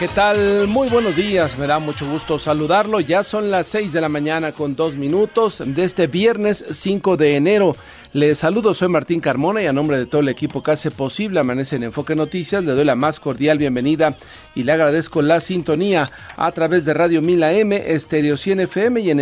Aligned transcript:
¿Qué 0.00 0.08
tal? 0.08 0.66
Muy 0.66 0.88
buenos 0.88 1.16
días, 1.16 1.58
me 1.58 1.66
da 1.66 1.78
mucho 1.78 2.08
gusto 2.08 2.38
saludarlo. 2.38 3.00
Ya 3.00 3.22
son 3.22 3.50
las 3.50 3.66
6 3.66 3.92
de 3.92 4.00
la 4.00 4.08
mañana 4.08 4.52
con 4.52 4.74
dos 4.74 4.96
minutos 4.96 5.62
de 5.62 5.84
este 5.84 6.06
viernes 6.06 6.64
5 6.70 7.18
de 7.18 7.36
enero. 7.36 7.76
Les 8.14 8.38
saludo, 8.38 8.72
soy 8.72 8.88
Martín 8.88 9.20
Carmona 9.20 9.62
y 9.62 9.66
a 9.66 9.74
nombre 9.74 9.98
de 9.98 10.06
todo 10.06 10.22
el 10.22 10.30
equipo 10.30 10.62
que 10.62 10.70
hace 10.70 10.90
posible 10.90 11.38
Amanece 11.38 11.76
en 11.76 11.82
Enfoque 11.82 12.16
Noticias, 12.16 12.64
le 12.64 12.72
doy 12.72 12.86
la 12.86 12.96
más 12.96 13.20
cordial 13.20 13.58
bienvenida 13.58 14.16
y 14.54 14.62
le 14.62 14.72
agradezco 14.72 15.20
la 15.20 15.38
sintonía 15.38 16.10
a 16.34 16.50
través 16.52 16.86
de 16.86 16.94
Radio 16.94 17.20
Mila 17.20 17.52
M, 17.52 17.76
Estéreo 17.86 18.38
100 18.38 18.60
FM 18.60 19.02
y 19.02 19.10
en 19.10 19.20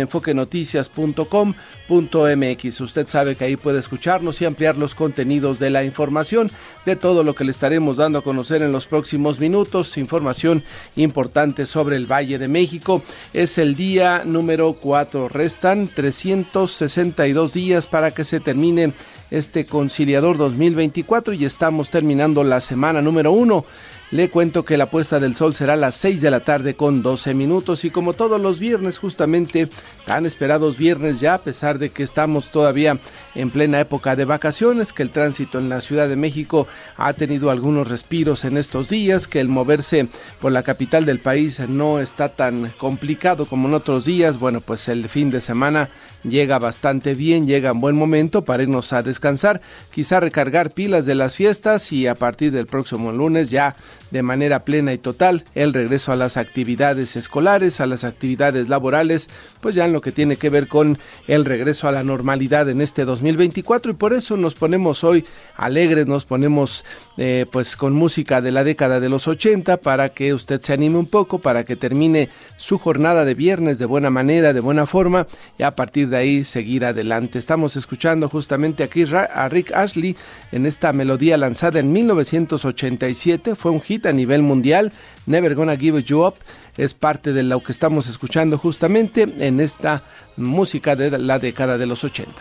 enfoquenoticias.com.mx. 1.89 2.81
Usted 2.81 3.07
sabe 3.07 3.35
que 3.35 3.45
ahí 3.45 3.57
puede 3.57 3.79
escucharnos 3.79 4.41
y 4.41 4.45
ampliar 4.45 4.77
los 4.77 4.95
contenidos 4.95 5.59
de 5.59 5.69
la 5.69 5.83
información, 5.83 6.51
de 6.85 6.95
todo 6.95 7.23
lo 7.23 7.35
que 7.35 7.43
le 7.43 7.51
estaremos 7.51 7.97
dando 7.97 8.19
a 8.19 8.23
conocer 8.23 8.61
en 8.61 8.71
los 8.71 8.85
próximos 8.85 9.39
minutos, 9.39 9.97
información 9.97 10.63
importante 10.95 11.65
sobre 11.65 11.95
el 11.95 12.05
Valle 12.05 12.37
de 12.37 12.47
México. 12.47 13.01
Es 13.33 13.57
el 13.57 13.75
día 13.75 14.23
número 14.25 14.73
4, 14.73 15.29
restan 15.29 15.87
362 15.87 17.53
días 17.53 17.87
para 17.87 18.11
que 18.11 18.23
se 18.23 18.39
termine 18.39 18.93
este 19.31 19.65
conciliador 19.65 20.37
2024 20.37 21.33
y 21.33 21.45
estamos 21.45 21.89
terminando 21.89 22.43
la 22.43 22.61
semana 22.61 23.01
número 23.01 23.31
1. 23.31 23.65
Le 24.11 24.31
cuento 24.31 24.65
que 24.65 24.75
la 24.75 24.89
puesta 24.89 25.19
del 25.19 25.35
sol 25.35 25.53
será 25.53 25.73
a 25.73 25.77
las 25.77 25.93
6 25.93 26.21
de 26.21 26.31
la 26.31 26.39
tarde 26.39 26.73
con 26.73 27.03
12 27.03 27.35
minutos 27.35 27.85
y 27.85 27.91
como 27.91 28.13
todos 28.13 28.41
los 28.41 28.57
viernes, 28.57 28.97
justamente 28.97 29.69
tan 30.07 30.25
esperados 30.25 30.79
viernes 30.79 31.19
ya, 31.19 31.35
a 31.35 31.41
pesar 31.43 31.77
de 31.77 31.91
que 31.91 32.01
estamos 32.01 32.49
todavía 32.49 32.97
en 33.35 33.51
plena 33.51 33.79
época 33.79 34.15
de 34.15 34.25
vacaciones, 34.25 34.93
que 34.93 35.03
el 35.03 35.11
tránsito 35.11 35.59
en 35.59 35.69
la 35.69 35.79
Ciudad 35.79 36.09
de 36.09 36.15
México 36.15 36.67
ha 36.97 37.13
tenido 37.13 37.51
algunos 37.51 37.87
respiros 37.87 38.45
en 38.45 38.57
estos 38.57 38.89
días, 38.89 39.27
que 39.27 39.39
el 39.39 39.47
moverse 39.47 40.07
por 40.41 40.51
la 40.53 40.63
capital 40.63 41.05
del 41.05 41.19
país 41.19 41.59
no 41.69 41.99
está 41.99 42.29
tan 42.29 42.71
complicado 42.79 43.45
como 43.45 43.67
en 43.67 43.75
otros 43.75 44.05
días, 44.05 44.39
bueno, 44.39 44.59
pues 44.59 44.89
el 44.89 45.07
fin 45.07 45.29
de 45.29 45.39
semana 45.39 45.91
llega 46.23 46.57
bastante 46.57 47.13
bien, 47.13 47.45
llega 47.45 47.69
en 47.69 47.79
buen 47.79 47.95
momento 47.95 48.43
para 48.43 48.63
irnos 48.63 48.91
a 48.91 49.03
descansar, 49.03 49.61
quizá 49.91 50.19
recargar 50.19 50.71
pilas 50.71 51.05
de 51.05 51.13
las 51.13 51.35
fiestas 51.35 51.91
y 51.91 52.07
a 52.07 52.15
partir 52.15 52.51
del 52.51 52.65
próximo 52.65 53.11
lunes 53.11 53.51
ya 53.51 53.75
de 54.11 54.23
manera 54.23 54.65
plena 54.65 54.93
y 54.93 54.97
total. 54.97 55.43
El 55.55 55.73
regreso 55.73 56.11
a 56.11 56.15
las 56.15 56.37
actividades 56.37 57.15
escolares, 57.15 57.79
a 57.79 57.87
las 57.87 58.03
actividades 58.03 58.69
laborales, 58.69 59.29
pues 59.61 59.75
ya 59.75 59.85
en 59.85 59.93
lo 59.93 60.01
que 60.01 60.11
tiene 60.11 60.37
que 60.37 60.49
ver 60.49 60.67
con 60.67 60.97
el 61.27 61.45
regreso 61.45 61.87
a 61.87 61.91
la 61.91 62.03
normalidad 62.03 62.69
en 62.69 62.81
este 62.81 63.05
2024 63.05 63.91
y 63.91 63.95
por 63.95 64.13
eso 64.13 64.37
nos 64.37 64.55
ponemos 64.55 65.03
hoy 65.03 65.25
alegres, 65.55 66.07
nos 66.07 66.25
ponemos 66.25 66.85
eh, 67.17 67.45
pues 67.51 67.75
con 67.75 67.93
música 67.93 68.41
de 68.41 68.51
la 68.51 68.63
década 68.63 68.99
de 68.99 69.09
los 69.09 69.27
80 69.27 69.77
para 69.77 70.09
que 70.09 70.33
usted 70.33 70.61
se 70.61 70.73
anime 70.73 70.97
un 70.97 71.07
poco, 71.07 71.39
para 71.39 71.63
que 71.63 71.75
termine 71.75 72.29
su 72.57 72.77
jornada 72.77 73.25
de 73.25 73.35
viernes 73.35 73.79
de 73.79 73.85
buena 73.85 74.09
manera, 74.09 74.53
de 74.53 74.59
buena 74.59 74.85
forma 74.85 75.27
y 75.57 75.63
a 75.63 75.75
partir 75.75 76.09
de 76.09 76.17
ahí 76.17 76.43
seguir 76.43 76.85
adelante. 76.85 77.39
Estamos 77.39 77.75
escuchando 77.75 78.29
justamente 78.29 78.83
aquí 78.83 79.05
a 79.13 79.49
Rick 79.49 79.71
Ashley 79.73 80.15
en 80.51 80.65
esta 80.65 80.93
melodía 80.93 81.37
lanzada 81.37 81.79
en 81.79 81.91
1987, 81.91 83.55
fue 83.55 83.71
un 83.71 83.81
hit 83.81 83.98
a 84.07 84.13
nivel 84.13 84.43
mundial, 84.43 84.93
Never 85.25 85.55
Gonna 85.55 85.75
Give 85.75 86.01
You 86.01 86.25
Up, 86.25 86.35
es 86.77 86.93
parte 86.93 87.33
de 87.33 87.43
lo 87.43 87.61
que 87.61 87.73
estamos 87.73 88.07
escuchando 88.07 88.57
justamente 88.57 89.27
en 89.39 89.59
esta 89.59 90.03
música 90.37 90.95
de 90.95 91.17
la 91.17 91.39
década 91.39 91.77
de 91.77 91.85
los 91.85 92.03
80. 92.03 92.31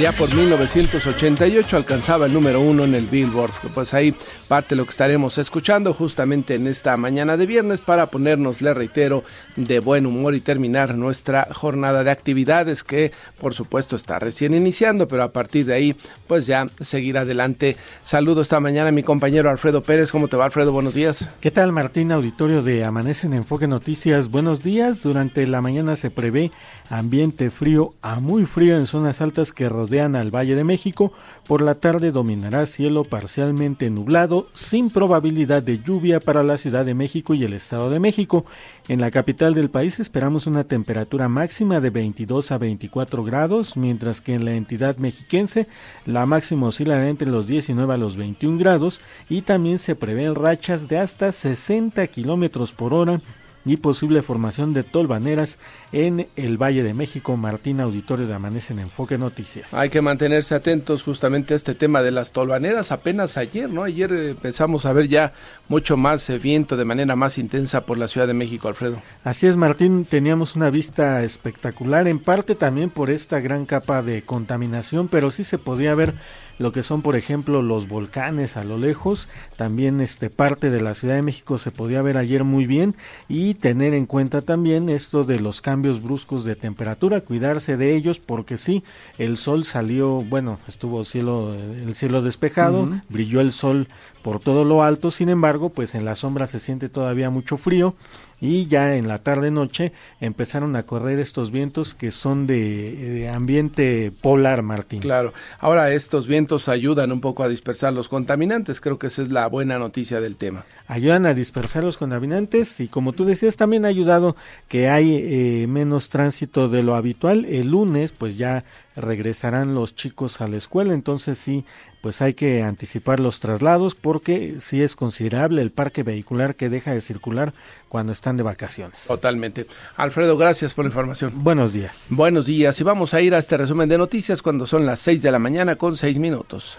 Allá 0.00 0.12
por 0.12 0.34
1988 0.34 1.76
alcanzaba 1.76 2.24
el 2.24 2.32
número 2.32 2.58
uno 2.62 2.84
en 2.84 2.94
el 2.94 3.04
Billboard. 3.04 3.52
Pues 3.74 3.92
ahí 3.92 4.14
parte 4.48 4.74
lo 4.74 4.86
que 4.86 4.92
estaremos 4.92 5.36
escuchando 5.36 5.92
justamente 5.92 6.54
en 6.54 6.68
esta 6.68 6.96
mañana 6.96 7.36
de 7.36 7.44
viernes 7.44 7.82
para 7.82 8.10
ponernos, 8.10 8.62
le 8.62 8.72
reitero, 8.72 9.24
de 9.56 9.78
buen 9.78 10.06
humor 10.06 10.34
y 10.34 10.40
terminar 10.40 10.94
nuestra 10.94 11.48
jornada 11.52 12.02
de 12.02 12.10
actividades 12.10 12.82
que 12.82 13.12
por 13.38 13.52
supuesto 13.52 13.94
está 13.94 14.18
recién 14.18 14.54
iniciando, 14.54 15.06
pero 15.06 15.22
a 15.22 15.32
partir 15.32 15.66
de 15.66 15.74
ahí 15.74 15.96
pues 16.26 16.46
ya 16.46 16.66
seguir 16.80 17.18
adelante. 17.18 17.76
Saludo 18.02 18.40
esta 18.40 18.58
mañana 18.58 18.88
a 18.88 18.92
mi 18.92 19.02
compañero 19.02 19.50
Alfredo 19.50 19.82
Pérez. 19.82 20.12
¿Cómo 20.12 20.28
te 20.28 20.36
va 20.38 20.46
Alfredo? 20.46 20.72
Buenos 20.72 20.94
días. 20.94 21.28
¿Qué 21.42 21.50
tal 21.50 21.72
Martín, 21.72 22.10
auditorio 22.10 22.62
de 22.62 22.84
Amanece 22.84 23.26
en 23.26 23.34
Enfoque 23.34 23.68
Noticias? 23.68 24.30
Buenos 24.30 24.62
días. 24.62 25.02
Durante 25.02 25.46
la 25.46 25.60
mañana 25.60 25.94
se 25.94 26.10
prevé 26.10 26.52
ambiente 26.90 27.50
frío 27.50 27.94
a 28.02 28.18
muy 28.18 28.44
frío 28.46 28.76
en 28.76 28.84
zonas 28.84 29.20
altas 29.20 29.52
que 29.52 29.68
rodean 29.68 30.16
al 30.16 30.34
Valle 30.34 30.56
de 30.56 30.64
México. 30.64 31.12
Por 31.46 31.62
la 31.62 31.76
tarde 31.76 32.10
dominará 32.10 32.66
cielo 32.66 33.04
parcialmente 33.04 33.88
nublado, 33.90 34.48
sin 34.54 34.90
probabilidad 34.90 35.62
de 35.62 35.78
lluvia 35.78 36.18
para 36.18 36.42
la 36.42 36.58
Ciudad 36.58 36.84
de 36.84 36.94
México 36.94 37.34
y 37.34 37.44
el 37.44 37.52
Estado 37.52 37.90
de 37.90 38.00
México. 38.00 38.44
En 38.88 39.00
la 39.00 39.12
capital 39.12 39.54
del 39.54 39.70
país 39.70 40.00
esperamos 40.00 40.48
una 40.48 40.64
temperatura 40.64 41.28
máxima 41.28 41.80
de 41.80 41.90
22 41.90 42.50
a 42.50 42.58
24 42.58 43.22
grados, 43.22 43.76
mientras 43.76 44.20
que 44.20 44.34
en 44.34 44.44
la 44.44 44.54
entidad 44.54 44.96
mexiquense 44.96 45.68
la 46.06 46.26
máxima 46.26 46.66
oscilará 46.66 47.08
entre 47.08 47.30
los 47.30 47.46
19 47.46 47.94
a 47.94 47.96
los 47.96 48.16
21 48.16 48.58
grados 48.58 49.00
y 49.28 49.42
también 49.42 49.78
se 49.78 49.94
prevén 49.94 50.34
rachas 50.34 50.88
de 50.88 50.98
hasta 50.98 51.30
60 51.30 52.04
kilómetros 52.08 52.72
por 52.72 52.94
hora 52.94 53.20
y 53.64 53.76
posible 53.76 54.22
formación 54.22 54.72
de 54.72 54.82
tolvaneras 54.82 55.58
en 55.92 56.28
el 56.36 56.56
Valle 56.56 56.82
de 56.82 56.94
México. 56.94 57.36
Martín 57.36 57.80
Auditorio 57.80 58.26
de 58.26 58.34
Amanece 58.34 58.72
en 58.72 58.80
Enfoque 58.80 59.18
Noticias. 59.18 59.74
Hay 59.74 59.90
que 59.90 60.02
mantenerse 60.02 60.54
atentos 60.54 61.02
justamente 61.02 61.54
a 61.54 61.56
este 61.56 61.74
tema 61.74 62.02
de 62.02 62.10
las 62.10 62.32
tolvaneras. 62.32 62.92
Apenas 62.92 63.36
ayer, 63.36 63.70
¿no? 63.70 63.82
Ayer 63.82 64.12
eh, 64.12 64.30
empezamos 64.30 64.86
a 64.86 64.92
ver 64.92 65.08
ya 65.08 65.32
mucho 65.68 65.96
más 65.96 66.28
eh, 66.30 66.38
viento 66.38 66.76
de 66.76 66.84
manera 66.84 67.16
más 67.16 67.38
intensa 67.38 67.82
por 67.82 67.98
la 67.98 68.08
Ciudad 68.08 68.26
de 68.26 68.34
México, 68.34 68.68
Alfredo. 68.68 69.02
Así 69.24 69.46
es, 69.46 69.56
Martín, 69.56 70.04
teníamos 70.04 70.56
una 70.56 70.70
vista 70.70 71.22
espectacular, 71.22 72.08
en 72.08 72.18
parte 72.18 72.54
también 72.54 72.90
por 72.90 73.10
esta 73.10 73.40
gran 73.40 73.66
capa 73.66 74.02
de 74.02 74.22
contaminación, 74.22 75.08
pero 75.08 75.30
sí 75.30 75.44
se 75.44 75.58
podía 75.58 75.94
ver 75.94 76.14
lo 76.60 76.72
que 76.72 76.82
son 76.82 77.00
por 77.00 77.16
ejemplo 77.16 77.62
los 77.62 77.88
volcanes 77.88 78.58
a 78.58 78.64
lo 78.64 78.76
lejos, 78.76 79.30
también 79.56 80.02
este 80.02 80.28
parte 80.28 80.68
de 80.68 80.82
la 80.82 80.92
Ciudad 80.92 81.14
de 81.14 81.22
México 81.22 81.56
se 81.56 81.70
podía 81.70 82.02
ver 82.02 82.18
ayer 82.18 82.44
muy 82.44 82.66
bien 82.66 82.94
y 83.28 83.54
tener 83.54 83.94
en 83.94 84.04
cuenta 84.04 84.42
también 84.42 84.90
esto 84.90 85.24
de 85.24 85.40
los 85.40 85.62
cambios 85.62 86.02
bruscos 86.02 86.44
de 86.44 86.56
temperatura, 86.56 87.22
cuidarse 87.22 87.78
de 87.78 87.96
ellos 87.96 88.18
porque 88.18 88.58
sí, 88.58 88.84
el 89.16 89.38
sol 89.38 89.64
salió, 89.64 90.20
bueno, 90.20 90.58
estuvo 90.68 91.06
cielo 91.06 91.54
el 91.54 91.94
cielo 91.94 92.20
despejado, 92.20 92.90
brilló 93.08 93.40
el 93.40 93.52
sol 93.52 93.88
por 94.20 94.38
todo 94.38 94.66
lo 94.66 94.82
alto, 94.82 95.10
sin 95.10 95.30
embargo, 95.30 95.70
pues 95.70 95.94
en 95.94 96.04
la 96.04 96.14
sombra 96.14 96.46
se 96.46 96.60
siente 96.60 96.90
todavía 96.90 97.30
mucho 97.30 97.56
frío 97.56 97.94
y 98.40 98.66
ya 98.66 98.96
en 98.96 99.08
la 99.08 99.18
tarde 99.18 99.50
noche 99.50 99.92
empezaron 100.20 100.76
a 100.76 100.84
correr 100.84 101.18
estos 101.18 101.50
vientos 101.50 101.94
que 101.94 102.10
son 102.10 102.46
de, 102.46 102.94
de, 102.94 103.28
ambiente 103.28 104.12
polar, 104.20 104.62
Martín. 104.62 105.00
Claro, 105.00 105.32
ahora 105.58 105.92
estos 105.92 106.26
vientos 106.26 106.68
ayudan 106.68 107.12
un 107.12 107.20
poco 107.20 107.42
a 107.42 107.48
dispersar 107.48 107.92
los 107.92 108.08
contaminantes, 108.08 108.80
creo 108.80 108.98
que 108.98 109.08
esa 109.08 109.22
es 109.22 109.30
la 109.30 109.46
buena 109.46 109.78
noticia 109.78 110.20
del 110.20 110.36
tema. 110.36 110.64
Ayudan 110.86 111.26
a 111.26 111.34
dispersar 111.34 111.84
los 111.84 111.98
contaminantes 111.98 112.80
y 112.80 112.88
como 112.88 113.12
tú 113.12 113.24
decías, 113.24 113.56
también 113.56 113.84
ha 113.84 113.88
ayudado 113.88 114.36
que 114.68 114.88
hay 114.88 115.14
eh, 115.14 115.66
menos 115.68 116.08
tránsito 116.08 116.68
de 116.68 116.82
lo 116.82 116.96
habitual. 116.96 117.44
El 117.44 117.70
lunes 117.70 118.12
pues 118.12 118.36
ya 118.38 118.64
regresarán 119.00 119.74
los 119.74 119.94
chicos 119.94 120.40
a 120.40 120.48
la 120.48 120.56
escuela, 120.56 120.94
entonces 120.94 121.38
sí, 121.38 121.64
pues 122.00 122.22
hay 122.22 122.34
que 122.34 122.62
anticipar 122.62 123.20
los 123.20 123.40
traslados 123.40 123.94
porque 123.94 124.56
sí 124.58 124.82
es 124.82 124.96
considerable 124.96 125.62
el 125.62 125.70
parque 125.70 126.02
vehicular 126.02 126.54
que 126.54 126.68
deja 126.68 126.92
de 126.92 127.00
circular 127.00 127.52
cuando 127.88 128.12
están 128.12 128.36
de 128.36 128.42
vacaciones. 128.42 129.04
Totalmente. 129.06 129.66
Alfredo, 129.96 130.36
gracias 130.36 130.74
por 130.74 130.84
la 130.84 130.90
información. 130.90 131.32
Buenos 131.36 131.72
días. 131.72 132.06
Buenos 132.10 132.46
días 132.46 132.80
y 132.80 132.84
vamos 132.84 133.14
a 133.14 133.20
ir 133.20 133.34
a 133.34 133.38
este 133.38 133.56
resumen 133.56 133.88
de 133.88 133.98
noticias 133.98 134.42
cuando 134.42 134.66
son 134.66 134.86
las 134.86 135.00
6 135.00 135.22
de 135.22 135.30
la 135.30 135.38
mañana 135.38 135.76
con 135.76 135.96
6 135.96 136.18
minutos. 136.18 136.78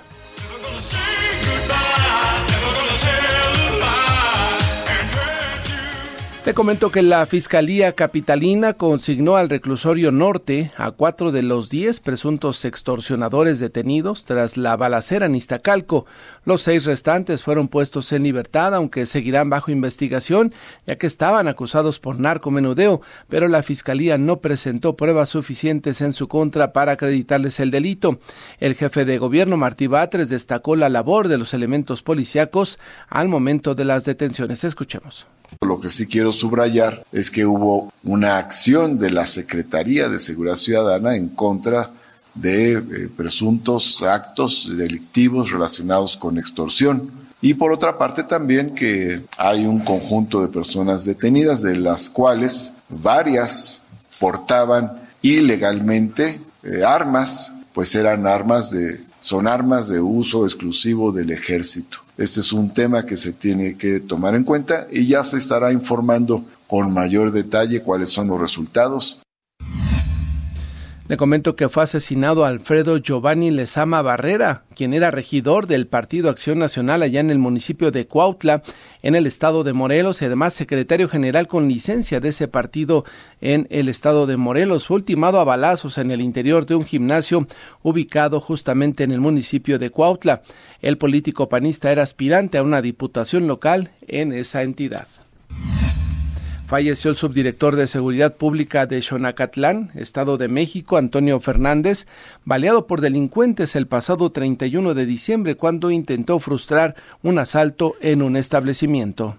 Te 6.43 6.55
comento 6.55 6.91
que 6.91 7.03
la 7.03 7.23
Fiscalía 7.27 7.93
Capitalina 7.93 8.73
consignó 8.73 9.35
al 9.35 9.47
reclusorio 9.47 10.11
norte 10.11 10.71
a 10.75 10.89
cuatro 10.89 11.31
de 11.31 11.43
los 11.43 11.69
diez 11.69 11.99
presuntos 11.99 12.65
extorsionadores 12.65 13.59
detenidos 13.59 14.25
tras 14.25 14.57
la 14.57 14.75
balacera 14.75 15.27
en 15.27 15.35
Iztacalco. 15.35 16.07
Los 16.43 16.63
seis 16.63 16.85
restantes 16.85 17.43
fueron 17.43 17.67
puestos 17.67 18.11
en 18.11 18.23
libertad, 18.23 18.73
aunque 18.73 19.05
seguirán 19.05 19.51
bajo 19.51 19.69
investigación, 19.69 20.51
ya 20.87 20.95
que 20.95 21.05
estaban 21.05 21.47
acusados 21.47 21.99
por 21.99 22.19
narcomenudeo, 22.19 23.01
pero 23.29 23.47
la 23.47 23.61
Fiscalía 23.61 24.17
no 24.17 24.39
presentó 24.39 24.95
pruebas 24.95 25.29
suficientes 25.29 26.01
en 26.01 26.11
su 26.11 26.27
contra 26.27 26.73
para 26.73 26.93
acreditarles 26.93 27.59
el 27.59 27.69
delito. 27.69 28.19
El 28.59 28.73
jefe 28.73 29.05
de 29.05 29.19
gobierno, 29.19 29.57
Martí 29.57 29.85
Batres, 29.85 30.29
destacó 30.29 30.75
la 30.75 30.89
labor 30.89 31.27
de 31.27 31.37
los 31.37 31.53
elementos 31.53 32.01
policíacos 32.01 32.79
al 33.09 33.27
momento 33.27 33.75
de 33.75 33.85
las 33.85 34.05
detenciones. 34.05 34.63
Escuchemos. 34.63 35.27
Lo 35.59 35.79
que 35.79 35.89
sí 35.89 36.07
quiero 36.07 36.31
subrayar 36.31 37.03
es 37.11 37.29
que 37.29 37.45
hubo 37.45 37.91
una 38.03 38.37
acción 38.37 38.97
de 38.97 39.11
la 39.11 39.25
Secretaría 39.25 40.09
de 40.09 40.19
Seguridad 40.19 40.55
Ciudadana 40.55 41.15
en 41.15 41.29
contra 41.29 41.91
de 42.33 42.73
eh, 42.73 43.09
presuntos 43.15 44.01
actos 44.01 44.69
delictivos 44.77 45.51
relacionados 45.51 46.15
con 46.15 46.37
extorsión. 46.37 47.11
Y 47.41 47.55
por 47.55 47.71
otra 47.71 47.97
parte 47.97 48.23
también 48.23 48.75
que 48.75 49.21
hay 49.37 49.65
un 49.65 49.79
conjunto 49.79 50.41
de 50.41 50.47
personas 50.47 51.05
detenidas 51.05 51.61
de 51.61 51.75
las 51.75 52.09
cuales 52.09 52.73
varias 52.87 53.83
portaban 54.19 55.01
ilegalmente 55.21 56.39
eh, 56.63 56.83
armas, 56.85 57.51
pues 57.73 57.93
eran 57.95 58.27
armas 58.27 58.71
de 58.71 59.01
son 59.21 59.47
armas 59.47 59.87
de 59.87 60.01
uso 60.01 60.45
exclusivo 60.45 61.11
del 61.11 61.31
ejército. 61.31 61.99
Este 62.21 62.41
es 62.41 62.53
un 62.53 62.71
tema 62.71 63.03
que 63.03 63.17
se 63.17 63.33
tiene 63.33 63.75
que 63.75 63.99
tomar 63.99 64.35
en 64.35 64.43
cuenta 64.43 64.85
y 64.91 65.07
ya 65.07 65.23
se 65.23 65.39
estará 65.39 65.73
informando 65.73 66.45
con 66.67 66.93
mayor 66.93 67.31
detalle 67.31 67.81
cuáles 67.81 68.11
son 68.11 68.27
los 68.27 68.39
resultados. 68.39 69.23
Le 71.11 71.17
comento 71.17 71.57
que 71.57 71.67
fue 71.67 71.83
asesinado 71.83 72.45
Alfredo 72.45 72.95
Giovanni 72.97 73.51
Lezama 73.51 74.01
Barrera, 74.01 74.63
quien 74.73 74.93
era 74.93 75.11
regidor 75.11 75.67
del 75.67 75.85
Partido 75.85 76.29
Acción 76.29 76.57
Nacional 76.57 77.03
allá 77.03 77.19
en 77.19 77.29
el 77.29 77.37
municipio 77.37 77.91
de 77.91 78.07
Cuautla, 78.07 78.61
en 79.03 79.15
el 79.15 79.27
estado 79.27 79.65
de 79.65 79.73
Morelos, 79.73 80.21
y 80.21 80.25
además 80.25 80.53
secretario 80.53 81.09
general 81.09 81.49
con 81.49 81.67
licencia 81.67 82.21
de 82.21 82.29
ese 82.29 82.47
partido 82.47 83.03
en 83.41 83.67
el 83.71 83.89
estado 83.89 84.25
de 84.25 84.37
Morelos. 84.37 84.87
Fue 84.87 84.95
ultimado 84.95 85.41
a 85.41 85.43
balazos 85.43 85.97
en 85.97 86.11
el 86.11 86.21
interior 86.21 86.65
de 86.65 86.75
un 86.75 86.85
gimnasio 86.85 87.45
ubicado 87.83 88.39
justamente 88.39 89.03
en 89.03 89.11
el 89.11 89.19
municipio 89.19 89.79
de 89.79 89.89
Cuautla. 89.89 90.43
El 90.81 90.97
político 90.97 91.49
panista 91.49 91.91
era 91.91 92.03
aspirante 92.03 92.57
a 92.57 92.63
una 92.63 92.81
diputación 92.81 93.47
local 93.47 93.91
en 94.07 94.31
esa 94.31 94.63
entidad. 94.63 95.09
Falleció 96.71 97.11
el 97.11 97.17
subdirector 97.17 97.75
de 97.75 97.85
Seguridad 97.85 98.37
Pública 98.37 98.85
de 98.85 99.01
Xonacatlán, 99.01 99.91
Estado 99.93 100.37
de 100.37 100.47
México, 100.47 100.95
Antonio 100.95 101.37
Fernández, 101.41 102.07
baleado 102.45 102.87
por 102.87 103.01
delincuentes 103.01 103.75
el 103.75 103.87
pasado 103.87 104.29
31 104.31 104.93
de 104.93 105.05
diciembre 105.05 105.55
cuando 105.57 105.91
intentó 105.91 106.39
frustrar 106.39 106.95
un 107.23 107.39
asalto 107.39 107.95
en 107.99 108.21
un 108.21 108.37
establecimiento. 108.37 109.35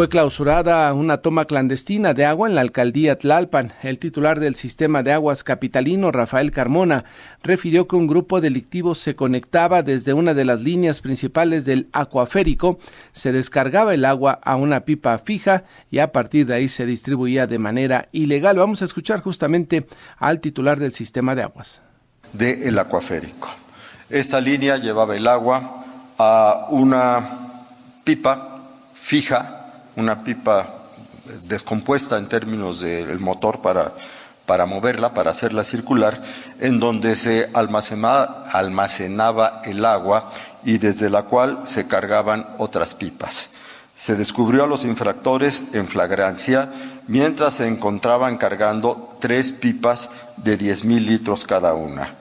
Fue 0.00 0.08
clausurada 0.08 0.94
una 0.94 1.18
toma 1.18 1.44
clandestina 1.44 2.14
de 2.14 2.24
agua 2.24 2.48
en 2.48 2.54
la 2.54 2.62
alcaldía 2.62 3.18
Tlalpan. 3.18 3.74
El 3.82 3.98
titular 3.98 4.40
del 4.40 4.54
sistema 4.54 5.02
de 5.02 5.12
aguas 5.12 5.44
capitalino, 5.44 6.10
Rafael 6.10 6.52
Carmona, 6.52 7.04
refirió 7.42 7.86
que 7.86 7.96
un 7.96 8.06
grupo 8.06 8.40
delictivo 8.40 8.94
se 8.94 9.14
conectaba 9.14 9.82
desde 9.82 10.14
una 10.14 10.32
de 10.32 10.46
las 10.46 10.62
líneas 10.62 11.02
principales 11.02 11.66
del 11.66 11.90
acuaférico, 11.92 12.78
se 13.12 13.30
descargaba 13.30 13.92
el 13.92 14.06
agua 14.06 14.40
a 14.42 14.56
una 14.56 14.86
pipa 14.86 15.18
fija 15.18 15.64
y 15.90 15.98
a 15.98 16.12
partir 16.12 16.46
de 16.46 16.54
ahí 16.54 16.70
se 16.70 16.86
distribuía 16.86 17.46
de 17.46 17.58
manera 17.58 18.08
ilegal. 18.10 18.56
Vamos 18.56 18.80
a 18.80 18.86
escuchar 18.86 19.20
justamente 19.20 19.86
al 20.16 20.40
titular 20.40 20.80
del 20.80 20.92
sistema 20.92 21.34
de 21.34 21.42
aguas. 21.42 21.82
De 22.32 22.66
el 22.66 22.78
acuaférico. 22.78 23.50
Esta 24.08 24.40
línea 24.40 24.78
llevaba 24.78 25.14
el 25.14 25.26
agua 25.26 25.84
a 26.16 26.68
una 26.70 27.50
pipa 28.02 28.62
fija 28.94 29.59
una 29.96 30.22
pipa 30.24 30.80
descompuesta 31.44 32.18
en 32.18 32.28
términos 32.28 32.80
del 32.80 33.18
motor 33.18 33.60
para, 33.60 33.92
para 34.46 34.66
moverla, 34.66 35.14
para 35.14 35.30
hacerla 35.30 35.64
circular, 35.64 36.22
en 36.58 36.80
donde 36.80 37.16
se 37.16 37.50
almacenaba, 37.54 38.44
almacenaba 38.50 39.62
el 39.64 39.84
agua 39.84 40.32
y 40.64 40.78
desde 40.78 41.10
la 41.10 41.22
cual 41.22 41.62
se 41.64 41.86
cargaban 41.86 42.46
otras 42.58 42.94
pipas. 42.94 43.50
Se 43.96 44.16
descubrió 44.16 44.64
a 44.64 44.66
los 44.66 44.84
infractores 44.84 45.64
en 45.72 45.86
flagrancia 45.86 46.70
mientras 47.06 47.54
se 47.54 47.66
encontraban 47.66 48.38
cargando 48.38 49.16
tres 49.20 49.52
pipas 49.52 50.10
de 50.38 50.56
10 50.56 50.84
mil 50.84 51.06
litros 51.06 51.44
cada 51.46 51.74
una. 51.74 52.19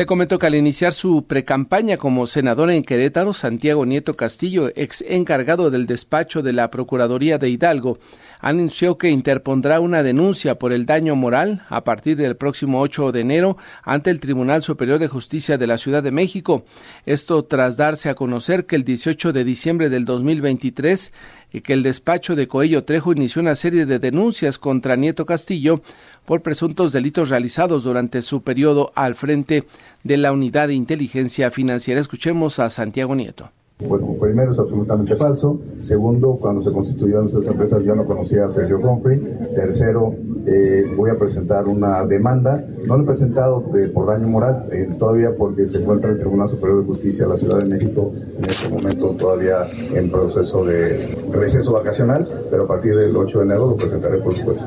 Le 0.00 0.06
comento 0.06 0.38
que 0.38 0.46
al 0.46 0.54
iniciar 0.54 0.94
su 0.94 1.26
precampaña 1.26 1.98
como 1.98 2.26
senador 2.26 2.70
en 2.70 2.84
Querétaro, 2.84 3.34
Santiago 3.34 3.84
Nieto 3.84 4.16
Castillo, 4.16 4.70
ex 4.74 5.04
encargado 5.06 5.70
del 5.70 5.84
despacho 5.84 6.40
de 6.40 6.54
la 6.54 6.70
Procuraduría 6.70 7.36
de 7.36 7.50
Hidalgo, 7.50 7.98
anunció 8.40 8.98
que 8.98 9.10
interpondrá 9.10 9.80
una 9.80 10.02
denuncia 10.02 10.58
por 10.58 10.72
el 10.72 10.86
daño 10.86 11.16
moral 11.16 11.62
a 11.68 11.84
partir 11.84 12.16
del 12.16 12.36
próximo 12.36 12.80
8 12.80 13.12
de 13.12 13.20
enero 13.20 13.56
ante 13.82 14.10
el 14.10 14.20
Tribunal 14.20 14.62
Superior 14.62 14.98
de 14.98 15.08
Justicia 15.08 15.58
de 15.58 15.66
la 15.66 15.78
Ciudad 15.78 16.02
de 16.02 16.10
México. 16.10 16.64
Esto 17.06 17.44
tras 17.44 17.76
darse 17.76 18.08
a 18.08 18.14
conocer 18.14 18.66
que 18.66 18.76
el 18.76 18.84
18 18.84 19.32
de 19.32 19.44
diciembre 19.44 19.90
del 19.90 20.04
2023 20.04 21.12
y 21.52 21.60
que 21.60 21.72
el 21.72 21.82
despacho 21.82 22.36
de 22.36 22.48
Coello 22.48 22.84
Trejo 22.84 23.12
inició 23.12 23.42
una 23.42 23.54
serie 23.54 23.86
de 23.86 23.98
denuncias 23.98 24.58
contra 24.58 24.96
Nieto 24.96 25.26
Castillo 25.26 25.82
por 26.24 26.42
presuntos 26.42 26.92
delitos 26.92 27.28
realizados 27.28 27.84
durante 27.84 28.22
su 28.22 28.42
periodo 28.42 28.92
al 28.94 29.14
frente 29.14 29.66
de 30.04 30.16
la 30.16 30.32
Unidad 30.32 30.68
de 30.68 30.74
Inteligencia 30.74 31.50
Financiera. 31.50 32.00
Escuchemos 32.00 32.58
a 32.58 32.70
Santiago 32.70 33.14
Nieto. 33.14 33.50
Bueno, 33.88 34.14
primero 34.20 34.52
es 34.52 34.58
absolutamente 34.58 35.16
falso. 35.16 35.60
Segundo, 35.80 36.36
cuando 36.40 36.62
se 36.62 36.70
constituyeron 36.70 37.24
nuestras 37.24 37.46
empresas 37.46 37.82
yo 37.82 37.94
no 37.94 38.04
conocía 38.04 38.46
a 38.46 38.50
Sergio 38.50 38.78
Humphrey. 38.78 39.18
Tercero, 39.54 40.14
eh, 40.46 40.84
voy 40.96 41.10
a 41.10 41.16
presentar 41.16 41.66
una 41.66 42.04
demanda. 42.04 42.64
No 42.86 42.96
lo 42.96 43.04
he 43.04 43.06
presentado 43.06 43.64
por 43.94 44.06
daño 44.06 44.28
moral, 44.28 44.68
eh, 44.70 44.88
todavía 44.98 45.30
porque 45.36 45.66
se 45.66 45.78
encuentra 45.78 46.10
el 46.10 46.18
Tribunal 46.18 46.48
Superior 46.48 46.80
de 46.80 46.86
Justicia 46.86 47.24
de 47.26 47.32
la 47.32 47.38
Ciudad 47.38 47.58
de 47.58 47.68
México 47.68 48.12
en 48.38 48.44
este 48.44 48.68
momento 48.68 49.14
todavía 49.16 49.66
en 49.94 50.10
proceso 50.10 50.64
de 50.64 51.16
receso 51.32 51.72
vacacional, 51.72 52.46
pero 52.50 52.64
a 52.64 52.66
partir 52.66 52.96
del 52.96 53.16
8 53.16 53.38
de 53.38 53.44
enero 53.44 53.70
lo 53.70 53.76
presentaré 53.76 54.18
por 54.18 54.34
supuesto. 54.34 54.64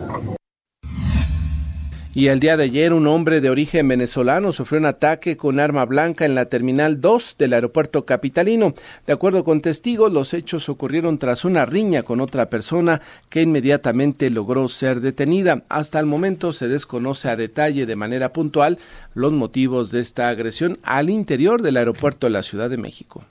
Y 2.15 2.27
el 2.27 2.39
día 2.39 2.57
de 2.57 2.65
ayer 2.65 2.93
un 2.93 3.07
hombre 3.07 3.41
de 3.41 3.49
origen 3.49 3.87
venezolano 3.87 4.51
sufrió 4.51 4.79
un 4.79 4.85
ataque 4.85 5.35
con 5.35 5.59
arma 5.59 5.83
blanca 5.85 6.25
en 6.25 6.35
la 6.35 6.45
Terminal 6.45 7.01
2 7.01 7.37
del 7.39 7.53
aeropuerto 7.53 8.05
capitalino. 8.05 8.75
De 9.07 9.13
acuerdo 9.13 9.43
con 9.43 9.61
testigos, 9.61 10.13
los 10.13 10.35
hechos 10.35 10.69
ocurrieron 10.69 11.17
tras 11.17 11.43
una 11.43 11.65
riña 11.65 12.03
con 12.03 12.21
otra 12.21 12.51
persona 12.51 13.01
que 13.29 13.41
inmediatamente 13.41 14.29
logró 14.29 14.67
ser 14.67 15.01
detenida. 15.01 15.63
Hasta 15.69 15.99
el 15.99 16.05
momento 16.05 16.53
se 16.53 16.67
desconoce 16.67 17.29
a 17.29 17.35
detalle 17.35 17.87
de 17.87 17.95
manera 17.95 18.31
puntual 18.31 18.77
los 19.15 19.33
motivos 19.33 19.89
de 19.89 20.01
esta 20.01 20.29
agresión 20.29 20.77
al 20.83 21.09
interior 21.09 21.63
del 21.63 21.77
aeropuerto 21.77 22.27
de 22.27 22.31
la 22.31 22.43
Ciudad 22.43 22.69
de 22.69 22.77
México. 22.77 23.25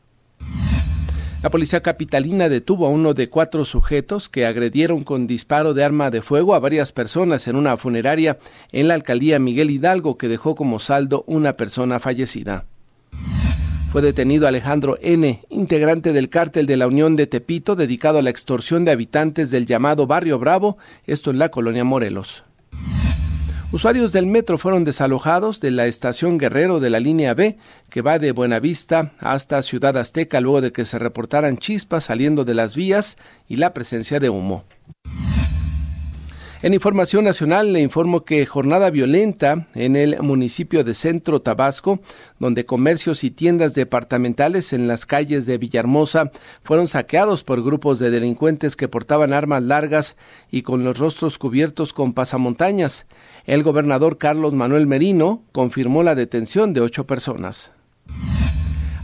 La 1.43 1.51
policía 1.51 1.81
capitalina 1.81 2.49
detuvo 2.49 2.87
a 2.87 2.91
uno 2.91 3.15
de 3.15 3.29
cuatro 3.29 3.65
sujetos 3.65 4.29
que 4.29 4.47
agredieron 4.47 5.03
con 5.03 5.27
disparo 5.27 5.75
de 5.75 5.83
arma 5.83 6.13
de 6.13 6.23
fuego 6.23 6.55
a 6.55 6.61
varias 6.61 6.93
personas 6.93 7.49
en 7.49 7.57
una 7.57 7.77
funeraria 7.77 8.39
en 8.71 8.87
la 8.87 8.95
alcaldía 8.95 9.41
Miguel 9.41 9.71
Hidalgo 9.71 10.17
que 10.17 10.29
dejó 10.29 10.55
como 10.55 10.79
saldo 10.79 11.25
una 11.27 11.57
persona 11.57 11.99
fallecida. 11.99 12.67
Fue 13.91 14.03
detenido 14.03 14.47
Alejandro 14.47 14.97
N., 15.03 15.43
integrante 15.51 16.13
del 16.13 16.29
cártel 16.29 16.67
de 16.67 16.77
la 16.77 16.87
Unión 16.87 17.17
de 17.17 17.27
Tepito 17.27 17.75
dedicado 17.75 18.21
a 18.21 18.23
la 18.23 18.31
extorsión 18.31 18.85
de 18.85 18.93
habitantes 18.93 19.51
del 19.51 19.67
llamado 19.67 20.07
Barrio 20.07 20.39
Bravo, 20.39 20.79
esto 21.09 21.33
en 21.33 21.41
la 21.41 21.49
colonia 21.49 21.83
Morelos. 21.83 22.45
Usuarios 23.73 24.13
del 24.13 24.27
metro 24.27 24.59
fueron 24.59 24.85
desalojados 24.85 25.59
de 25.61 25.71
la 25.71 25.87
estación 25.87 26.37
Guerrero 26.37 26.79
de 26.79 26.91
la 26.91 27.01
línea 27.01 27.33
B, 27.33 27.57
que 27.89 28.03
va 28.03 28.19
de 28.19 28.33
Buenavista 28.33 29.13
hasta 29.19 29.63
Ciudad 29.63 29.97
Azteca 29.97 30.43
luego 30.43 30.61
de 30.61 30.73
que 30.73 30.85
se 30.85 30.99
reportaran 30.99 31.57
chispas 31.57 32.05
saliendo 32.05 32.45
de 32.45 32.53
las 32.53 32.77
vías 32.77 33.17
y 33.49 33.57
la 33.57 33.73
presencia 33.73 34.21
de 34.21 34.29
humo. 34.29 34.65
En 36.63 36.75
información 36.75 37.25
nacional 37.25 37.73
le 37.73 37.81
informo 37.81 38.25
que 38.25 38.47
jornada 38.47 38.89
violenta 38.91 39.67
en 39.75 39.97
el 39.97 40.23
municipio 40.23 40.85
de 40.85 40.95
Centro 40.95 41.43
Tabasco, 41.43 41.99
donde 42.39 42.65
comercios 42.65 43.25
y 43.25 43.33
tiendas 43.33 43.75
departamentales 43.75 44.73
en 44.73 44.87
las 44.87 45.05
calles 45.05 45.45
de 45.45 45.59
Villahermosa 45.59 46.31
fueron 46.63 46.87
saqueados 46.87 47.43
por 47.43 47.65
grupos 47.65 47.99
de 47.99 48.13
delincuentes 48.13 48.77
que 48.77 48.87
portaban 48.87 49.33
armas 49.33 49.65
largas 49.65 50.17
y 50.53 50.63
con 50.63 50.85
los 50.85 51.01
rostros 51.01 51.37
cubiertos 51.37 51.93
con 51.93 52.13
pasamontañas. 52.13 53.09
El 53.45 53.65
gobernador 53.65 54.17
Carlos 54.17 54.53
Manuel 54.53 54.87
Merino 54.87 55.43
confirmó 55.51 56.05
la 56.05 56.15
detención 56.15 56.75
de 56.75 56.81
ocho 56.81 57.09
personas. 57.09 57.73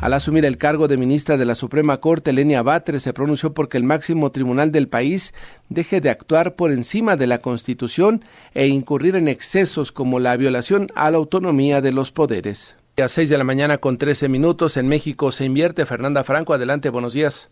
Al 0.00 0.12
asumir 0.12 0.44
el 0.44 0.58
cargo 0.58 0.86
de 0.86 0.96
ministra 0.96 1.36
de 1.36 1.44
la 1.44 1.56
Suprema 1.56 1.98
Corte, 1.98 2.32
Lenia 2.32 2.62
Batres 2.62 3.02
se 3.02 3.12
pronunció 3.12 3.52
porque 3.52 3.78
el 3.78 3.82
máximo 3.82 4.30
tribunal 4.30 4.70
del 4.70 4.86
país 4.88 5.34
deje 5.68 6.00
de 6.00 6.08
actuar 6.08 6.54
por 6.54 6.70
encima 6.70 7.16
de 7.16 7.26
la 7.26 7.38
Constitución 7.38 8.24
e 8.54 8.68
incurrir 8.68 9.16
en 9.16 9.26
excesos 9.26 9.90
como 9.90 10.20
la 10.20 10.36
violación 10.36 10.86
a 10.94 11.10
la 11.10 11.16
autonomía 11.16 11.80
de 11.80 11.92
los 11.92 12.12
poderes. 12.12 12.76
A 12.96 13.08
6 13.08 13.28
de 13.28 13.38
la 13.38 13.44
mañana 13.44 13.78
con 13.78 13.98
13 13.98 14.28
minutos 14.28 14.76
en 14.76 14.86
México 14.86 15.32
se 15.32 15.44
invierte. 15.44 15.84
Fernanda 15.84 16.22
Franco, 16.22 16.54
adelante, 16.54 16.90
buenos 16.90 17.12
días. 17.12 17.48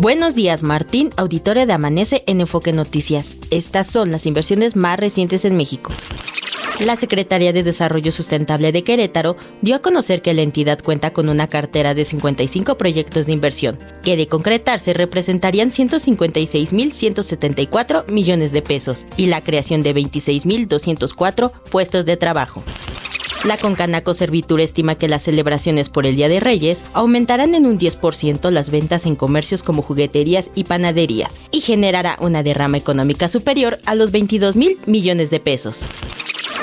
Buenos 0.00 0.34
días, 0.34 0.62
Martín, 0.62 1.10
auditorio 1.18 1.66
de 1.66 1.74
Amanece 1.74 2.24
en 2.26 2.40
Enfoque 2.40 2.72
Noticias. 2.72 3.36
Estas 3.50 3.86
son 3.86 4.10
las 4.10 4.24
inversiones 4.24 4.76
más 4.76 4.98
recientes 4.98 5.44
en 5.44 5.58
México. 5.58 5.92
La 6.80 6.96
Secretaría 6.96 7.52
de 7.52 7.62
Desarrollo 7.62 8.10
Sustentable 8.10 8.72
de 8.72 8.82
Querétaro 8.82 9.36
dio 9.60 9.76
a 9.76 9.82
conocer 9.82 10.22
que 10.22 10.32
la 10.32 10.40
entidad 10.40 10.82
cuenta 10.82 11.10
con 11.10 11.28
una 11.28 11.46
cartera 11.46 11.92
de 11.92 12.06
55 12.06 12.78
proyectos 12.78 13.26
de 13.26 13.32
inversión, 13.32 13.78
que 14.02 14.16
de 14.16 14.28
concretarse 14.28 14.94
representarían 14.94 15.72
156.174 15.72 18.10
millones 18.10 18.52
de 18.52 18.62
pesos 18.62 19.06
y 19.18 19.26
la 19.26 19.42
creación 19.42 19.82
de 19.82 19.94
26.204 19.94 21.52
puestos 21.70 22.06
de 22.06 22.16
trabajo. 22.16 22.64
La 23.44 23.58
Concanaco 23.58 24.14
Servitur 24.14 24.62
estima 24.62 24.94
que 24.94 25.08
las 25.08 25.24
celebraciones 25.24 25.90
por 25.90 26.06
el 26.06 26.16
Día 26.16 26.30
de 26.30 26.40
Reyes 26.40 26.82
aumentarán 26.94 27.54
en 27.54 27.66
un 27.66 27.78
10% 27.78 28.50
las 28.50 28.70
ventas 28.70 29.04
en 29.04 29.16
comercios 29.16 29.62
como 29.62 29.82
jugueterías 29.82 30.48
y 30.54 30.64
panaderías 30.64 31.34
y 31.50 31.60
generará 31.60 32.16
una 32.20 32.42
derrama 32.42 32.78
económica 32.78 33.28
superior 33.28 33.76
a 33.84 33.94
los 33.94 34.12
22 34.12 34.56
mil 34.56 34.78
millones 34.86 35.28
de 35.28 35.40
pesos. 35.40 35.84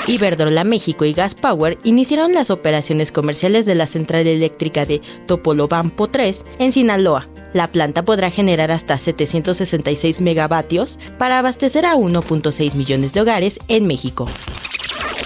Iberdrola 0.08 0.64
México 0.64 1.04
y 1.04 1.12
Gas 1.12 1.34
Power 1.34 1.76
iniciaron 1.84 2.32
las 2.32 2.48
operaciones 2.48 3.12
comerciales 3.12 3.66
de 3.66 3.74
la 3.74 3.86
central 3.86 4.26
eléctrica 4.26 4.86
de 4.86 5.02
Topolobampo 5.26 6.08
3 6.08 6.46
en 6.58 6.72
Sinaloa. 6.72 7.28
La 7.52 7.70
planta 7.70 8.06
podrá 8.06 8.30
generar 8.30 8.70
hasta 8.70 8.96
766 8.96 10.22
megavatios 10.22 10.98
para 11.18 11.38
abastecer 11.38 11.84
a 11.84 11.94
1.6 11.94 12.74
millones 12.74 13.12
de 13.12 13.20
hogares 13.20 13.58
en 13.68 13.86
México. 13.86 14.26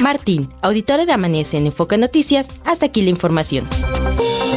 Martín, 0.01 0.49
auditorio 0.63 1.07
de 1.07 1.13
Amanece 1.13 1.59
en 1.59 1.67
Enfoque 1.67 1.97
Noticias, 1.97 2.49
hasta 2.65 2.87
aquí 2.87 3.03
la 3.03 3.11
información. 3.11 3.65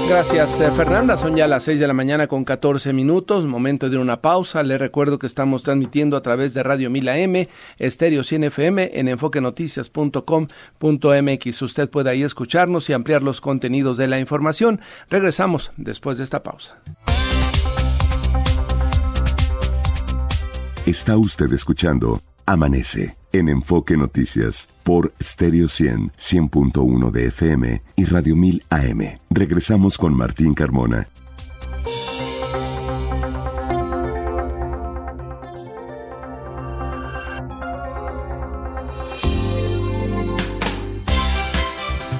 Gracias, 0.07 0.59
eh, 0.59 0.69
Fernanda. 0.71 1.17
Son 1.17 1.35
ya 1.35 1.47
las 1.47 1.63
6 1.63 1.79
de 1.79 1.87
la 1.87 1.93
mañana 1.93 2.27
con 2.27 2.45
14 2.45 2.93
minutos. 2.93 3.45
Momento 3.45 3.89
de 3.89 3.97
una 3.97 4.21
pausa. 4.21 4.61
Le 4.61 4.77
recuerdo 4.77 5.17
que 5.17 5.25
estamos 5.25 5.63
transmitiendo 5.63 6.15
a 6.15 6.21
través 6.21 6.53
de 6.53 6.61
Radio 6.61 6.91
Mila 6.91 7.17
M, 7.17 7.49
Estéreo 7.79 8.23
100 8.23 8.43
FM, 8.45 8.91
en 8.93 9.07
enfoquenoticias.com.mx. 9.07 11.61
Usted 11.61 11.89
puede 11.89 12.11
ahí 12.11 12.21
escucharnos 12.21 12.87
y 12.89 12.93
ampliar 12.93 13.23
los 13.23 13.41
contenidos 13.41 13.97
de 13.97 14.07
la 14.07 14.19
información. 14.19 14.79
Regresamos 15.09 15.71
después 15.75 16.19
de 16.19 16.23
esta 16.23 16.43
pausa. 16.43 16.77
Está 20.85 21.17
usted 21.17 21.51
escuchando 21.51 22.21
Amanece 22.45 23.17
en 23.31 23.49
Enfoque 23.49 23.97
Noticias 23.97 24.69
por 24.83 25.13
Stereo 25.21 25.67
100, 25.67 26.11
100.1 26.11 27.11
de 27.11 27.27
FM 27.27 27.81
y 27.95 28.05
Radio 28.05 28.35
1000 28.35 28.63
AM. 28.69 29.19
Regresamos 29.29 29.97
con 29.97 30.15
Martín 30.15 30.53
Carmona. 30.53 31.07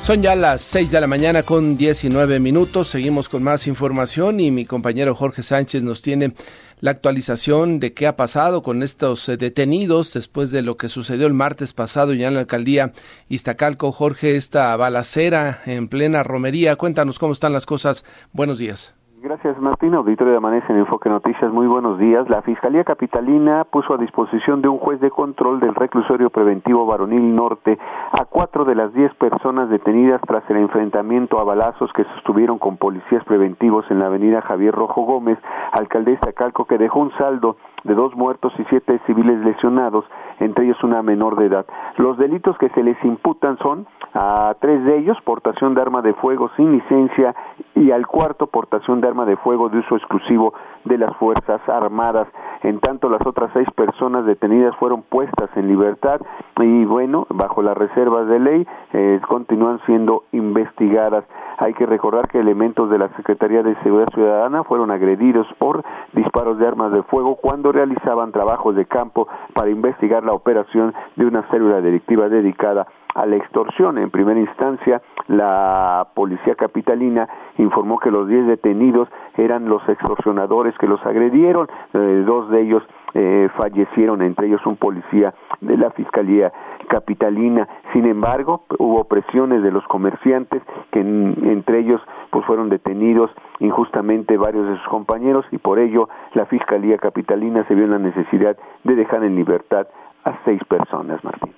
Son 0.05 0.21
ya 0.21 0.35
las 0.35 0.61
6 0.61 0.91
de 0.91 1.01
la 1.01 1.07
mañana 1.07 1.41
con 1.41 1.77
19 1.77 2.39
minutos. 2.39 2.89
Seguimos 2.89 3.27
con 3.27 3.41
más 3.41 3.65
información 3.65 4.39
y 4.39 4.51
mi 4.51 4.63
compañero 4.63 5.15
Jorge 5.15 5.41
Sánchez 5.41 5.81
nos 5.81 6.03
tiene 6.03 6.33
la 6.79 6.91
actualización 6.91 7.79
de 7.79 7.93
qué 7.93 8.07
ha 8.07 8.15
pasado 8.15 8.63
con 8.63 8.83
estos 8.83 9.27
eh, 9.29 9.37
detenidos 9.37 10.13
después 10.13 10.51
de 10.51 10.61
lo 10.61 10.77
que 10.77 10.89
sucedió 10.89 11.27
el 11.27 11.33
martes 11.33 11.73
pasado 11.73 12.13
ya 12.13 12.27
en 12.27 12.33
la 12.33 12.41
alcaldía 12.41 12.93
Iztacalco. 13.29 13.91
Jorge, 13.91 14.35
esta 14.35 14.75
balacera 14.75 15.61
en 15.65 15.87
plena 15.87 16.23
romería. 16.23 16.75
Cuéntanos 16.75 17.19
cómo 17.19 17.33
están 17.33 17.53
las 17.53 17.65
cosas. 17.65 18.05
Buenos 18.33 18.59
días. 18.59 18.93
Gracias, 19.25 19.59
Martín. 19.59 19.95
Auditorio 19.95 20.33
de 20.33 20.37
Amanece 20.37 20.71
en 20.71 20.77
Enfoque 20.77 21.09
Noticias. 21.09 21.51
Muy 21.51 21.65
buenos 21.65 21.97
días. 21.97 22.29
La 22.29 22.43
Fiscalía 22.43 22.83
Capitalina 22.83 23.63
puso 23.63 23.95
a 23.95 23.97
disposición 23.97 24.61
de 24.61 24.67
un 24.67 24.77
juez 24.77 24.99
de 24.99 25.09
control 25.09 25.59
del 25.59 25.73
reclusorio 25.73 26.29
preventivo 26.29 26.85
Varonil 26.85 27.35
Norte 27.35 27.79
a 28.11 28.25
cuatro 28.25 28.65
de 28.65 28.75
las 28.75 28.93
diez 28.93 29.11
personas 29.15 29.67
detenidas 29.71 30.21
tras 30.27 30.47
el 30.51 30.57
enfrentamiento 30.57 31.39
a 31.39 31.43
balazos 31.43 31.91
que 31.93 32.03
sostuvieron 32.03 32.59
con 32.59 32.77
policías 32.77 33.23
preventivos 33.23 33.89
en 33.89 33.97
la 33.97 34.05
avenida 34.05 34.43
Javier 34.43 34.75
Rojo 34.75 35.01
Gómez, 35.01 35.39
alcaldesa 35.71 36.31
Calco, 36.33 36.65
que 36.65 36.77
dejó 36.77 36.99
un 36.99 37.11
saldo 37.17 37.57
de 37.83 37.95
dos 37.95 38.15
muertos 38.15 38.53
y 38.59 38.63
siete 38.65 38.99
civiles 39.05 39.39
lesionados, 39.39 40.05
entre 40.39 40.65
ellos 40.65 40.83
una 40.83 41.01
menor 41.01 41.35
de 41.37 41.45
edad. 41.45 41.65
Los 41.97 42.17
delitos 42.17 42.57
que 42.59 42.69
se 42.69 42.83
les 42.83 43.03
imputan 43.03 43.57
son 43.59 43.87
a 44.13 44.55
tres 44.59 44.83
de 44.85 44.97
ellos 44.97 45.17
portación 45.23 45.75
de 45.75 45.81
arma 45.81 46.01
de 46.01 46.13
fuego 46.13 46.49
sin 46.55 46.71
licencia 46.71 47.35
y 47.75 47.91
al 47.91 48.07
cuarto 48.07 48.47
portación 48.47 49.01
de 49.01 49.07
arma 49.07 49.14
de 49.23 49.37
fuego 49.37 49.69
de 49.69 49.79
uso 49.79 49.95
exclusivo 49.95 50.53
de 50.83 50.97
las 50.97 51.15
Fuerzas 51.15 51.61
Armadas. 51.69 52.27
En 52.63 52.79
tanto, 52.79 53.09
las 53.09 53.25
otras 53.25 53.51
seis 53.53 53.67
personas 53.75 54.25
detenidas 54.25 54.75
fueron 54.77 55.03
puestas 55.03 55.49
en 55.55 55.67
libertad 55.67 56.19
y, 56.59 56.83
bueno, 56.85 57.27
bajo 57.29 57.61
las 57.61 57.77
reservas 57.77 58.27
de 58.27 58.39
ley, 58.39 58.67
eh, 58.91 59.21
continúan 59.27 59.79
siendo 59.85 60.23
investigadas. 60.31 61.23
Hay 61.57 61.73
que 61.73 61.85
recordar 61.85 62.27
que 62.27 62.39
elementos 62.39 62.89
de 62.89 62.97
la 62.97 63.07
Secretaría 63.15 63.63
de 63.63 63.75
Seguridad 63.83 64.09
Ciudadana 64.13 64.63
fueron 64.63 64.91
agredidos 64.91 65.47
por 65.57 65.83
disparos 66.13 66.57
de 66.57 66.67
armas 66.67 66.91
de 66.91 67.03
fuego 67.03 67.37
cuando 67.37 67.71
realizaban 67.71 68.31
trabajos 68.31 68.75
de 68.75 68.85
campo 68.85 69.27
para 69.53 69.69
investigar 69.69 70.23
la 70.23 70.33
operación 70.33 70.93
de 71.15 71.25
una 71.25 71.43
célula 71.43 71.79
delictiva 71.79 72.27
dedicada 72.27 72.87
a 73.15 73.25
la 73.25 73.37
extorsión. 73.37 73.97
En 73.97 74.11
primera 74.11 74.39
instancia, 74.39 75.01
la 75.27 76.07
policía 76.13 76.55
capitalina 76.55 77.27
informó 77.57 77.97
que 77.97 78.11
los 78.11 78.27
10 78.27 78.47
detenidos 78.47 79.09
eran 79.37 79.67
los 79.67 79.81
extorsionadores 79.89 80.77
que 80.77 80.87
los 80.87 81.03
agredieron, 81.05 81.67
eh, 81.93 82.23
dos 82.25 82.49
de 82.49 82.61
ellos 82.61 82.83
eh, 83.13 83.47
fallecieron, 83.57 84.21
entre 84.21 84.47
ellos 84.47 84.65
un 84.65 84.75
policía 84.75 85.33
de 85.61 85.77
la 85.77 85.89
Fiscalía 85.91 86.51
Capitalina. 86.89 87.67
Sin 87.93 88.05
embargo, 88.05 88.63
hubo 88.77 89.05
presiones 89.05 89.63
de 89.63 89.71
los 89.71 89.85
comerciantes, 89.87 90.61
que 90.91 90.99
entre 90.99 91.79
ellos 91.79 92.01
pues 92.29 92.45
fueron 92.45 92.69
detenidos 92.69 93.31
injustamente 93.59 94.37
varios 94.37 94.67
de 94.67 94.75
sus 94.75 94.87
compañeros 94.89 95.45
y 95.51 95.57
por 95.57 95.79
ello 95.79 96.09
la 96.33 96.45
Fiscalía 96.45 96.97
Capitalina 96.97 97.63
se 97.67 97.75
vio 97.75 97.85
en 97.85 97.91
la 97.91 97.99
necesidad 97.99 98.57
de 98.83 98.95
dejar 98.95 99.23
en 99.23 99.35
libertad 99.35 99.87
a 100.25 100.33
seis 100.43 100.61
personas, 100.65 101.23
Martín. 101.23 101.53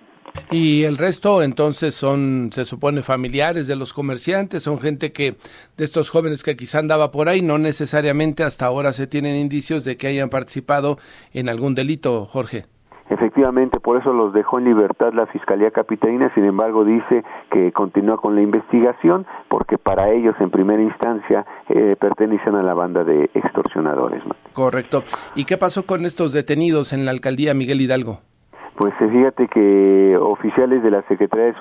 Y 0.51 0.83
el 0.83 0.97
resto 0.97 1.41
entonces 1.43 1.93
son, 1.93 2.49
se 2.51 2.65
supone, 2.65 3.01
familiares 3.03 3.67
de 3.67 3.75
los 3.75 3.93
comerciantes, 3.93 4.63
son 4.63 4.79
gente 4.79 5.11
que, 5.11 5.35
de 5.77 5.83
estos 5.83 6.09
jóvenes 6.09 6.43
que 6.43 6.55
quizá 6.55 6.79
andaba 6.79 7.11
por 7.11 7.29
ahí, 7.29 7.41
no 7.41 7.57
necesariamente 7.57 8.43
hasta 8.43 8.65
ahora 8.65 8.93
se 8.93 9.07
tienen 9.07 9.35
indicios 9.35 9.83
de 9.85 9.97
que 9.97 10.07
hayan 10.07 10.29
participado 10.29 10.97
en 11.33 11.49
algún 11.49 11.75
delito, 11.75 12.25
Jorge. 12.25 12.65
Efectivamente, 13.09 13.79
por 13.79 13.97
eso 13.97 14.11
los 14.11 14.33
dejó 14.33 14.59
en 14.59 14.65
libertad 14.65 15.13
la 15.13 15.27
Fiscalía 15.27 15.71
Capitalina, 15.71 16.29
sin 16.35 16.43
embargo 16.43 16.83
dice 16.83 17.23
que 17.51 17.71
continúa 17.71 18.17
con 18.17 18.35
la 18.35 18.41
investigación 18.41 19.25
porque 19.47 19.77
para 19.77 20.11
ellos 20.11 20.35
en 20.41 20.49
primera 20.49 20.81
instancia 20.81 21.45
eh, 21.69 21.95
pertenecen 21.97 22.55
a 22.55 22.63
la 22.63 22.73
banda 22.73 23.05
de 23.05 23.29
extorsionadores. 23.33 24.23
Correcto. 24.51 25.03
¿Y 25.35 25.45
qué 25.45 25.57
pasó 25.57 25.85
con 25.85 26.05
estos 26.05 26.33
detenidos 26.33 26.91
en 26.91 27.05
la 27.05 27.11
alcaldía 27.11 27.53
Miguel 27.53 27.79
Hidalgo? 27.79 28.19
Pues 28.77 28.93
fíjate 28.93 29.47
que 29.47 30.15
oficiales 30.21 30.83
de 30.83 30.91
la 30.91 31.01
Secretaría 31.07 31.47
de 31.47 31.55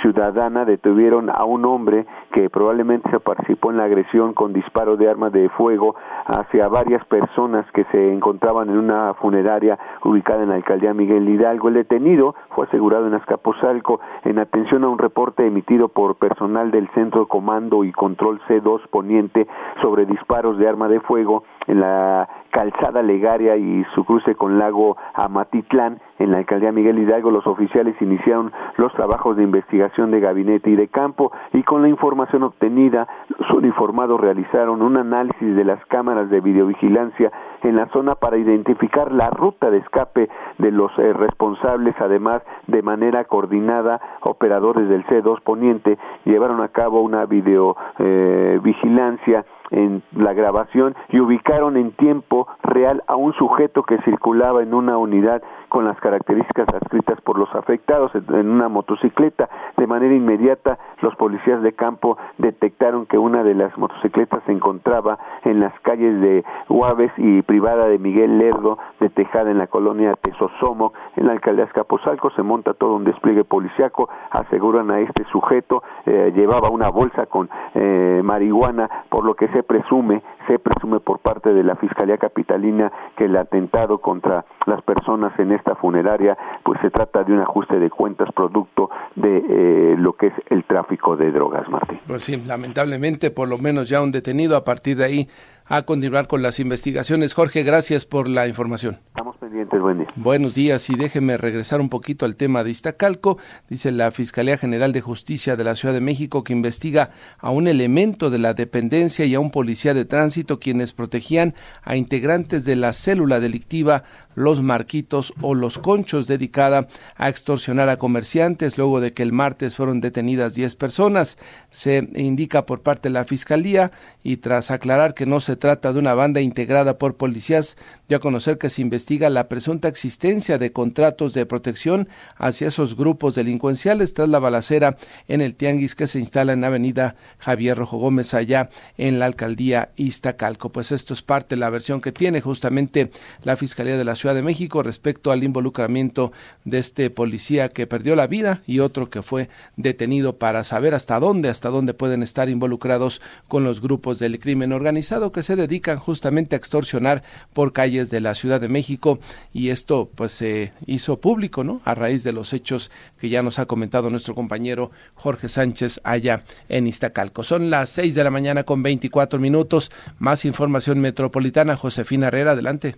Ciudadana 0.00 0.64
detuvieron 0.64 1.28
a 1.28 1.44
un 1.44 1.66
hombre 1.66 2.06
que 2.32 2.48
probablemente 2.48 3.10
se 3.10 3.20
participó 3.20 3.70
en 3.70 3.76
la 3.76 3.84
agresión 3.84 4.32
con 4.32 4.54
disparo 4.54 4.96
de 4.96 5.10
armas 5.10 5.30
de 5.32 5.50
fuego 5.50 5.94
hacia 6.24 6.68
varias 6.68 7.04
personas 7.04 7.70
que 7.72 7.84
se 7.92 8.12
encontraban 8.14 8.70
en 8.70 8.78
una 8.78 9.12
funeraria 9.14 9.78
ubicada 10.04 10.42
en 10.42 10.48
la 10.48 10.54
alcaldía 10.54 10.94
Miguel 10.94 11.28
Hidalgo. 11.28 11.68
El 11.68 11.74
detenido 11.74 12.34
fue 12.54 12.64
asegurado 12.66 13.06
en 13.06 13.14
Azcapotzalco 13.14 14.00
en 14.24 14.38
atención 14.38 14.84
a 14.84 14.88
un 14.88 14.98
reporte 14.98 15.46
emitido 15.46 15.88
por 15.88 16.16
personal 16.16 16.70
del 16.70 16.88
Centro 16.94 17.22
de 17.22 17.28
Comando 17.28 17.84
y 17.84 17.92
Control 17.92 18.40
C2 18.48 18.88
Poniente 18.88 19.46
sobre 19.82 20.06
disparos 20.06 20.56
de 20.56 20.66
arma 20.66 20.88
de 20.88 21.00
fuego 21.00 21.44
en 21.66 21.80
la 21.80 22.26
calzada 22.50 23.02
Legaria 23.02 23.56
y 23.56 23.84
su 23.94 24.04
cruce 24.04 24.34
con 24.34 24.58
lago 24.58 24.96
Amatitlán 25.12 26.00
en 26.18 26.32
la 26.32 26.38
alcaldía 26.38 26.72
Miguel 26.72 26.98
Hidalgo 26.98 27.30
los 27.30 27.46
oficiales 27.46 27.94
iniciaron 28.00 28.52
los 28.76 28.92
trabajos 28.94 29.36
de 29.36 29.44
investigación 29.44 30.10
de 30.10 30.20
gabinete 30.20 30.70
y 30.70 30.76
de 30.76 30.88
campo 30.88 31.30
y 31.52 31.62
con 31.62 31.82
la 31.82 31.88
información 31.88 32.42
obtenida 32.42 33.06
los 33.38 33.50
uniformados 33.50 34.20
realizaron 34.20 34.82
un 34.82 34.96
análisis 34.96 35.54
de 35.54 35.64
las 35.64 35.84
cámaras 35.86 36.28
de 36.30 36.40
videovigilancia 36.40 37.30
en 37.62 37.76
la 37.76 37.86
zona 37.88 38.14
para 38.14 38.38
identificar 38.38 39.12
la 39.12 39.28
ruta 39.30 39.70
de 39.70 39.78
escape 39.78 40.28
de 40.58 40.70
los 40.70 40.96
eh, 40.98 41.12
responsables. 41.12 41.94
Además 42.00 42.42
de 42.66 42.82
manera 42.82 43.24
coordinada 43.24 44.00
operadores 44.22 44.88
del 44.88 45.04
C2 45.06 45.40
Poniente 45.42 45.98
llevaron 46.24 46.60
a 46.60 46.68
cabo 46.68 47.00
una 47.00 47.26
videovigilancia 47.26 49.44
en 49.70 50.02
la 50.12 50.32
grabación 50.32 50.94
y 51.08 51.20
ubicaron 51.20 51.76
en 51.76 51.92
tiempo 51.92 52.48
real 52.62 53.02
a 53.06 53.16
un 53.16 53.32
sujeto 53.34 53.82
que 53.82 54.00
circulaba 54.02 54.62
en 54.62 54.74
una 54.74 54.96
unidad 54.96 55.42
con 55.68 55.84
las 55.84 55.98
características 56.00 56.68
adscritas 56.72 57.20
por 57.22 57.38
los 57.38 57.54
afectados 57.54 58.12
en 58.14 58.50
una 58.50 58.68
motocicleta. 58.68 59.48
De 59.76 59.86
manera 59.86 60.14
inmediata, 60.14 60.78
los 61.00 61.14
policías 61.16 61.62
de 61.62 61.72
campo 61.72 62.18
detectaron 62.38 63.06
que 63.06 63.18
una 63.18 63.42
de 63.42 63.54
las 63.54 63.76
motocicletas 63.78 64.42
se 64.46 64.52
encontraba 64.52 65.18
en 65.44 65.60
las 65.60 65.78
calles 65.80 66.20
de 66.20 66.44
Huaves 66.68 67.12
y 67.16 67.42
privada 67.42 67.86
de 67.88 67.98
Miguel 67.98 68.38
Lerdo 68.38 68.78
de 69.00 69.10
Tejada 69.10 69.50
en 69.50 69.58
la 69.58 69.66
colonia 69.66 70.14
Tesosomo, 70.20 70.92
en 71.16 71.26
la 71.26 71.32
alcaldía 71.32 71.64
Escapozalco. 71.64 72.30
Se 72.30 72.42
monta 72.42 72.74
todo 72.74 72.94
un 72.94 73.04
despliegue 73.04 73.44
policiaco, 73.44 74.08
aseguran 74.30 74.90
a 74.90 75.00
este 75.00 75.24
sujeto, 75.24 75.82
eh, 76.06 76.32
llevaba 76.34 76.70
una 76.70 76.88
bolsa 76.88 77.26
con 77.26 77.48
eh, 77.74 78.20
marihuana, 78.24 78.88
por 79.08 79.24
lo 79.24 79.34
que 79.34 79.48
se 79.48 79.62
presume, 79.62 80.22
se 80.46 80.58
presume 80.58 81.00
por 81.00 81.18
parte 81.20 81.52
de 81.52 81.62
la 81.62 81.76
Fiscalía 81.76 82.18
Capitalina 82.18 82.90
que 83.16 83.26
el 83.26 83.36
atentado 83.36 83.98
contra 83.98 84.44
las 84.66 84.82
personas 84.82 85.38
en 85.38 85.52
esta 85.58 85.74
funeraria, 85.74 86.36
pues 86.62 86.80
se 86.80 86.90
trata 86.90 87.22
de 87.24 87.32
un 87.32 87.40
ajuste 87.40 87.78
de 87.78 87.90
cuentas 87.90 88.28
producto 88.34 88.90
de 89.14 89.36
eh, 89.36 89.96
lo 89.98 90.14
que 90.14 90.28
es 90.28 90.34
el 90.50 90.64
tráfico 90.64 91.16
de 91.16 91.30
drogas, 91.30 91.68
Martín. 91.68 92.00
Pues 92.06 92.24
sí, 92.24 92.36
lamentablemente 92.36 93.30
por 93.30 93.48
lo 93.48 93.58
menos 93.58 93.88
ya 93.88 94.00
un 94.00 94.12
detenido 94.12 94.56
a 94.56 94.64
partir 94.64 94.96
de 94.96 95.04
ahí 95.04 95.28
a 95.68 95.82
continuar 95.82 96.26
con 96.26 96.42
las 96.42 96.60
investigaciones. 96.60 97.34
Jorge, 97.34 97.62
gracias 97.62 98.06
por 98.06 98.28
la 98.28 98.48
información. 98.48 98.98
Estamos 99.08 99.36
pendientes, 99.36 99.80
buen 99.80 99.98
día. 99.98 100.08
Buenos 100.16 100.54
días 100.54 100.88
y 100.88 100.96
déjeme 100.96 101.36
regresar 101.36 101.80
un 101.80 101.90
poquito 101.90 102.24
al 102.24 102.36
tema 102.36 102.64
de 102.64 102.70
Iztacalco. 102.70 103.38
Dice 103.68 103.92
la 103.92 104.10
Fiscalía 104.10 104.56
General 104.56 104.92
de 104.92 105.02
Justicia 105.02 105.56
de 105.56 105.64
la 105.64 105.74
Ciudad 105.74 105.94
de 105.94 106.00
México 106.00 106.42
que 106.42 106.54
investiga 106.54 107.10
a 107.38 107.50
un 107.50 107.68
elemento 107.68 108.30
de 108.30 108.38
la 108.38 108.54
dependencia 108.54 109.26
y 109.26 109.34
a 109.34 109.40
un 109.40 109.50
policía 109.50 109.92
de 109.92 110.06
tránsito 110.06 110.58
quienes 110.58 110.92
protegían 110.92 111.54
a 111.82 111.96
integrantes 111.96 112.64
de 112.64 112.76
la 112.76 112.94
célula 112.94 113.38
delictiva 113.38 114.04
Los 114.34 114.62
Marquitos 114.62 115.34
o 115.42 115.54
Los 115.54 115.78
Conchos 115.78 116.26
dedicada 116.26 116.88
a 117.16 117.28
extorsionar 117.28 117.90
a 117.90 117.98
comerciantes 117.98 118.78
luego 118.78 119.00
de 119.00 119.12
que 119.12 119.22
el 119.22 119.32
martes 119.32 119.76
fueron 119.76 120.00
detenidas 120.00 120.54
10 120.54 120.76
personas. 120.76 121.36
Se 121.70 122.08
indica 122.14 122.64
por 122.64 122.82
parte 122.82 123.08
de 123.08 123.12
la 123.12 123.24
Fiscalía 123.24 123.92
y 124.22 124.38
tras 124.38 124.70
aclarar 124.70 125.12
que 125.12 125.26
no 125.26 125.40
se 125.40 125.57
trata 125.58 125.92
de 125.92 125.98
una 125.98 126.14
banda 126.14 126.40
integrada 126.40 126.98
por 126.98 127.16
policías, 127.16 127.76
dio 128.08 128.16
a 128.16 128.20
conocer 128.20 128.58
que 128.58 128.68
se 128.68 128.82
investiga 128.82 129.30
la 129.30 129.48
presunta 129.48 129.88
existencia 129.88 130.58
de 130.58 130.72
contratos 130.72 131.34
de 131.34 131.46
protección 131.46 132.08
hacia 132.36 132.68
esos 132.68 132.96
grupos 132.96 133.34
delincuenciales 133.34 134.14
tras 134.14 134.28
la 134.28 134.38
balacera 134.38 134.96
en 135.28 135.40
el 135.40 135.54
tianguis 135.54 135.94
que 135.94 136.06
se 136.06 136.18
instala 136.18 136.52
en 136.52 136.62
la 136.62 136.68
avenida 136.68 137.16
Javier 137.38 137.76
Rojo 137.76 137.98
Gómez 137.98 138.34
allá 138.34 138.70
en 138.96 139.18
la 139.18 139.26
alcaldía 139.26 139.90
Iztacalco. 139.96 140.70
Pues 140.70 140.92
esto 140.92 141.12
es 141.12 141.22
parte 141.22 141.54
de 141.54 141.60
la 141.60 141.70
versión 141.70 142.00
que 142.00 142.12
tiene 142.12 142.40
justamente 142.40 143.10
la 143.42 143.56
Fiscalía 143.56 143.96
de 143.96 144.04
la 144.04 144.14
Ciudad 144.14 144.34
de 144.34 144.42
México 144.42 144.82
respecto 144.82 145.30
al 145.30 145.44
involucramiento 145.44 146.32
de 146.64 146.78
este 146.78 147.10
policía 147.10 147.68
que 147.68 147.86
perdió 147.86 148.16
la 148.16 148.26
vida 148.26 148.62
y 148.66 148.80
otro 148.80 149.10
que 149.10 149.22
fue 149.22 149.48
detenido 149.76 150.38
para 150.38 150.64
saber 150.64 150.94
hasta 150.94 151.20
dónde, 151.20 151.48
hasta 151.48 151.70
dónde 151.70 151.94
pueden 151.94 152.22
estar 152.22 152.48
involucrados 152.48 153.20
con 153.48 153.64
los 153.64 153.80
grupos 153.80 154.18
del 154.18 154.38
crimen 154.38 154.72
organizado 154.72 155.32
que 155.32 155.42
se 155.42 155.47
dedican 155.56 155.98
justamente 155.98 156.54
a 156.54 156.58
extorsionar 156.58 157.22
por 157.52 157.72
calles 157.72 158.10
de 158.10 158.20
la 158.20 158.34
Ciudad 158.34 158.60
de 158.60 158.68
México 158.68 159.18
y 159.52 159.70
esto 159.70 160.10
pues 160.14 160.32
se 160.32 160.72
hizo 160.86 161.20
público, 161.20 161.64
¿no? 161.64 161.80
A 161.84 161.94
raíz 161.94 162.24
de 162.24 162.32
los 162.32 162.52
hechos 162.52 162.90
que 163.20 163.28
ya 163.28 163.42
nos 163.42 163.58
ha 163.58 163.66
comentado 163.66 164.10
nuestro 164.10 164.34
compañero 164.34 164.90
Jorge 165.14 165.48
Sánchez 165.48 166.00
allá 166.04 166.44
en 166.68 166.86
Iztacalco. 166.86 167.42
Son 167.42 167.70
las 167.70 167.90
6 167.90 168.14
de 168.14 168.24
la 168.24 168.30
mañana 168.30 168.64
con 168.64 168.82
24 168.82 169.38
minutos. 169.38 169.90
Más 170.18 170.44
información 170.44 171.00
metropolitana. 171.00 171.76
Josefina 171.76 172.28
Herrera, 172.28 172.52
adelante. 172.52 172.96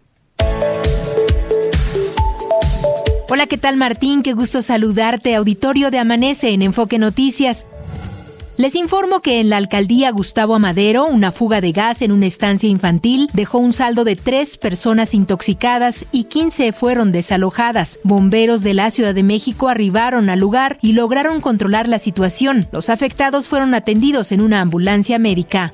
Hola, 3.29 3.47
¿qué 3.47 3.59
tal 3.59 3.77
Martín? 3.77 4.23
Qué 4.23 4.33
gusto 4.33 4.61
saludarte, 4.61 5.37
auditorio 5.37 5.93
de 5.93 5.99
Amanece 5.99 6.51
en 6.51 6.63
Enfoque 6.63 6.99
Noticias. 6.99 8.20
Les 8.61 8.75
informo 8.75 9.21
que 9.21 9.41
en 9.41 9.49
la 9.49 9.57
alcaldía 9.57 10.11
Gustavo 10.11 10.55
Amadero, 10.55 11.07
una 11.07 11.33
fuga 11.33 11.63
de 11.63 11.73
gas 11.73 12.03
en 12.03 12.13
una 12.13 12.27
estancia 12.27 12.69
infantil 12.69 13.31
dejó 13.33 13.57
un 13.57 13.73
saldo 13.73 14.05
de 14.05 14.17
tres 14.17 14.59
personas 14.59 15.15
intoxicadas 15.15 16.05
y 16.13 16.25
15 16.25 16.75
fueron 16.75 17.11
desalojadas. 17.11 17.99
Bomberos 18.05 18.63
de 18.63 18.75
la 18.75 18.91
Ciudad 18.91 19.15
de 19.15 19.23
México 19.23 19.71
arribaron 19.71 20.29
al 20.29 20.41
lugar 20.41 20.77
y 20.83 20.93
lograron 20.93 21.41
controlar 21.41 21.89
la 21.89 21.99
situación. 21.99 22.69
Los 22.71 22.91
afectados 22.91 23.49
fueron 23.49 23.73
atendidos 23.73 24.31
en 24.31 24.43
una 24.43 24.61
ambulancia 24.61 25.19
médica. 25.19 25.73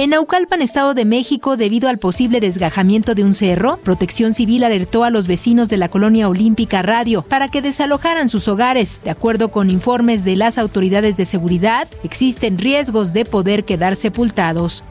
En 0.00 0.08
Naucalpan, 0.08 0.62
Estado 0.62 0.94
de 0.94 1.04
México, 1.04 1.58
debido 1.58 1.90
al 1.90 1.98
posible 1.98 2.40
desgajamiento 2.40 3.14
de 3.14 3.22
un 3.22 3.34
cerro, 3.34 3.76
Protección 3.84 4.32
Civil 4.32 4.64
alertó 4.64 5.04
a 5.04 5.10
los 5.10 5.26
vecinos 5.26 5.68
de 5.68 5.76
la 5.76 5.90
colonia 5.90 6.26
Olímpica 6.26 6.80
Radio 6.80 7.20
para 7.20 7.48
que 7.48 7.60
desalojaran 7.60 8.30
sus 8.30 8.48
hogares. 8.48 9.02
De 9.04 9.10
acuerdo 9.10 9.50
con 9.50 9.68
informes 9.68 10.24
de 10.24 10.36
las 10.36 10.56
autoridades 10.56 11.18
de 11.18 11.26
seguridad, 11.26 11.86
existen 12.02 12.56
riesgos 12.56 13.12
de 13.12 13.26
poder 13.26 13.66
quedar 13.66 13.94
sepultados. 13.94 14.82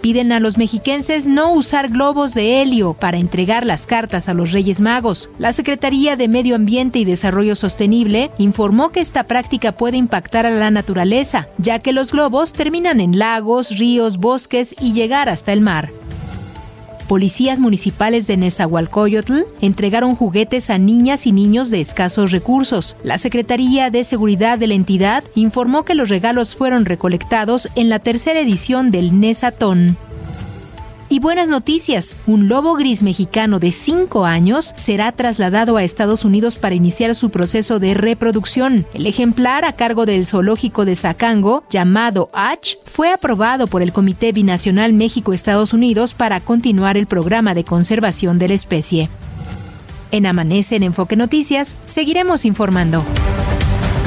Piden 0.00 0.32
a 0.32 0.40
los 0.40 0.58
mexiquenses 0.58 1.26
no 1.26 1.52
usar 1.52 1.88
globos 1.88 2.34
de 2.34 2.62
helio 2.62 2.94
para 2.94 3.18
entregar 3.18 3.66
las 3.66 3.86
cartas 3.86 4.28
a 4.28 4.34
los 4.34 4.52
Reyes 4.52 4.80
Magos. 4.80 5.28
La 5.38 5.52
Secretaría 5.52 6.16
de 6.16 6.28
Medio 6.28 6.54
Ambiente 6.54 6.98
y 6.98 7.04
Desarrollo 7.04 7.56
Sostenible 7.56 8.30
informó 8.38 8.90
que 8.90 9.00
esta 9.00 9.24
práctica 9.24 9.72
puede 9.72 9.96
impactar 9.96 10.46
a 10.46 10.50
la 10.50 10.70
naturaleza, 10.70 11.48
ya 11.58 11.80
que 11.80 11.92
los 11.92 12.12
globos 12.12 12.52
terminan 12.52 13.00
en 13.00 13.18
lagos, 13.18 13.76
ríos, 13.78 14.18
bosques 14.18 14.74
y 14.80 14.92
llegar 14.92 15.28
hasta 15.28 15.52
el 15.52 15.60
mar. 15.60 15.90
Policías 17.08 17.58
municipales 17.58 18.26
de 18.26 18.36
Nezahualcóyotl 18.36 19.44
entregaron 19.62 20.14
juguetes 20.14 20.68
a 20.68 20.76
niñas 20.76 21.26
y 21.26 21.32
niños 21.32 21.70
de 21.70 21.80
escasos 21.80 22.32
recursos. 22.32 22.96
La 23.02 23.16
Secretaría 23.16 23.88
de 23.90 24.04
Seguridad 24.04 24.58
de 24.58 24.66
la 24.66 24.74
entidad 24.74 25.24
informó 25.34 25.86
que 25.86 25.94
los 25.94 26.10
regalos 26.10 26.54
fueron 26.54 26.84
recolectados 26.84 27.70
en 27.76 27.88
la 27.88 27.98
tercera 27.98 28.40
edición 28.40 28.90
del 28.90 29.18
Nezatón. 29.18 29.96
Y 31.10 31.20
buenas 31.20 31.48
noticias, 31.48 32.18
un 32.26 32.48
lobo 32.48 32.74
gris 32.74 33.02
mexicano 33.02 33.58
de 33.58 33.72
5 33.72 34.26
años 34.26 34.74
será 34.76 35.10
trasladado 35.10 35.78
a 35.78 35.82
Estados 35.82 36.26
Unidos 36.26 36.56
para 36.56 36.74
iniciar 36.74 37.14
su 37.14 37.30
proceso 37.30 37.78
de 37.78 37.94
reproducción. 37.94 38.86
El 38.92 39.06
ejemplar 39.06 39.64
a 39.64 39.72
cargo 39.72 40.04
del 40.04 40.26
zoológico 40.26 40.84
de 40.84 40.96
Zacango, 40.96 41.64
llamado 41.70 42.28
H, 42.34 42.78
fue 42.84 43.10
aprobado 43.10 43.68
por 43.68 43.80
el 43.80 43.94
Comité 43.94 44.32
Binacional 44.32 44.92
México-Estados 44.92 45.72
Unidos 45.72 46.12
para 46.12 46.40
continuar 46.40 46.98
el 46.98 47.06
programa 47.06 47.54
de 47.54 47.64
conservación 47.64 48.38
de 48.38 48.48
la 48.48 48.54
especie. 48.54 49.08
En 50.10 50.26
Amanece 50.26 50.76
en 50.76 50.82
Enfoque 50.82 51.16
Noticias, 51.16 51.74
seguiremos 51.86 52.44
informando. 52.44 53.02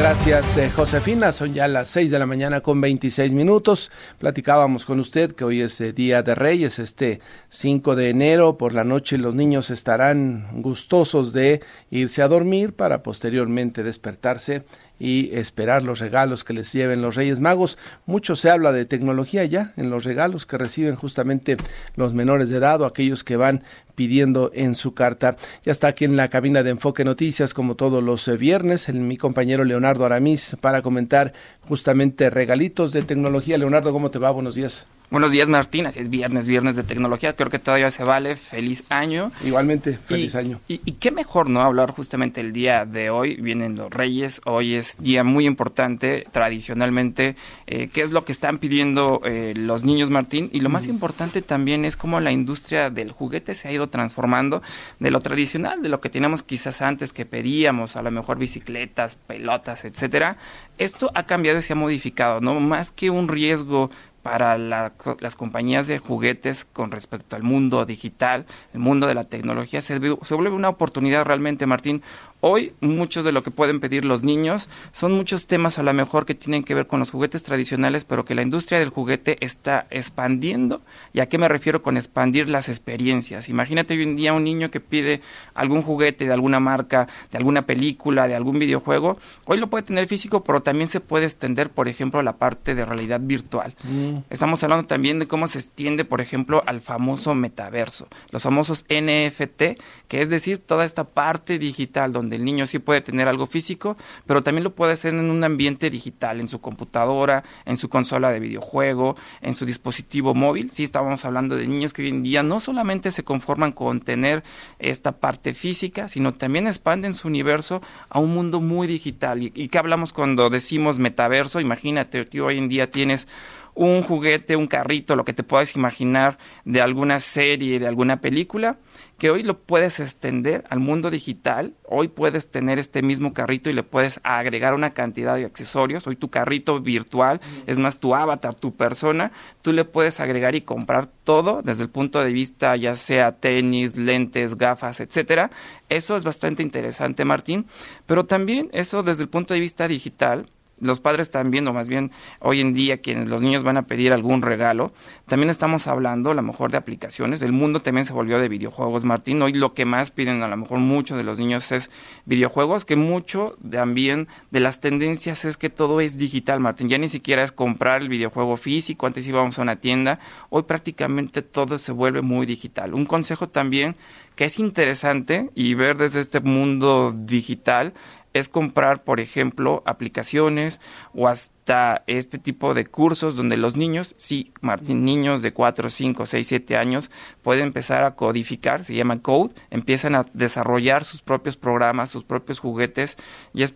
Gracias, 0.01 0.57
eh, 0.57 0.71
Josefina. 0.71 1.31
Son 1.31 1.53
ya 1.53 1.67
las 1.67 1.87
6 1.89 2.09
de 2.09 2.17
la 2.17 2.25
mañana 2.25 2.61
con 2.61 2.81
26 2.81 3.35
minutos. 3.35 3.91
Platicábamos 4.17 4.87
con 4.87 4.99
usted 4.99 5.35
que 5.35 5.43
hoy 5.43 5.61
es 5.61 5.79
eh, 5.79 5.93
Día 5.93 6.23
de 6.23 6.33
Reyes, 6.33 6.79
este 6.79 7.21
5 7.49 7.95
de 7.95 8.09
enero. 8.09 8.57
Por 8.57 8.73
la 8.73 8.83
noche 8.83 9.19
los 9.19 9.35
niños 9.35 9.69
estarán 9.69 10.59
gustosos 10.63 11.33
de 11.33 11.61
irse 11.91 12.23
a 12.23 12.27
dormir 12.27 12.73
para 12.73 13.03
posteriormente 13.03 13.83
despertarse 13.83 14.63
y 14.97 15.35
esperar 15.35 15.83
los 15.83 15.99
regalos 15.99 16.43
que 16.43 16.53
les 16.53 16.73
lleven 16.73 17.03
los 17.03 17.15
Reyes 17.15 17.39
Magos. 17.39 17.77
Mucho 18.07 18.35
se 18.35 18.49
habla 18.49 18.71
de 18.71 18.85
tecnología 18.85 19.45
ya 19.45 19.73
en 19.77 19.91
los 19.91 20.03
regalos 20.03 20.47
que 20.47 20.57
reciben 20.57 20.95
justamente 20.95 21.57
los 21.95 22.13
menores 22.13 22.49
de 22.49 22.57
edad 22.57 22.81
o 22.81 22.85
aquellos 22.85 23.23
que 23.23 23.37
van 23.37 23.63
pidiendo 24.01 24.49
en 24.55 24.73
su 24.73 24.95
carta. 24.95 25.37
Ya 25.63 25.71
está 25.71 25.85
aquí 25.85 26.05
en 26.05 26.15
la 26.15 26.27
cabina 26.27 26.63
de 26.63 26.71
Enfoque 26.71 27.05
Noticias, 27.05 27.53
como 27.53 27.75
todos 27.75 28.01
los 28.01 28.27
eh, 28.27 28.35
viernes, 28.35 28.89
el, 28.89 28.99
mi 28.99 29.15
compañero 29.15 29.63
Leonardo 29.63 30.05
Aramis 30.05 30.57
para 30.59 30.81
comentar 30.81 31.33
justamente 31.67 32.31
regalitos 32.31 32.93
de 32.93 33.03
tecnología. 33.03 33.59
Leonardo, 33.59 33.93
¿cómo 33.93 34.09
te 34.09 34.17
va? 34.17 34.31
Buenos 34.31 34.55
días. 34.55 34.87
Buenos 35.11 35.31
días, 35.31 35.49
Martín. 35.49 35.85
Así 35.87 35.99
es 35.99 36.09
viernes, 36.09 36.47
viernes 36.47 36.77
de 36.77 36.83
tecnología. 36.83 37.35
Creo 37.35 37.49
que 37.49 37.59
todavía 37.59 37.91
se 37.91 38.05
vale. 38.05 38.37
Feliz 38.37 38.85
año. 38.87 39.33
Igualmente, 39.43 39.99
feliz 40.05 40.35
y, 40.35 40.37
año. 40.37 40.61
Y, 40.69 40.79
y, 40.85 40.93
qué 40.93 41.11
mejor, 41.11 41.49
¿no? 41.49 41.61
Hablar 41.61 41.91
justamente 41.91 42.39
el 42.39 42.53
día 42.53 42.85
de 42.85 43.09
hoy. 43.09 43.35
Vienen 43.35 43.75
los 43.75 43.91
Reyes. 43.91 44.39
Hoy 44.45 44.75
es 44.75 44.95
día 44.99 45.25
muy 45.25 45.45
importante, 45.45 46.23
tradicionalmente. 46.31 47.35
Eh, 47.67 47.89
¿Qué 47.91 48.03
es 48.03 48.11
lo 48.11 48.23
que 48.23 48.31
están 48.31 48.57
pidiendo 48.57 49.19
eh, 49.25 49.51
los 49.53 49.83
niños, 49.83 50.09
Martín? 50.09 50.49
Y 50.53 50.61
lo 50.61 50.69
más 50.69 50.87
importante 50.87 51.41
también 51.41 51.83
es 51.83 51.97
cómo 51.97 52.21
la 52.21 52.31
industria 52.31 52.89
del 52.89 53.11
juguete 53.11 53.53
se 53.53 53.67
ha 53.67 53.73
ido 53.73 53.89
transformando 53.89 54.61
de 54.99 55.11
lo 55.11 55.19
tradicional, 55.19 55.81
de 55.81 55.89
lo 55.89 55.99
que 55.99 56.09
teníamos 56.09 56.41
quizás 56.41 56.81
antes 56.81 57.11
que 57.11 57.25
pedíamos, 57.25 57.97
a 57.97 58.01
lo 58.01 58.11
mejor 58.11 58.37
bicicletas, 58.37 59.17
pelotas, 59.17 59.83
etcétera. 59.83 60.37
Esto 60.77 61.11
ha 61.15 61.25
cambiado 61.25 61.59
y 61.59 61.63
se 61.63 61.73
ha 61.73 61.75
modificado, 61.75 62.39
¿no? 62.39 62.61
Más 62.61 62.91
que 62.91 63.09
un 63.09 63.27
riesgo 63.27 63.91
para 64.21 64.57
la, 64.57 64.93
las 65.19 65.35
compañías 65.35 65.87
de 65.87 65.99
juguetes 65.99 66.65
con 66.65 66.91
respecto 66.91 67.35
al 67.35 67.43
mundo 67.43 67.85
digital, 67.85 68.45
el 68.73 68.79
mundo 68.79 69.07
de 69.07 69.15
la 69.15 69.23
tecnología, 69.23 69.81
se, 69.81 69.99
se, 69.99 70.35
vuelve 70.35 70.51
una 70.51 70.69
oportunidad 70.69 71.25
realmente, 71.25 71.65
Martín. 71.65 72.03
Hoy, 72.43 72.73
muchos 72.81 73.23
de 73.23 73.31
lo 73.31 73.43
que 73.43 73.51
pueden 73.51 73.79
pedir 73.79 74.03
los 74.03 74.23
niños 74.23 74.67
son 74.91 75.11
muchos 75.11 75.45
temas 75.45 75.77
a 75.77 75.83
lo 75.83 75.93
mejor 75.93 76.25
que 76.25 76.33
tienen 76.33 76.63
que 76.63 76.73
ver 76.73 76.87
con 76.87 76.99
los 76.99 77.11
juguetes 77.11 77.43
tradicionales, 77.43 78.03
pero 78.03 78.25
que 78.25 78.33
la 78.33 78.41
industria 78.41 78.79
del 78.79 78.89
juguete 78.89 79.37
está 79.41 79.85
expandiendo. 79.91 80.81
¿Y 81.13 81.19
a 81.19 81.29
qué 81.29 81.37
me 81.37 81.47
refiero 81.47 81.83
con 81.83 81.97
expandir 81.97 82.49
las 82.49 82.67
experiencias? 82.67 83.47
Imagínate 83.47 83.93
hoy 83.93 84.01
en 84.01 84.15
día 84.15 84.33
un 84.33 84.43
niño 84.43 84.71
que 84.71 84.79
pide 84.79 85.21
algún 85.53 85.83
juguete 85.83 86.25
de 86.25 86.33
alguna 86.33 86.59
marca, 86.59 87.07
de 87.31 87.37
alguna 87.37 87.67
película, 87.67 88.27
de 88.27 88.33
algún 88.33 88.57
videojuego. 88.57 89.19
Hoy 89.45 89.59
lo 89.59 89.69
puede 89.69 89.83
tener 89.83 90.07
físico, 90.07 90.43
pero 90.43 90.63
también 90.63 90.87
se 90.87 90.99
puede 90.99 91.25
extender, 91.25 91.69
por 91.69 91.87
ejemplo, 91.87 92.19
a 92.19 92.23
la 92.23 92.37
parte 92.37 92.73
de 92.73 92.85
realidad 92.85 93.21
virtual. 93.21 93.75
Mm. 93.83 94.17
Estamos 94.31 94.63
hablando 94.63 94.87
también 94.87 95.19
de 95.19 95.27
cómo 95.27 95.47
se 95.47 95.59
extiende, 95.59 96.05
por 96.05 96.21
ejemplo, 96.21 96.63
al 96.65 96.81
famoso 96.81 97.35
metaverso, 97.35 98.07
los 98.31 98.41
famosos 98.41 98.83
NFT, 98.89 99.79
que 100.07 100.21
es 100.21 100.31
decir, 100.31 100.57
toda 100.57 100.85
esta 100.85 101.03
parte 101.03 101.59
digital 101.59 102.11
donde 102.11 102.30
el 102.33 102.45
niño 102.45 102.67
sí 102.67 102.79
puede 102.79 103.01
tener 103.01 103.27
algo 103.27 103.47
físico, 103.47 103.97
pero 104.25 104.41
también 104.41 104.63
lo 104.63 104.73
puede 104.73 104.93
hacer 104.93 105.13
en 105.13 105.29
un 105.29 105.43
ambiente 105.43 105.89
digital, 105.89 106.39
en 106.39 106.47
su 106.47 106.61
computadora, 106.61 107.43
en 107.65 107.77
su 107.77 107.89
consola 107.89 108.31
de 108.31 108.39
videojuego, 108.39 109.15
en 109.41 109.55
su 109.55 109.65
dispositivo 109.65 110.33
móvil. 110.33 110.71
Sí, 110.71 110.83
estábamos 110.83 111.25
hablando 111.25 111.55
de 111.55 111.67
niños 111.67 111.93
que 111.93 112.03
hoy 112.03 112.09
en 112.09 112.23
día 112.23 112.43
no 112.43 112.59
solamente 112.59 113.11
se 113.11 113.23
conforman 113.23 113.71
con 113.71 113.99
tener 113.99 114.43
esta 114.79 115.13
parte 115.13 115.53
física, 115.53 116.09
sino 116.09 116.33
también 116.33 116.67
expanden 116.67 117.13
su 117.13 117.27
universo 117.27 117.81
a 118.09 118.19
un 118.19 118.33
mundo 118.33 118.61
muy 118.61 118.87
digital. 118.87 119.43
¿Y, 119.43 119.51
y 119.55 119.69
qué 119.69 119.77
hablamos 119.77 120.13
cuando 120.13 120.49
decimos 120.49 120.99
metaverso? 120.99 121.59
Imagínate, 121.59 122.25
hoy 122.41 122.57
en 122.57 122.69
día 122.69 122.89
tienes 122.89 123.27
un 123.73 124.01
juguete, 124.03 124.55
un 124.55 124.67
carrito, 124.67 125.15
lo 125.15 125.25
que 125.25 125.33
te 125.33 125.43
puedas 125.43 125.75
imaginar 125.75 126.37
de 126.65 126.81
alguna 126.81 127.19
serie, 127.19 127.79
de 127.79 127.87
alguna 127.87 128.19
película, 128.19 128.77
que 129.21 129.29
hoy 129.29 129.43
lo 129.43 129.59
puedes 129.59 129.99
extender 129.99 130.63
al 130.71 130.79
mundo 130.79 131.11
digital. 131.11 131.75
Hoy 131.87 132.07
puedes 132.07 132.49
tener 132.49 132.79
este 132.79 133.03
mismo 133.03 133.35
carrito 133.35 133.69
y 133.69 133.73
le 133.73 133.83
puedes 133.83 134.19
agregar 134.23 134.73
una 134.73 134.95
cantidad 134.95 135.35
de 135.35 135.45
accesorios. 135.45 136.07
Hoy 136.07 136.15
tu 136.15 136.31
carrito 136.31 136.81
virtual, 136.81 137.39
es 137.67 137.77
más 137.77 137.99
tu 137.99 138.15
avatar, 138.15 138.55
tu 138.55 138.75
persona, 138.75 139.31
tú 139.61 139.73
le 139.73 139.85
puedes 139.85 140.19
agregar 140.19 140.55
y 140.55 140.61
comprar 140.61 141.05
todo 141.05 141.61
desde 141.61 141.83
el 141.83 141.89
punto 141.91 142.23
de 142.23 142.33
vista 142.33 142.75
ya 142.75 142.95
sea 142.95 143.33
tenis, 143.33 143.95
lentes, 143.95 144.57
gafas, 144.57 144.99
etcétera. 144.99 145.51
Eso 145.87 146.15
es 146.15 146.23
bastante 146.23 146.63
interesante, 146.63 147.23
Martín, 147.23 147.67
pero 148.07 148.25
también 148.25 148.69
eso 148.73 149.03
desde 149.03 149.21
el 149.21 149.29
punto 149.29 149.53
de 149.53 149.59
vista 149.59 149.87
digital 149.87 150.47
los 150.81 150.99
padres 150.99 151.27
están 151.27 151.51
viendo, 151.51 151.73
más 151.73 151.87
bien 151.87 152.11
hoy 152.39 152.59
en 152.59 152.73
día 152.73 152.97
quienes 152.97 153.27
los 153.27 153.41
niños 153.41 153.63
van 153.63 153.77
a 153.77 153.83
pedir 153.83 154.13
algún 154.13 154.41
regalo, 154.41 154.91
también 155.27 155.49
estamos 155.49 155.87
hablando 155.87 156.31
a 156.31 156.33
lo 156.33 156.41
mejor 156.41 156.71
de 156.71 156.77
aplicaciones, 156.77 157.41
el 157.41 157.51
mundo 157.51 157.81
también 157.81 158.05
se 158.05 158.13
volvió 158.13 158.39
de 158.39 158.49
videojuegos, 158.49 159.05
Martín, 159.05 159.41
hoy 159.41 159.53
lo 159.53 159.73
que 159.73 159.85
más 159.85 160.11
piden 160.11 160.43
a 160.43 160.47
lo 160.47 160.57
mejor 160.57 160.79
muchos 160.79 161.17
de 161.17 161.23
los 161.23 161.39
niños 161.39 161.71
es 161.71 161.89
videojuegos, 162.25 162.85
que 162.85 162.95
mucho 162.95 163.57
también 163.69 164.27
de 164.49 164.59
las 164.59 164.81
tendencias 164.81 165.45
es 165.45 165.57
que 165.57 165.69
todo 165.69 166.01
es 166.01 166.17
digital, 166.17 166.59
Martín, 166.59 166.89
ya 166.89 166.97
ni 166.97 167.07
siquiera 167.07 167.43
es 167.43 167.51
comprar 167.51 168.01
el 168.01 168.09
videojuego 168.09 168.57
físico, 168.57 169.07
antes 169.07 169.27
íbamos 169.27 169.59
a 169.59 169.61
una 169.61 169.77
tienda, 169.77 170.19
hoy 170.49 170.63
prácticamente 170.63 171.41
todo 171.41 171.77
se 171.77 171.91
vuelve 171.91 172.21
muy 172.21 172.45
digital. 172.45 172.93
Un 172.93 173.05
consejo 173.05 173.49
también 173.49 173.95
que 174.35 174.45
es 174.45 174.59
interesante 174.59 175.49
y 175.55 175.73
ver 175.73 175.97
desde 175.97 176.19
este 176.19 176.39
mundo 176.39 177.13
digital 177.15 177.93
es 178.33 178.49
comprar, 178.49 179.03
por 179.03 179.19
ejemplo, 179.19 179.83
aplicaciones 179.85 180.79
o 181.13 181.27
hasta 181.27 182.03
este 182.07 182.37
tipo 182.37 182.73
de 182.73 182.85
cursos 182.85 183.35
donde 183.35 183.57
los 183.57 183.75
niños, 183.75 184.15
sí, 184.17 184.53
Martín, 184.61 185.05
niños 185.05 185.41
de 185.41 185.53
4, 185.53 185.89
5, 185.89 186.25
6, 186.25 186.47
7 186.47 186.77
años 186.77 187.11
pueden 187.41 187.67
empezar 187.67 188.03
a 188.03 188.15
codificar, 188.15 188.85
se 188.85 188.95
llama 188.95 189.21
code, 189.21 189.53
empiezan 189.69 190.15
a 190.15 190.25
desarrollar 190.33 191.03
sus 191.03 191.21
propios 191.21 191.57
programas, 191.57 192.09
sus 192.09 192.23
propios 192.23 192.59
juguetes 192.59 193.17
y 193.53 193.63
es 193.63 193.75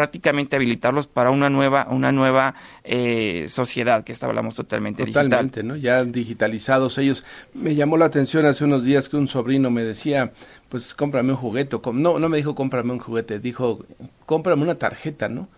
prácticamente 0.00 0.56
habilitarlos 0.56 1.06
para 1.06 1.30
una 1.30 1.50
nueva 1.50 1.86
una 1.90 2.10
nueva 2.10 2.54
eh, 2.84 3.44
sociedad 3.50 4.02
que 4.02 4.14
hablamos 4.22 4.54
totalmente, 4.54 5.04
totalmente 5.04 5.60
digital. 5.60 5.68
¿no? 5.68 5.76
Ya 5.76 6.04
digitalizados 6.04 6.96
ellos. 6.96 7.22
Me 7.52 7.74
llamó 7.74 7.98
la 7.98 8.06
atención 8.06 8.46
hace 8.46 8.64
unos 8.64 8.86
días 8.86 9.10
que 9.10 9.18
un 9.18 9.28
sobrino 9.28 9.70
me 9.70 9.84
decía, 9.84 10.32
pues 10.70 10.94
cómprame 10.94 11.32
un 11.32 11.36
juguete. 11.36 11.78
No, 11.92 12.18
no 12.18 12.28
me 12.30 12.38
dijo 12.38 12.54
cómprame 12.54 12.94
un 12.94 12.98
juguete, 12.98 13.40
dijo 13.40 13.84
cómprame 14.24 14.62
una 14.62 14.76
tarjeta, 14.76 15.28
¿no? 15.28 15.48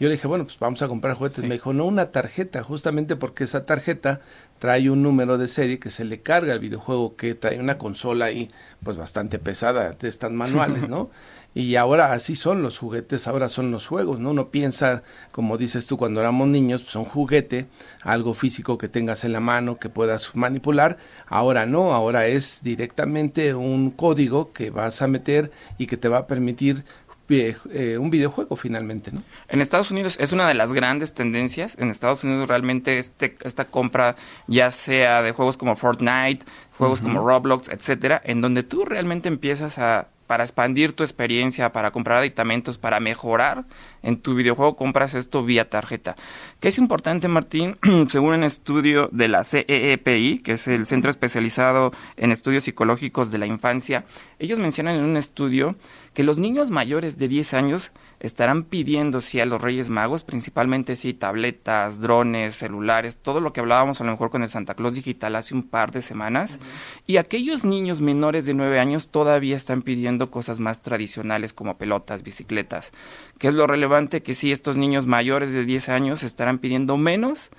Yo 0.00 0.08
le 0.08 0.14
dije, 0.14 0.26
bueno, 0.26 0.46
pues 0.46 0.58
vamos 0.58 0.82
a 0.82 0.88
comprar 0.88 1.14
juguetes. 1.14 1.42
Sí. 1.42 1.46
Me 1.46 1.54
dijo, 1.54 1.72
no, 1.72 1.84
una 1.84 2.10
tarjeta, 2.10 2.64
justamente 2.64 3.14
porque 3.14 3.44
esa 3.44 3.66
tarjeta 3.66 4.20
trae 4.58 4.90
un 4.90 5.00
número 5.00 5.38
de 5.38 5.46
serie 5.46 5.78
que 5.78 5.90
se 5.90 6.04
le 6.04 6.22
carga 6.22 6.54
al 6.54 6.58
videojuego, 6.58 7.14
que 7.14 7.36
trae 7.36 7.60
una 7.60 7.78
consola 7.78 8.24
ahí, 8.24 8.50
pues 8.82 8.96
bastante 8.96 9.38
pesada 9.38 9.92
de 9.92 10.08
estas 10.08 10.32
manuales, 10.32 10.88
¿no? 10.88 11.10
Y 11.54 11.76
ahora 11.76 12.12
así 12.12 12.34
son 12.34 12.62
los 12.62 12.78
juguetes, 12.78 13.28
ahora 13.28 13.48
son 13.48 13.70
los 13.70 13.86
juegos, 13.86 14.18
¿no? 14.18 14.30
Uno 14.30 14.48
piensa, 14.48 15.02
como 15.32 15.58
dices 15.58 15.86
tú, 15.86 15.98
cuando 15.98 16.20
éramos 16.20 16.48
niños, 16.48 16.82
pues 16.82 16.96
un 16.96 17.04
juguete, 17.04 17.66
algo 18.02 18.32
físico 18.32 18.78
que 18.78 18.88
tengas 18.88 19.24
en 19.24 19.32
la 19.32 19.40
mano, 19.40 19.78
que 19.78 19.90
puedas 19.90 20.34
manipular. 20.34 20.96
Ahora 21.26 21.66
no, 21.66 21.92
ahora 21.92 22.26
es 22.26 22.62
directamente 22.62 23.54
un 23.54 23.90
código 23.90 24.52
que 24.52 24.70
vas 24.70 25.02
a 25.02 25.08
meter 25.08 25.50
y 25.76 25.86
que 25.86 25.96
te 25.96 26.08
va 26.08 26.18
a 26.18 26.26
permitir 26.26 26.84
eh, 27.28 27.96
un 27.98 28.10
videojuego 28.10 28.56
finalmente, 28.56 29.10
¿no? 29.10 29.22
En 29.48 29.62
Estados 29.62 29.90
Unidos 29.90 30.18
es 30.20 30.32
una 30.32 30.46
de 30.46 30.54
las 30.54 30.74
grandes 30.74 31.14
tendencias. 31.14 31.76
En 31.78 31.88
Estados 31.88 32.24
Unidos 32.24 32.48
realmente 32.48 32.98
este, 32.98 33.36
esta 33.42 33.66
compra, 33.66 34.16
ya 34.48 34.70
sea 34.70 35.22
de 35.22 35.32
juegos 35.32 35.56
como 35.56 35.76
Fortnite, 35.76 36.44
juegos 36.76 37.00
uh 37.00 37.04
-huh. 37.04 37.06
como 37.06 37.26
Roblox, 37.26 37.68
etcétera, 37.68 38.20
en 38.24 38.42
donde 38.42 38.62
tú 38.62 38.84
realmente 38.84 39.28
empiezas 39.28 39.78
a 39.78 40.08
para 40.26 40.44
expandir 40.44 40.92
tu 40.92 41.02
experiencia, 41.02 41.72
para 41.72 41.90
comprar 41.90 42.18
aditamentos, 42.18 42.78
para 42.78 43.00
mejorar 43.00 43.64
en 44.02 44.16
tu 44.16 44.34
videojuego, 44.34 44.76
compras 44.76 45.14
esto 45.14 45.44
vía 45.44 45.68
tarjeta. 45.68 46.16
¿Qué 46.60 46.68
es 46.68 46.78
importante, 46.78 47.28
Martín? 47.28 47.76
Según 48.08 48.34
un 48.34 48.44
estudio 48.44 49.08
de 49.12 49.28
la 49.28 49.44
CEEPI, 49.44 50.40
que 50.40 50.52
es 50.52 50.68
el 50.68 50.86
Centro 50.86 51.10
Especializado 51.10 51.92
en 52.16 52.32
Estudios 52.32 52.64
Psicológicos 52.64 53.30
de 53.30 53.38
la 53.38 53.46
Infancia, 53.46 54.04
ellos 54.38 54.58
mencionan 54.58 54.96
en 54.96 55.04
un 55.04 55.16
estudio 55.16 55.76
que 56.14 56.24
los 56.24 56.38
niños 56.38 56.70
mayores 56.70 57.16
de 57.16 57.28
10 57.28 57.54
años 57.54 57.92
estarán 58.20 58.64
pidiendo 58.64 59.20
sí 59.20 59.40
a 59.40 59.46
los 59.46 59.60
Reyes 59.60 59.90
Magos, 59.90 60.24
principalmente 60.24 60.94
sí 60.94 61.14
tabletas, 61.14 62.00
drones, 62.00 62.54
celulares, 62.54 63.16
todo 63.16 63.40
lo 63.40 63.52
que 63.52 63.60
hablábamos 63.60 64.00
a 64.00 64.04
lo 64.04 64.12
mejor 64.12 64.30
con 64.30 64.42
el 64.42 64.48
Santa 64.48 64.74
Claus 64.74 64.94
digital 64.94 65.34
hace 65.36 65.54
un 65.54 65.62
par 65.62 65.90
de 65.90 66.02
semanas, 66.02 66.58
uh 66.60 66.64
-huh. 66.64 67.02
y 67.06 67.16
aquellos 67.16 67.64
niños 67.64 68.00
menores 68.00 68.46
de 68.46 68.54
9 68.54 68.78
años 68.78 69.10
todavía 69.10 69.56
están 69.56 69.82
pidiendo 69.82 70.30
cosas 70.30 70.60
más 70.60 70.82
tradicionales 70.82 71.52
como 71.52 71.78
pelotas, 71.78 72.22
bicicletas. 72.22 72.92
¿Qué 73.38 73.48
es 73.48 73.54
lo 73.54 73.66
relevante? 73.66 74.22
Que 74.22 74.34
sí, 74.34 74.52
estos 74.52 74.76
niños 74.76 75.06
mayores 75.06 75.52
de 75.52 75.64
10 75.64 75.88
años 75.88 76.22
estarán 76.22 76.58
pidiendo 76.58 76.96
menos 76.96 77.50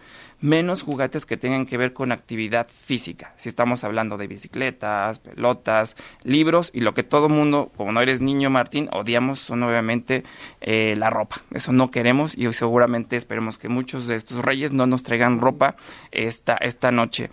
menos 0.43 0.84
juguetes 0.84 1.25
que 1.25 1.38
tengan 1.38 1.65
que 1.65 1.77
ver 1.77 1.93
con 1.93 2.12
actividad 2.12 2.67
física. 2.67 3.34
Si 3.38 3.47
estamos 3.47 3.86
hablando 3.86 4.17
de 4.17 4.27
bicicletas, 4.27 5.19
pelotas, 5.19 5.95
libros 6.23 6.69
y 6.73 6.82
lo 6.82 6.93
que 6.93 7.03
todo 7.03 7.29
mundo, 7.29 7.71
como 7.77 7.93
no 7.93 8.01
eres 8.01 8.19
niño 8.19 8.49
Martín, 8.49 8.89
odiamos 8.91 9.39
son 9.39 9.63
obviamente 9.63 10.25
eh, 10.60 10.95
la 10.97 11.10
ropa. 11.10 11.38
Eso 11.53 11.71
no 11.71 11.89
queremos 11.89 12.38
y 12.38 12.51
seguramente 12.51 13.15
esperemos 13.15 13.58
que 13.58 13.69
muchos 13.69 14.06
de 14.06 14.15
estos 14.15 14.43
reyes 14.43 14.73
no 14.73 14.86
nos 14.86 15.03
traigan 15.03 15.39
ropa 15.39 15.77
esta, 16.12 16.58
esta 16.58 16.91
noche. 16.91 17.29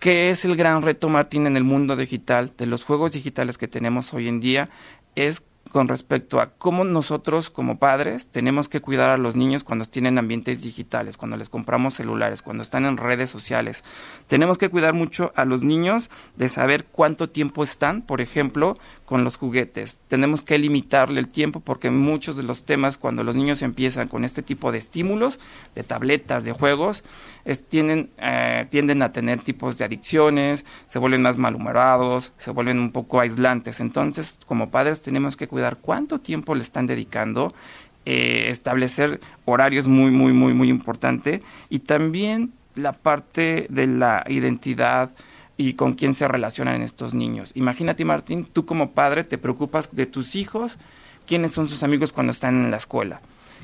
¿Qué 0.00 0.30
es 0.30 0.44
el 0.44 0.56
gran 0.56 0.82
reto 0.82 1.08
Martín 1.08 1.46
en 1.46 1.56
el 1.56 1.62
mundo 1.62 1.94
digital 1.94 2.52
de 2.58 2.66
los 2.66 2.82
juegos 2.82 3.12
digitales 3.12 3.56
que 3.56 3.68
tenemos 3.68 4.12
hoy 4.12 4.26
en 4.26 4.40
día? 4.40 4.68
Es 5.14 5.46
con 5.68 5.88
respecto 5.88 6.40
a 6.40 6.50
cómo 6.50 6.84
nosotros 6.84 7.50
como 7.50 7.78
padres 7.78 8.28
tenemos 8.28 8.68
que 8.68 8.80
cuidar 8.80 9.10
a 9.10 9.16
los 9.16 9.36
niños 9.36 9.64
cuando 9.64 9.84
tienen 9.86 10.18
ambientes 10.18 10.62
digitales, 10.62 11.16
cuando 11.16 11.36
les 11.36 11.48
compramos 11.48 11.94
celulares, 11.94 12.42
cuando 12.42 12.62
están 12.62 12.84
en 12.84 12.96
redes 12.96 13.30
sociales. 13.30 13.84
Tenemos 14.26 14.58
que 14.58 14.68
cuidar 14.68 14.94
mucho 14.94 15.32
a 15.36 15.44
los 15.44 15.62
niños 15.62 16.10
de 16.36 16.48
saber 16.48 16.86
cuánto 16.86 17.28
tiempo 17.28 17.62
están, 17.62 18.02
por 18.02 18.20
ejemplo, 18.20 18.76
con 19.04 19.24
los 19.24 19.36
juguetes. 19.36 20.00
Tenemos 20.08 20.42
que 20.42 20.58
limitarle 20.58 21.20
el 21.20 21.28
tiempo 21.28 21.60
porque 21.60 21.90
muchos 21.90 22.36
de 22.36 22.42
los 22.42 22.64
temas 22.64 22.98
cuando 22.98 23.24
los 23.24 23.36
niños 23.36 23.62
empiezan 23.62 24.08
con 24.08 24.24
este 24.24 24.42
tipo 24.42 24.72
de 24.72 24.78
estímulos, 24.78 25.40
de 25.74 25.82
tabletas, 25.82 26.44
de 26.44 26.52
juegos, 26.52 27.04
es, 27.44 27.64
tienden, 27.64 28.10
eh, 28.18 28.66
tienden 28.70 29.02
a 29.02 29.12
tener 29.12 29.42
tipos 29.42 29.78
de 29.78 29.84
adicciones, 29.84 30.64
se 30.86 30.98
vuelven 30.98 31.22
más 31.22 31.36
malhumorados, 31.36 32.32
se 32.38 32.50
vuelven 32.50 32.78
un 32.78 32.92
poco 32.92 33.20
aislantes. 33.20 33.80
Entonces, 33.80 34.38
como 34.46 34.70
padres 34.70 35.02
tenemos 35.02 35.36
que 35.36 35.48
cuidar 35.48 35.57
cuánto 35.80 36.20
tiempo 36.20 36.54
le 36.54 36.62
están 36.62 36.86
dedicando, 36.86 37.54
eh, 38.06 38.46
establecer 38.48 39.20
horarios 39.44 39.88
muy, 39.88 40.10
muy, 40.10 40.32
muy, 40.32 40.54
muy 40.54 40.68
importante 40.68 41.42
y 41.68 41.80
también 41.80 42.52
la 42.74 42.92
parte 42.92 43.66
de 43.70 43.86
la 43.86 44.24
identidad 44.28 45.10
y 45.56 45.74
con 45.74 45.94
quién 45.94 46.14
se 46.14 46.28
relacionan 46.28 46.82
estos 46.82 47.14
niños. 47.14 47.50
Imagínate, 47.54 48.04
Martín, 48.04 48.46
tú 48.50 48.64
como 48.64 48.92
padre 48.92 49.24
te 49.24 49.38
preocupas 49.38 49.88
de 49.92 50.06
tus 50.06 50.36
hijos, 50.36 50.78
quiénes 51.26 51.52
son 51.52 51.68
sus 51.68 51.82
amigos 51.82 52.12
cuando 52.12 52.30
están 52.30 52.64
en 52.64 52.70
la 52.70 52.76
escuela 52.76 53.20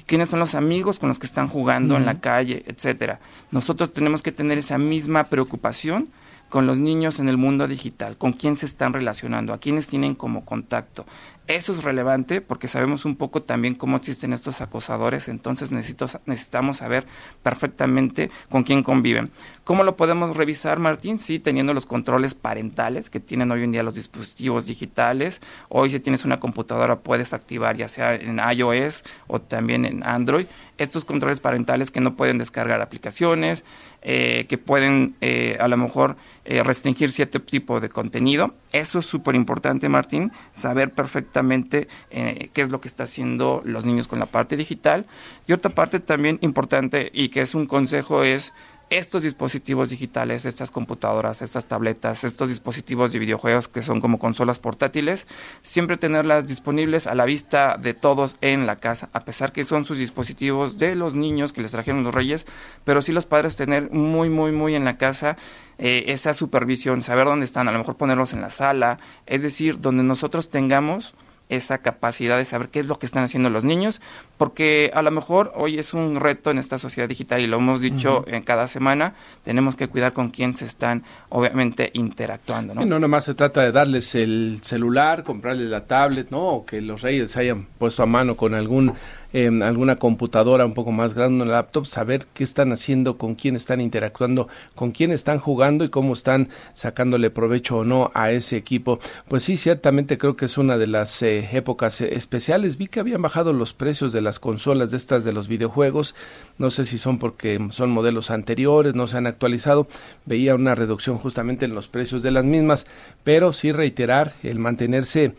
quiénes 0.06 0.28
son 0.28 0.40
los 0.40 0.54
amigos 0.54 0.98
con 0.98 1.08
los 1.08 1.18
que 1.18 1.26
están 1.26 1.48
jugando 1.48 1.96
en 1.96 2.04
la 2.04 2.20
calle, 2.20 2.62
etcétera. 2.66 3.20
Nosotros 3.50 3.92
tenemos 3.92 4.22
que 4.22 4.32
tener 4.32 4.58
esa 4.58 4.78
misma 4.78 5.24
preocupación 5.24 6.08
con 6.48 6.66
los 6.66 6.78
niños 6.78 7.18
en 7.18 7.28
el 7.28 7.36
mundo 7.36 7.66
digital, 7.66 8.16
con 8.16 8.32
quién 8.32 8.56
se 8.56 8.66
están 8.66 8.92
relacionando, 8.92 9.52
a 9.52 9.58
quiénes 9.58 9.88
tienen 9.88 10.14
como 10.14 10.44
contacto. 10.44 11.06
Eso 11.46 11.72
es 11.72 11.84
relevante 11.84 12.40
porque 12.40 12.68
sabemos 12.68 13.04
un 13.04 13.16
poco 13.16 13.42
también 13.42 13.74
cómo 13.74 13.98
existen 13.98 14.32
estos 14.32 14.62
acosadores, 14.62 15.28
entonces 15.28 15.72
necesito, 15.72 16.06
necesitamos 16.24 16.78
saber 16.78 17.06
perfectamente 17.42 18.30
con 18.48 18.62
quién 18.62 18.82
conviven. 18.82 19.30
¿Cómo 19.62 19.82
lo 19.82 19.94
podemos 19.94 20.38
revisar, 20.38 20.78
Martín? 20.78 21.18
Sí, 21.18 21.38
teniendo 21.38 21.74
los 21.74 21.84
controles 21.84 22.32
parentales 22.34 23.10
que 23.10 23.20
tienen 23.20 23.50
hoy 23.50 23.62
en 23.62 23.72
día 23.72 23.82
los 23.82 23.94
dispositivos 23.94 24.64
digitales. 24.64 25.42
Hoy 25.68 25.90
si 25.90 26.00
tienes 26.00 26.24
una 26.24 26.40
computadora 26.40 27.00
puedes 27.00 27.34
activar 27.34 27.76
ya 27.76 27.90
sea 27.90 28.14
en 28.14 28.38
iOS 28.38 29.04
o 29.26 29.38
también 29.38 29.84
en 29.84 30.02
Android 30.02 30.46
estos 30.76 31.04
controles 31.04 31.40
parentales 31.40 31.90
que 31.90 32.00
no 32.00 32.16
pueden 32.16 32.38
descargar 32.38 32.80
aplicaciones, 32.80 33.62
eh, 34.02 34.46
que 34.48 34.58
pueden 34.58 35.14
eh, 35.20 35.56
a 35.60 35.68
lo 35.68 35.76
mejor 35.76 36.16
eh, 36.44 36.64
restringir 36.64 37.12
cierto 37.12 37.40
tipo 37.40 37.80
de 37.80 37.90
contenido. 37.90 38.54
Eso 38.72 38.98
es 38.98 39.06
súper 39.06 39.36
importante, 39.36 39.88
Martín, 39.88 40.32
saber 40.50 40.92
perfectamente 40.92 41.33
qué 41.42 42.60
es 42.62 42.70
lo 42.70 42.80
que 42.80 42.88
está 42.88 43.04
haciendo 43.04 43.62
los 43.64 43.84
niños 43.84 44.08
con 44.08 44.18
la 44.18 44.26
parte 44.26 44.56
digital. 44.56 45.06
Y 45.46 45.52
otra 45.52 45.70
parte 45.70 46.00
también 46.00 46.38
importante 46.40 47.10
y 47.12 47.28
que 47.28 47.40
es 47.42 47.54
un 47.54 47.66
consejo 47.66 48.22
es 48.22 48.52
estos 48.90 49.22
dispositivos 49.22 49.88
digitales, 49.88 50.44
estas 50.44 50.70
computadoras, 50.70 51.42
estas 51.42 51.66
tabletas, 51.66 52.24
estos 52.24 52.48
dispositivos 52.48 53.12
de 53.12 53.18
videojuegos 53.18 53.66
que 53.66 53.82
son 53.82 54.00
como 54.00 54.18
consolas 54.18 54.58
portátiles, 54.58 55.26
siempre 55.62 55.96
tenerlas 55.96 56.46
disponibles 56.46 57.06
a 57.06 57.14
la 57.14 57.24
vista 57.24 57.76
de 57.78 57.94
todos 57.94 58.36
en 58.40 58.66
la 58.66 58.76
casa, 58.76 59.08
a 59.12 59.20
pesar 59.20 59.52
que 59.52 59.64
son 59.64 59.84
sus 59.84 59.98
dispositivos 59.98 60.78
de 60.78 60.94
los 60.94 61.14
niños 61.14 61.52
que 61.52 61.62
les 61.62 61.72
trajeron 61.72 62.04
los 62.04 62.14
reyes, 62.14 62.46
pero 62.84 63.02
sí 63.02 63.12
los 63.12 63.26
padres 63.26 63.56
tener 63.56 63.90
muy, 63.90 64.28
muy, 64.28 64.52
muy 64.52 64.74
en 64.74 64.84
la 64.84 64.98
casa 64.98 65.36
eh, 65.78 66.04
esa 66.08 66.34
supervisión, 66.34 67.02
saber 67.02 67.24
dónde 67.24 67.46
están, 67.46 67.68
a 67.68 67.72
lo 67.72 67.78
mejor 67.78 67.96
ponerlos 67.96 68.32
en 68.32 68.42
la 68.42 68.50
sala, 68.50 68.98
es 69.26 69.42
decir, 69.42 69.80
donde 69.80 70.04
nosotros 70.04 70.50
tengamos 70.50 71.14
esa 71.48 71.78
capacidad 71.78 72.38
de 72.38 72.44
saber 72.44 72.68
qué 72.68 72.80
es 72.80 72.86
lo 72.86 72.98
que 72.98 73.06
están 73.06 73.24
haciendo 73.24 73.50
los 73.50 73.64
niños, 73.64 74.00
porque 74.38 74.90
a 74.94 75.02
lo 75.02 75.10
mejor 75.10 75.52
hoy 75.54 75.78
es 75.78 75.94
un 75.94 76.20
reto 76.20 76.50
en 76.50 76.58
esta 76.58 76.78
sociedad 76.78 77.08
digital 77.08 77.40
y 77.40 77.46
lo 77.46 77.56
hemos 77.56 77.80
dicho 77.80 78.24
en 78.26 78.42
cada 78.42 78.66
semana, 78.66 79.14
tenemos 79.42 79.76
que 79.76 79.88
cuidar 79.88 80.12
con 80.12 80.30
quién 80.30 80.54
se 80.54 80.64
están 80.64 81.04
obviamente 81.28 81.90
interactuando. 81.94 82.74
¿no? 82.74 82.82
Y 82.82 82.86
no 82.86 82.98
nomás 82.98 83.24
se 83.24 83.34
trata 83.34 83.62
de 83.62 83.72
darles 83.72 84.14
el 84.14 84.58
celular, 84.62 85.24
comprarles 85.24 85.68
la 85.68 85.86
tablet, 85.86 86.30
¿no? 86.30 86.40
O 86.48 86.66
que 86.66 86.80
los 86.80 87.02
reyes 87.02 87.32
se 87.32 87.40
hayan 87.40 87.66
puesto 87.78 88.02
a 88.02 88.06
mano 88.06 88.36
con 88.36 88.54
algún 88.54 88.94
alguna 89.34 89.96
computadora 89.96 90.64
un 90.64 90.74
poco 90.74 90.92
más 90.92 91.14
grande, 91.14 91.42
una 91.42 91.52
laptop, 91.52 91.86
saber 91.86 92.24
qué 92.34 92.44
están 92.44 92.72
haciendo, 92.72 93.18
con 93.18 93.34
quién 93.34 93.56
están 93.56 93.80
interactuando, 93.80 94.46
con 94.76 94.92
quién 94.92 95.10
están 95.10 95.40
jugando 95.40 95.84
y 95.84 95.88
cómo 95.88 96.12
están 96.12 96.50
sacándole 96.72 97.30
provecho 97.30 97.78
o 97.78 97.84
no 97.84 98.12
a 98.14 98.30
ese 98.30 98.56
equipo. 98.56 99.00
Pues 99.26 99.42
sí, 99.42 99.56
ciertamente 99.56 100.18
creo 100.18 100.36
que 100.36 100.44
es 100.44 100.56
una 100.56 100.78
de 100.78 100.86
las 100.86 101.20
eh, 101.22 101.48
épocas 101.52 102.00
eh, 102.00 102.14
especiales. 102.14 102.78
Vi 102.78 102.86
que 102.86 103.00
habían 103.00 103.22
bajado 103.22 103.52
los 103.52 103.74
precios 103.74 104.12
de 104.12 104.20
las 104.20 104.38
consolas 104.38 104.92
de 104.92 104.98
estas 104.98 105.24
de 105.24 105.32
los 105.32 105.48
videojuegos. 105.48 106.14
No 106.58 106.70
sé 106.70 106.84
si 106.84 106.98
son 106.98 107.18
porque 107.18 107.58
son 107.70 107.90
modelos 107.90 108.30
anteriores, 108.30 108.94
no 108.94 109.08
se 109.08 109.16
han 109.16 109.26
actualizado. 109.26 109.88
Veía 110.26 110.54
una 110.54 110.76
reducción 110.76 111.18
justamente 111.18 111.64
en 111.64 111.74
los 111.74 111.88
precios 111.88 112.22
de 112.22 112.30
las 112.30 112.44
mismas, 112.44 112.86
pero 113.24 113.52
sí 113.52 113.72
reiterar 113.72 114.34
el 114.44 114.60
mantenerse 114.60 115.34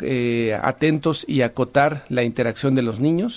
eh, 0.00 0.56
atentos 0.62 1.24
y 1.26 1.42
acotar 1.42 2.04
la 2.08 2.22
interacción 2.22 2.76
de 2.76 2.82
los 2.82 3.00
niños 3.00 3.31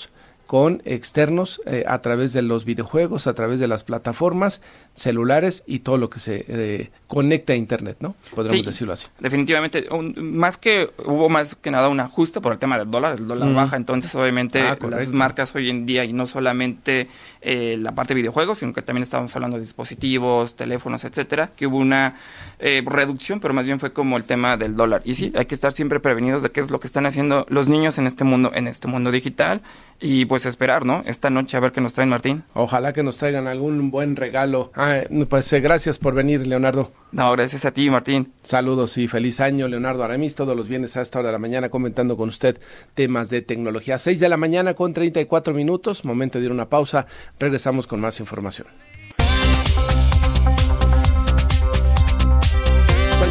con 0.56 0.82
externos 0.86 1.62
eh, 1.66 1.84
a 1.88 2.02
través 2.02 2.32
de 2.32 2.42
los 2.42 2.64
videojuegos, 2.66 3.28
a 3.28 3.34
través 3.34 3.60
de 3.60 3.68
las 3.68 3.84
plataformas, 3.84 4.62
celulares 4.94 5.64
y 5.68 5.80
todo 5.80 5.98
lo 5.98 6.10
que 6.10 6.20
se 6.20 6.46
eh, 6.48 6.92
conecta 7.08 7.54
a 7.54 7.56
Internet, 7.56 7.98
¿no? 8.00 8.16
Podríamos 8.34 8.66
decirlo 8.66 8.94
así. 8.94 9.08
Definitivamente, 9.20 9.88
más 10.16 10.58
que 10.58 10.92
hubo 11.06 11.30
más 11.30 11.56
que 11.56 11.72
nada 11.72 11.90
un 11.90 12.00
ajuste 12.00 12.40
por 12.40 12.54
el 12.54 12.60
tema 12.60 12.78
del 12.78 12.90
dólar, 12.90 13.20
el 13.20 13.28
dólar 13.28 13.54
baja, 13.54 13.76
entonces 13.76 14.14
obviamente 14.16 14.66
Ah, 14.66 14.78
las 14.90 15.12
marcas 15.12 15.54
hoy 15.56 15.70
en 15.70 15.86
día 15.86 16.04
y 16.06 16.14
no 16.14 16.26
solamente 16.26 17.08
eh, 17.42 17.78
la 17.80 17.94
parte 17.94 18.14
de 18.14 18.22
videojuegos, 18.22 18.60
sino 18.60 18.74
que 18.74 18.82
también 18.82 19.04
estábamos 19.04 19.36
hablando 19.36 19.58
de 19.58 19.62
dispositivos, 19.62 20.56
teléfonos, 20.56 21.04
etcétera, 21.04 21.52
que 21.56 21.68
hubo 21.68 21.78
una 21.78 22.16
eh, 22.60 22.84
reducción, 22.86 23.40
pero 23.40 23.54
más 23.54 23.66
bien 23.66 23.80
fue 23.80 23.94
como 23.94 24.18
el 24.18 24.24
tema 24.24 24.58
del 24.58 24.76
dólar. 24.76 25.02
Y 25.06 25.16
sí, 25.16 25.32
hay 25.36 25.46
que 25.46 25.56
estar 25.56 25.74
siempre 25.74 26.00
prevenidos 26.00 26.44
de 26.44 26.52
qué 26.52 26.60
es 26.60 26.70
lo 26.70 26.80
que 26.80 26.88
están 26.88 27.06
haciendo 27.06 27.46
los 27.50 27.68
niños 27.68 27.98
en 27.98 28.08
este 28.08 28.24
mundo, 28.24 28.52
en 28.54 28.68
este 28.68 28.88
mundo 28.88 29.12
digital 29.12 29.62
y 30.00 30.26
pues 30.26 30.45
esperar, 30.50 30.86
¿no? 30.86 31.02
Esta 31.06 31.30
noche 31.30 31.58
a 31.58 31.60
ver 31.60 31.72
qué 31.72 31.82
nos 31.82 31.94
traen 31.94 32.10
Martín. 32.10 32.44
Ojalá 32.54 32.94
que 32.94 33.04
nos 33.04 33.18
traigan 33.18 33.48
algún 33.48 33.92
buen 33.92 34.16
regalo. 34.16 34.72
Ah, 34.76 35.02
pues 35.30 35.52
eh, 35.54 35.60
gracias 35.60 36.00
por 36.00 36.14
venir, 36.14 36.46
Leonardo. 36.46 36.92
No, 37.12 37.32
gracias 37.32 37.66
a 37.66 37.72
ti, 37.72 37.90
Martín. 37.90 38.34
Saludos 38.44 38.98
y 38.98 39.08
feliz 39.08 39.40
año, 39.40 39.68
Leonardo 39.68 40.04
Aramis, 40.04 40.36
todos 40.36 40.56
los 40.56 40.68
viernes 40.68 40.98
a 40.98 41.02
esta 41.02 41.20
hora 41.20 41.30
de 41.30 41.34
la 41.34 41.40
mañana 41.40 41.70
comentando 41.70 42.18
con 42.18 42.30
usted 42.30 42.60
temas 42.94 43.30
de 43.30 43.42
tecnología. 43.42 43.98
6 43.98 44.20
de 44.20 44.30
la 44.30 44.38
mañana 44.38 44.74
con 44.74 44.94
34 44.94 45.54
minutos, 45.54 46.06
momento 46.06 46.40
de 46.40 46.46
ir 46.46 46.52
a 46.52 46.54
una 46.54 46.70
pausa, 46.70 47.08
regresamos 47.40 47.88
con 47.88 48.02
más 48.02 48.20
información. 48.20 48.68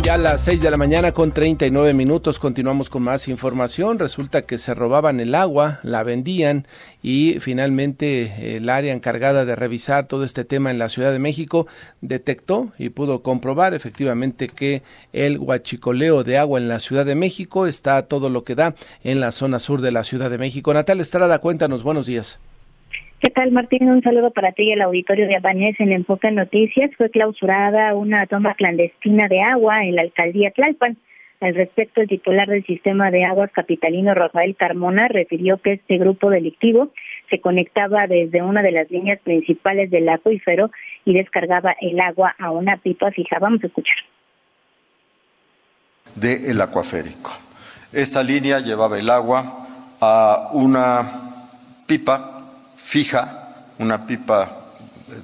Ya 0.04 0.18
las 0.18 0.42
6 0.42 0.60
de 0.60 0.70
la 0.70 0.76
mañana 0.76 1.12
con 1.12 1.32
39 1.32 1.94
minutos, 1.94 2.38
continuamos 2.38 2.90
con 2.90 3.02
más 3.02 3.26
información. 3.26 3.98
Resulta 3.98 4.42
que 4.42 4.58
se 4.58 4.74
robaban 4.74 5.18
el 5.18 5.34
agua, 5.34 5.80
la 5.82 6.02
vendían 6.02 6.66
y 7.02 7.38
finalmente 7.40 8.56
el 8.56 8.68
área 8.68 8.92
encargada 8.92 9.46
de 9.46 9.56
revisar 9.56 10.06
todo 10.06 10.24
este 10.24 10.44
tema 10.44 10.70
en 10.70 10.78
la 10.78 10.90
Ciudad 10.90 11.10
de 11.10 11.18
México 11.18 11.66
detectó 12.02 12.74
y 12.78 12.90
pudo 12.90 13.22
comprobar 13.22 13.72
efectivamente 13.72 14.48
que 14.48 14.82
el 15.14 15.38
huachicoleo 15.38 16.22
de 16.22 16.36
agua 16.36 16.60
en 16.60 16.68
la 16.68 16.80
Ciudad 16.80 17.06
de 17.06 17.14
México 17.14 17.66
está 17.66 18.02
todo 18.02 18.28
lo 18.28 18.44
que 18.44 18.54
da 18.54 18.74
en 19.04 19.20
la 19.20 19.32
zona 19.32 19.58
sur 19.58 19.80
de 19.80 19.92
la 19.92 20.04
Ciudad 20.04 20.28
de 20.28 20.36
México. 20.36 20.74
Natal 20.74 21.00
Estrada, 21.00 21.38
cuéntanos, 21.38 21.82
buenos 21.82 22.04
días. 22.04 22.40
¿Qué 23.24 23.30
tal, 23.30 23.52
Martín? 23.52 23.88
Un 23.88 24.02
saludo 24.02 24.32
para 24.32 24.52
ti 24.52 24.64
y 24.64 24.72
el 24.72 24.82
auditorio 24.82 25.26
de 25.26 25.36
Abanés 25.36 25.80
en 25.80 25.92
Enfoque 25.92 26.30
Noticias. 26.30 26.90
Fue 26.98 27.08
clausurada 27.08 27.94
una 27.94 28.26
toma 28.26 28.52
clandestina 28.52 29.28
de 29.28 29.40
agua 29.40 29.82
en 29.82 29.96
la 29.96 30.02
alcaldía 30.02 30.50
Tlalpan. 30.50 30.98
Al 31.40 31.54
respecto, 31.54 32.02
el 32.02 32.08
titular 32.08 32.46
del 32.46 32.66
sistema 32.66 33.10
de 33.10 33.24
aguas 33.24 33.50
capitalino, 33.50 34.12
Rafael 34.12 34.54
Carmona, 34.56 35.08
refirió 35.08 35.56
que 35.56 35.72
este 35.72 35.96
grupo 35.96 36.28
delictivo 36.28 36.92
se 37.30 37.40
conectaba 37.40 38.06
desde 38.06 38.42
una 38.42 38.60
de 38.60 38.72
las 38.72 38.90
líneas 38.90 39.18
principales 39.20 39.90
del 39.90 40.06
acuífero 40.10 40.70
y 41.06 41.14
descargaba 41.14 41.74
el 41.80 41.98
agua 42.00 42.34
a 42.38 42.50
una 42.50 42.76
pipa 42.76 43.10
fija. 43.10 43.38
Vamos 43.38 43.64
a 43.64 43.68
escuchar. 43.68 43.96
del 46.14 46.60
acuaférico. 46.60 47.32
Esta 47.90 48.22
línea 48.22 48.60
llevaba 48.60 48.98
el 48.98 49.08
agua 49.08 49.66
a 49.98 50.50
una 50.52 51.22
pipa 51.86 52.33
fija, 52.84 53.48
una 53.78 54.06
pipa 54.06 54.58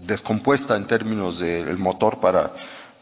descompuesta 0.02 0.76
en 0.76 0.86
términos 0.86 1.38
del 1.38 1.78
motor 1.78 2.18
para, 2.18 2.50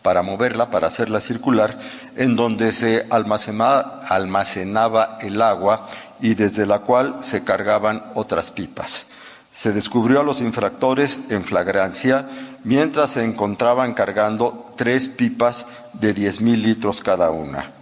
para 0.03 0.23
moverla, 0.23 0.71
para 0.71 0.89
hacerla 0.89 1.21
circular, 1.21 1.79
en 2.17 2.37
donde 2.37 2.73
se 2.73 3.07
almacenaba, 3.09 4.03
almacenaba 4.09 5.19
el 5.21 5.41
agua 5.41 5.89
y 6.21 6.35
desde 6.35 6.67
la 6.67 6.81
cual 6.81 7.19
se 7.21 7.45
cargaban 7.45 8.05
otras 8.15 8.51
pipas. 8.51 9.07
Se 9.53 9.73
descubrió 9.73 10.21
a 10.21 10.25
los 10.25 10.41
infractores 10.41 11.21
en 11.31 11.45
flagrancia 11.45 12.29
mientras 12.65 13.11
se 13.11 13.25
encontraban 13.25 13.95
cargando 13.95 14.73
tres 14.77 15.09
pipas 15.09 15.67
de 15.95 16.13
10 16.13 16.41
mil 16.43 16.63
litros 16.63 17.03
cada 17.03 17.31
una. 17.31 17.73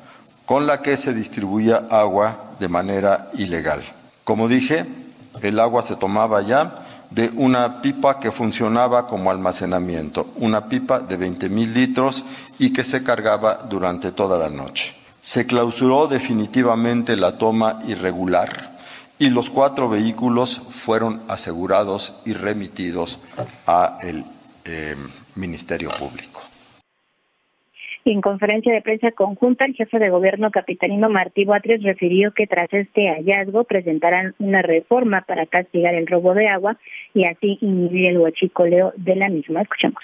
con 0.47 0.69
la 0.69 0.81
que 0.81 0.97
se 0.97 1.13
distribuía 1.13 1.89
agua 1.91 2.53
de 2.61 2.69
manera 2.69 3.31
ilegal. 3.35 3.83
Como 4.23 4.47
dije, 4.47 4.87
el 5.43 5.61
agua 5.61 5.83
se 5.83 5.97
tomaba 5.97 6.43
ya 6.43 6.87
de 7.11 7.31
una 7.37 7.81
pipa 7.83 8.19
que 8.19 8.31
funcionaba 8.31 9.07
como 9.07 9.31
almacenamiento, 9.31 10.29
una 10.37 10.69
pipa 10.69 11.01
de 11.01 11.17
20 11.17 11.49
mil 11.49 11.73
litros 11.73 12.25
y 12.59 12.73
que 12.73 12.85
se 12.85 13.03
cargaba 13.03 13.67
durante 13.69 14.13
toda 14.13 14.39
la 14.39 14.49
noche. 14.49 14.95
Se 15.21 15.47
clausuró 15.47 16.07
definitivamente 16.07 17.17
la 17.17 17.39
toma 17.39 17.81
irregular 17.87 18.77
y 19.19 19.31
los 19.31 19.51
cuatro 19.51 19.89
vehículos 19.89 20.61
fueron 20.71 21.23
asegurados 21.29 22.17
y 22.25 22.35
remitidos 22.35 23.21
al 23.67 24.25
eh, 24.65 24.97
Ministerio 25.35 25.91
Público. 25.91 26.43
En 28.09 28.21
conferencia 28.21 28.73
de 28.73 28.83
prensa 28.83 29.11
conjunta, 29.11 29.65
el 29.65 29.75
jefe 29.75 29.99
de 29.99 30.11
gobierno 30.11 30.53
capitalino 30.53 31.11
Martí 31.11 31.45
Batres 31.45 31.83
refirió 31.83 32.31
que 32.31 32.47
tras 32.47 32.73
este 32.73 33.09
hallazgo 33.09 33.65
presentarán 33.65 34.37
una 34.39 34.63
reforma 34.63 35.23
para 35.23 35.45
castigar 35.47 35.93
el 35.95 36.07
robo 36.07 36.33
de 36.33 36.47
agua 36.47 36.79
y 37.15 37.25
así 37.25 37.59
inhibir 37.61 38.11
el 38.11 38.19
huachicoleo 38.19 38.93
de 38.97 39.17
la 39.17 39.29
misma. 39.29 39.63
Escuchemos. 39.63 39.99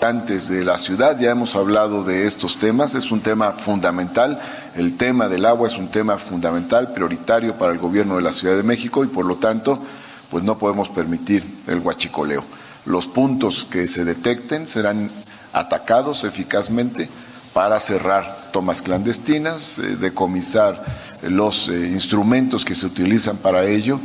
Antes 0.00 0.48
de 0.48 0.64
la 0.64 0.78
ciudad 0.78 1.20
ya 1.20 1.32
hemos 1.32 1.54
hablado 1.54 2.02
de 2.02 2.24
estos 2.26 2.58
temas, 2.58 2.94
es 2.94 3.12
un 3.12 3.20
tema 3.20 3.52
fundamental, 3.52 4.40
el 4.74 4.96
tema 4.96 5.28
del 5.28 5.44
agua 5.44 5.68
es 5.68 5.76
un 5.76 5.90
tema 5.90 6.16
fundamental, 6.16 6.94
prioritario 6.94 7.58
para 7.58 7.72
el 7.72 7.78
gobierno 7.78 8.16
de 8.16 8.22
la 8.22 8.32
Ciudad 8.32 8.56
de 8.56 8.62
México 8.62 9.04
y 9.04 9.08
por 9.08 9.26
lo 9.26 9.36
tanto 9.36 9.84
pues 10.30 10.42
no 10.44 10.56
podemos 10.56 10.88
permitir 10.88 11.44
el 11.68 11.80
huachicoleo. 11.80 12.42
Los 12.86 13.06
puntos 13.06 13.68
que 13.70 13.86
se 13.86 14.02
detecten 14.06 14.66
serán 14.66 15.10
atacados 15.52 16.24
eficazmente 16.24 17.08
para 17.54 17.78
cerrar 17.80 18.50
tomas 18.52 18.80
clandestinas, 18.82 19.78
eh, 19.78 19.96
decomisar 19.96 20.76
los 21.22 21.68
eh, 21.68 21.90
instrumentos 21.92 22.64
que 22.64 22.74
se 22.74 22.86
utilizan 22.86 23.36
para 23.38 23.64
ello 23.64 24.00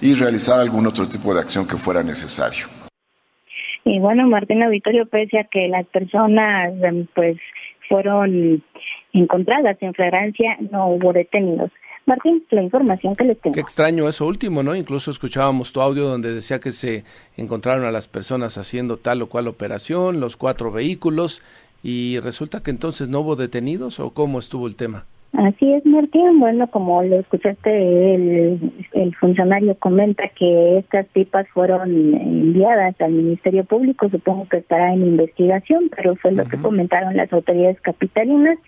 y 0.00 0.14
realizar 0.14 0.60
algún 0.60 0.86
otro 0.86 1.08
tipo 1.08 1.34
de 1.34 1.40
acción 1.40 1.66
que 1.66 1.76
fuera 1.76 2.02
necesario. 2.02 2.66
Y 3.84 3.98
bueno, 3.98 4.26
Martín 4.28 4.62
Auditorio, 4.62 5.06
pese 5.06 5.40
a 5.40 5.44
que 5.44 5.68
las 5.68 5.86
personas 5.86 6.72
em, 6.82 7.06
pues 7.14 7.36
fueron 7.88 8.62
encontradas 9.12 9.76
en 9.80 9.92
flagrancia, 9.92 10.56
no 10.70 10.88
hubo 10.88 11.12
detenidos. 11.12 11.70
Martín, 12.06 12.42
la 12.50 12.62
información 12.62 13.14
que 13.16 13.24
les 13.24 13.40
tengo. 13.40 13.54
Qué 13.54 13.60
extraño 13.60 14.08
eso 14.08 14.26
último, 14.26 14.62
¿no? 14.62 14.74
Incluso 14.74 15.10
escuchábamos 15.10 15.72
tu 15.72 15.80
audio 15.80 16.04
donde 16.08 16.34
decía 16.34 16.58
que 16.58 16.72
se 16.72 17.04
encontraron 17.36 17.84
a 17.84 17.90
las 17.90 18.08
personas 18.08 18.58
haciendo 18.58 18.96
tal 18.96 19.22
o 19.22 19.28
cual 19.28 19.48
operación, 19.48 20.20
los 20.20 20.36
cuatro 20.36 20.72
vehículos, 20.72 21.42
y 21.82 22.18
resulta 22.20 22.62
que 22.62 22.70
entonces 22.70 23.08
no 23.08 23.20
hubo 23.20 23.36
detenidos 23.36 24.00
o 24.00 24.10
cómo 24.10 24.38
estuvo 24.38 24.66
el 24.66 24.76
tema. 24.76 25.04
Así 25.32 25.72
es, 25.72 25.84
Martín. 25.86 26.40
Bueno, 26.40 26.66
como 26.66 27.02
lo 27.02 27.20
escuchaste, 27.20 28.14
el, 28.14 28.72
el 28.92 29.14
funcionario 29.16 29.74
comenta 29.76 30.28
que 30.28 30.78
estas 30.78 31.06
pipas 31.06 31.48
fueron 31.54 31.90
enviadas 32.14 33.00
al 33.00 33.12
Ministerio 33.12 33.64
Público, 33.64 34.10
supongo 34.10 34.46
que 34.48 34.58
estará 34.58 34.92
en 34.92 35.06
investigación, 35.06 35.90
pero 35.96 36.16
fue 36.16 36.32
lo 36.32 36.44
que 36.44 36.58
comentaron 36.58 37.16
las 37.16 37.32
autoridades 37.32 37.80
capitalinas. 37.80 38.58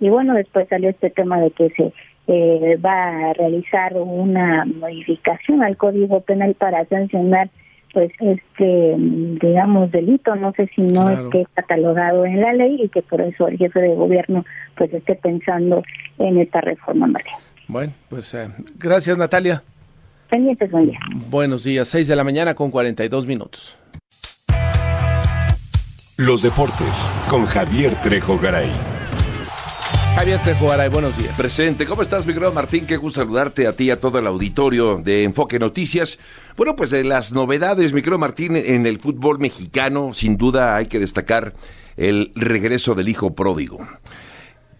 Y 0.00 0.08
bueno, 0.08 0.34
después 0.34 0.66
salió 0.68 0.88
este 0.88 1.10
tema 1.10 1.40
de 1.40 1.50
que 1.50 1.68
se 1.70 1.92
eh, 2.26 2.78
va 2.84 3.30
a 3.30 3.32
realizar 3.34 3.96
una 3.96 4.64
modificación 4.64 5.62
al 5.62 5.76
Código 5.76 6.20
Penal 6.20 6.54
para 6.54 6.84
sancionar 6.86 7.50
pues 7.92 8.10
este 8.18 8.96
digamos 9.40 9.92
delito 9.92 10.34
no 10.34 10.52
sé 10.52 10.68
si 10.74 10.82
no 10.82 11.08
es 11.08 11.20
que 11.30 11.42
es 11.42 11.48
catalogado 11.54 12.26
en 12.26 12.40
la 12.40 12.52
ley 12.52 12.76
y 12.82 12.88
que 12.88 13.02
por 13.02 13.20
eso 13.20 13.46
el 13.46 13.56
jefe 13.56 13.80
de 13.80 13.94
gobierno 13.94 14.44
pues 14.76 14.92
esté 14.92 15.14
pensando 15.14 15.82
en 16.18 16.38
esta 16.38 16.60
reforma 16.60 17.06
María. 17.06 17.36
Bueno, 17.68 17.92
pues 18.08 18.34
eh, 18.34 18.48
gracias 18.78 19.16
Natalia. 19.16 19.62
Pendientes, 20.28 20.70
buen 20.70 20.86
día. 20.86 20.98
Buenos 21.30 21.62
días, 21.62 21.86
6 21.88 22.08
de 22.08 22.16
la 22.16 22.24
mañana 22.24 22.54
con 22.54 22.70
42 22.70 23.26
minutos. 23.26 23.78
Los 26.18 26.42
deportes 26.42 27.10
con 27.28 27.44
Javier 27.44 27.94
Trejo 28.00 28.38
Garay. 28.38 28.70
Javier 30.16 30.42
Trejo 30.42 30.68
Garay, 30.68 30.88
buenos 30.88 31.18
días. 31.18 31.36
Presente, 31.36 31.86
¿cómo 31.86 32.02
estás, 32.02 32.24
mi 32.24 32.34
Martín? 32.34 32.86
Qué 32.86 32.96
gusto 32.96 33.20
saludarte 33.20 33.66
a 33.66 33.74
ti 33.74 33.84
y 33.84 33.90
a 33.90 33.98
todo 33.98 34.20
el 34.20 34.26
auditorio 34.26 34.98
de 34.98 35.24
Enfoque 35.24 35.58
Noticias. 35.58 36.18
Bueno, 36.56 36.76
pues 36.76 36.90
de 36.90 37.02
las 37.02 37.32
novedades, 37.32 37.92
mi 37.92 38.00
Martín, 38.16 38.56
en 38.56 38.86
el 38.86 39.00
fútbol 39.00 39.40
mexicano, 39.40 40.14
sin 40.14 40.36
duda 40.36 40.76
hay 40.76 40.86
que 40.86 41.00
destacar 41.00 41.54
el 41.96 42.30
regreso 42.36 42.94
del 42.94 43.08
hijo 43.08 43.34
pródigo. 43.34 43.86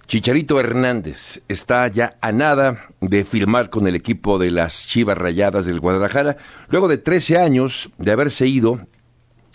Chicharito 0.07 0.61
Hernández 0.61 1.43
está 1.49 1.89
ya 1.89 2.17
a 2.21 2.31
nada 2.31 2.87
de 3.01 3.25
firmar 3.25 3.71
con 3.71 3.89
el 3.89 3.97
equipo 3.97 4.39
de 4.39 4.53
las 4.53 4.87
Chivas 4.87 5.19
Rayadas 5.19 5.67
del 5.67 5.81
Guadalajara, 5.81 6.37
luego 6.69 6.89
de 6.89 6.99
13 6.99 7.39
años 7.39 7.91
de 7.99 8.13
haberse 8.13 8.47
ido 8.47 8.87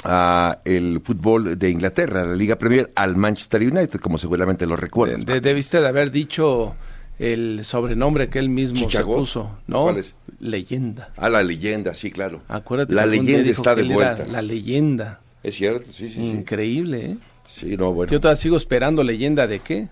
a 0.03 0.59
el 0.65 1.01
fútbol 1.03 1.57
de 1.57 1.69
Inglaterra, 1.69 2.25
la 2.25 2.35
Liga 2.35 2.57
Premier, 2.57 2.91
al 2.95 3.15
Manchester 3.15 3.61
United, 3.61 3.99
como 3.99 4.17
seguramente 4.17 4.65
lo 4.65 4.75
recuerdan. 4.75 5.21
De- 5.25 5.41
debiste 5.41 5.81
de 5.81 5.87
haber 5.87 6.11
dicho 6.11 6.75
el 7.17 7.65
sobrenombre 7.65 8.29
que 8.29 8.39
él 8.39 8.49
mismo 8.49 8.89
se 8.89 9.03
puso, 9.03 9.57
¿no? 9.67 9.83
¿Cuál 9.83 9.97
es? 9.97 10.15
Leyenda. 10.39 11.09
A 11.17 11.27
la 11.29 11.43
leyenda, 11.43 11.93
sí, 11.93 12.11
claro. 12.11 12.41
Acuérdate 12.47 12.93
La 12.93 13.05
leyenda 13.05 13.49
está 13.49 13.75
de 13.75 13.83
vuelta. 13.83 14.25
La 14.25 14.41
leyenda. 14.41 15.19
Es 15.43 15.55
cierto, 15.55 15.91
sí, 15.91 16.09
sí. 16.09 16.21
Increíble, 16.25 17.05
¿eh? 17.11 17.17
Sí, 17.45 17.75
no, 17.75 17.91
bueno. 17.93 18.11
Yo 18.11 18.19
todavía 18.21 18.39
sigo 18.41 18.55
esperando 18.57 19.03
leyenda 19.03 19.47
de 19.47 19.59
qué. 19.59 19.87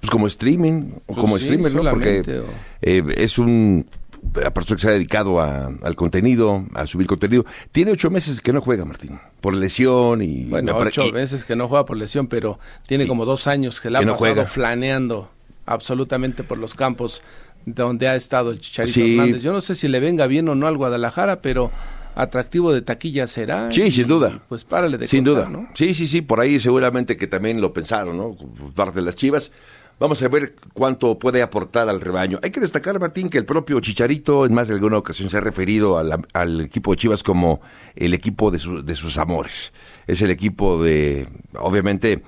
Pues 0.00 0.10
como 0.10 0.26
streaming, 0.28 0.92
o 0.94 1.00
Pues 1.08 1.18
como 1.18 1.38
sí, 1.38 1.44
streamer, 1.44 1.74
¿no? 1.74 1.90
Porque 1.90 2.20
o- 2.40 2.44
eh, 2.82 3.02
es 3.16 3.38
un 3.38 3.86
la 4.34 4.52
persona 4.52 4.76
que 4.76 4.82
se 4.82 4.88
ha 4.88 4.92
dedicado 4.92 5.40
a- 5.40 5.66
al 5.82 5.96
contenido, 5.96 6.64
a 6.74 6.86
subir 6.86 7.06
contenido. 7.06 7.44
Tiene 7.72 7.92
ocho 7.92 8.10
meses 8.10 8.40
que 8.40 8.52
no 8.52 8.60
juega, 8.60 8.84
Martín, 8.84 9.18
por 9.40 9.54
lesión 9.54 10.22
y... 10.22 10.44
Bueno, 10.44 10.76
ocho 10.76 11.06
y- 11.06 11.10
veces 11.10 11.44
que 11.44 11.56
no 11.56 11.68
juega 11.68 11.84
por 11.84 11.96
lesión, 11.96 12.26
pero 12.26 12.58
tiene 12.86 13.06
como 13.06 13.24
dos 13.24 13.46
años 13.46 13.80
que 13.80 13.90
la 13.90 13.98
que 14.00 14.04
ha 14.04 14.06
no 14.06 14.12
pasado 14.14 14.34
juega. 14.34 14.46
flaneando 14.48 15.30
absolutamente 15.66 16.42
por 16.44 16.58
los 16.58 16.74
campos 16.74 17.22
donde 17.66 18.08
ha 18.08 18.14
estado 18.16 18.50
el 18.50 18.60
Chicharito 18.60 18.94
Sí. 18.94 19.12
Hernández. 19.18 19.42
Yo 19.42 19.52
no 19.52 19.60
sé 19.60 19.74
si 19.74 19.88
le 19.88 20.00
venga 20.00 20.26
bien 20.26 20.48
o 20.48 20.54
no 20.54 20.66
al 20.66 20.76
Guadalajara, 20.76 21.40
pero 21.42 21.70
atractivo 22.14 22.72
de 22.72 22.82
taquilla 22.82 23.26
será. 23.26 23.70
Sí, 23.70 23.82
y, 23.82 23.92
sin 23.92 24.06
duda. 24.08 24.40
Pues 24.48 24.64
párale 24.64 24.98
de 24.98 25.06
Sin 25.06 25.24
contar, 25.24 25.46
duda. 25.50 25.60
¿no? 25.62 25.68
Sí, 25.74 25.94
sí, 25.94 26.06
sí, 26.06 26.22
por 26.22 26.40
ahí 26.40 26.58
seguramente 26.58 27.16
que 27.16 27.26
también 27.26 27.60
lo 27.60 27.72
pensaron, 27.72 28.16
¿no? 28.16 28.36
Parte 28.74 28.96
de 29.00 29.02
las 29.06 29.14
Chivas. 29.16 29.52
Vamos 30.00 30.22
a 30.22 30.28
ver 30.28 30.54
cuánto 30.72 31.18
puede 31.18 31.42
aportar 31.42 31.90
al 31.90 32.00
rebaño. 32.00 32.38
Hay 32.42 32.50
que 32.50 32.58
destacar, 32.60 32.98
Martín, 32.98 33.28
que 33.28 33.36
el 33.36 33.44
propio 33.44 33.80
Chicharito 33.80 34.46
en 34.46 34.54
más 34.54 34.68
de 34.68 34.74
alguna 34.74 34.96
ocasión 34.96 35.28
se 35.28 35.36
ha 35.36 35.42
referido 35.42 35.98
al 35.98 36.60
equipo 36.62 36.92
de 36.92 36.96
Chivas 36.96 37.22
como 37.22 37.60
el 37.94 38.14
equipo 38.14 38.50
de, 38.50 38.58
su- 38.58 38.82
de 38.82 38.94
sus 38.94 39.18
amores. 39.18 39.74
Es 40.06 40.22
el 40.22 40.30
equipo 40.30 40.82
de, 40.82 41.28
obviamente, 41.58 42.22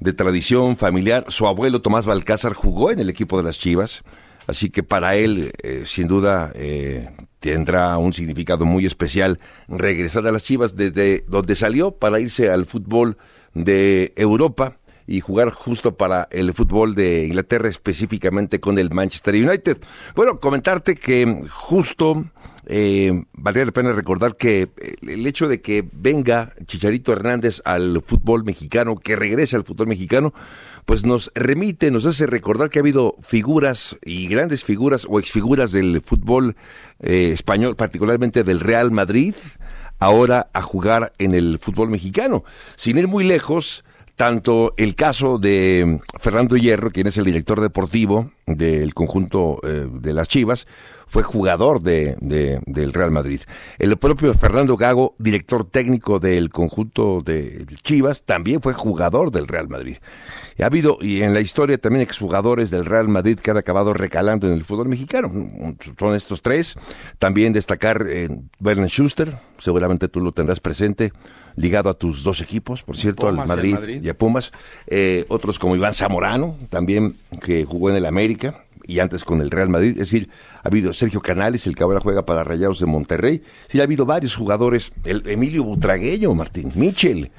de 0.00 0.12
tradición 0.14 0.78
familiar. 0.78 1.26
Su 1.28 1.46
abuelo 1.46 1.82
Tomás 1.82 2.06
Balcázar 2.06 2.54
jugó 2.54 2.90
en 2.90 3.00
el 3.00 3.10
equipo 3.10 3.36
de 3.36 3.42
las 3.42 3.58
Chivas. 3.58 4.02
Así 4.46 4.70
que 4.70 4.82
para 4.82 5.14
él, 5.14 5.52
eh, 5.62 5.82
sin 5.84 6.08
duda, 6.08 6.52
eh, 6.54 7.10
tendrá 7.38 7.98
un 7.98 8.14
significado 8.14 8.64
muy 8.64 8.86
especial 8.86 9.38
regresar 9.68 10.26
a 10.26 10.32
las 10.32 10.42
Chivas 10.42 10.74
desde 10.74 11.22
donde 11.28 11.54
salió 11.54 11.90
para 11.90 12.18
irse 12.18 12.50
al 12.50 12.64
fútbol 12.64 13.18
de 13.52 14.14
Europa 14.16 14.78
y 15.10 15.20
jugar 15.20 15.50
justo 15.50 15.96
para 15.96 16.28
el 16.30 16.54
fútbol 16.54 16.94
de 16.94 17.26
Inglaterra, 17.26 17.68
específicamente 17.68 18.60
con 18.60 18.78
el 18.78 18.90
Manchester 18.90 19.34
United. 19.34 19.78
Bueno, 20.14 20.38
comentarte 20.38 20.94
que 20.94 21.42
justo 21.50 22.26
eh, 22.66 23.24
valdría 23.32 23.64
la 23.64 23.72
pena 23.72 23.92
recordar 23.92 24.36
que 24.36 24.68
el- 25.00 25.08
el 25.10 25.26
hecho 25.26 25.48
de 25.48 25.60
que 25.60 25.84
venga 25.92 26.52
Chicharito 26.66 27.12
Hernández 27.12 27.60
al 27.64 28.00
fútbol 28.06 28.44
mexicano, 28.44 28.96
que 28.96 29.16
regrese 29.16 29.56
al 29.56 29.64
fútbol 29.64 29.88
mexicano, 29.88 30.32
pues 30.84 31.04
nos 31.04 31.32
remite, 31.34 31.90
nos 31.90 32.06
hace 32.06 32.26
recordar 32.28 32.70
que 32.70 32.78
ha 32.78 32.82
habido 32.82 33.16
figuras 33.22 33.96
y 34.04 34.28
grandes 34.28 34.62
figuras 34.62 35.06
o 35.10 35.18
exfiguras 35.18 35.72
del 35.72 36.00
fútbol 36.02 36.54
eh, 37.00 37.30
español, 37.32 37.74
particularmente 37.74 38.44
del 38.44 38.60
Real 38.60 38.92
Madrid, 38.92 39.34
ahora 39.98 40.50
a 40.52 40.62
jugar 40.62 41.12
en 41.18 41.34
el 41.34 41.58
fútbol 41.58 41.88
mexicano. 41.88 42.44
Sin 42.76 42.98
ir 42.98 43.08
muy 43.08 43.24
lejos, 43.24 43.84
tanto 44.20 44.74
el 44.76 44.96
caso 44.96 45.38
de 45.38 45.98
Fernando 46.18 46.54
Hierro, 46.54 46.90
quien 46.90 47.06
es 47.06 47.16
el 47.16 47.24
director 47.24 47.58
deportivo 47.58 48.32
del 48.46 48.92
conjunto 48.92 49.58
eh, 49.62 49.88
de 49.90 50.12
las 50.12 50.28
Chivas, 50.28 50.66
fue 51.10 51.24
jugador 51.24 51.82
de, 51.82 52.16
de- 52.20 52.60
del 52.66 52.92
Real 52.92 53.10
Madrid. 53.10 53.40
El 53.80 53.96
propio 53.96 54.32
Fernando 54.32 54.76
Gago, 54.76 55.16
director 55.18 55.68
técnico 55.68 56.20
del 56.20 56.50
conjunto 56.50 57.20
de 57.20 57.66
Chivas, 57.82 58.22
también 58.22 58.62
fue 58.62 58.74
jugador 58.74 59.32
del 59.32 59.48
Real 59.48 59.68
Madrid. 59.68 59.96
Ha 60.62 60.66
habido, 60.66 60.98
y 61.00 61.22
en 61.22 61.34
la 61.34 61.40
historia 61.40 61.78
también 61.78 62.02
exjugadores 62.02 62.70
del 62.70 62.84
Real 62.84 63.08
Madrid 63.08 63.38
que 63.40 63.50
han 63.50 63.56
acabado 63.56 63.92
recalando 63.92 64.46
en 64.46 64.52
el 64.52 64.64
fútbol 64.64 64.88
mexicano. 64.88 65.32
Son 65.98 66.14
estos 66.14 66.42
tres. 66.42 66.76
También 67.18 67.52
destacar 67.52 68.06
eh, 68.08 68.28
Bernd 68.60 68.86
Schuster, 68.86 69.38
seguramente 69.58 70.06
tú 70.08 70.20
lo 70.20 70.30
tendrás 70.32 70.60
presente, 70.60 71.12
ligado 71.56 71.90
a 71.90 71.94
tus 71.94 72.22
dos 72.22 72.40
equipos, 72.40 72.82
por 72.84 72.96
cierto, 72.96 73.26
Pumas 73.26 73.50
al 73.50 73.56
Madrid, 73.56 73.74
Madrid. 73.74 74.02
y 74.04 74.08
a 74.10 74.16
Pumas. 74.16 74.52
Eh, 74.86 75.24
otros 75.28 75.58
como 75.58 75.74
Iván 75.74 75.94
Zamorano, 75.94 76.56
también 76.68 77.16
que 77.40 77.64
jugó 77.64 77.90
en 77.90 77.96
el 77.96 78.06
América 78.06 78.64
y 78.86 78.98
antes 78.98 79.24
con 79.24 79.40
el 79.40 79.50
Real 79.50 79.68
Madrid. 79.68 79.90
Es 79.92 80.10
decir, 80.10 80.28
ha 80.62 80.68
habido 80.68 80.92
Sergio 80.92 81.20
Canales, 81.20 81.66
el 81.66 81.74
que 81.74 81.82
ahora 81.82 82.00
juega 82.00 82.24
para 82.24 82.44
Rayados 82.44 82.80
de 82.80 82.86
Monterrey. 82.86 83.42
Sí, 83.68 83.80
ha 83.80 83.84
habido 83.84 84.06
varios 84.06 84.34
jugadores. 84.34 84.92
El 85.04 85.26
Emilio 85.28 85.64
Butragueño, 85.64 86.34
Martín, 86.34 86.72
Michel, 86.74 87.30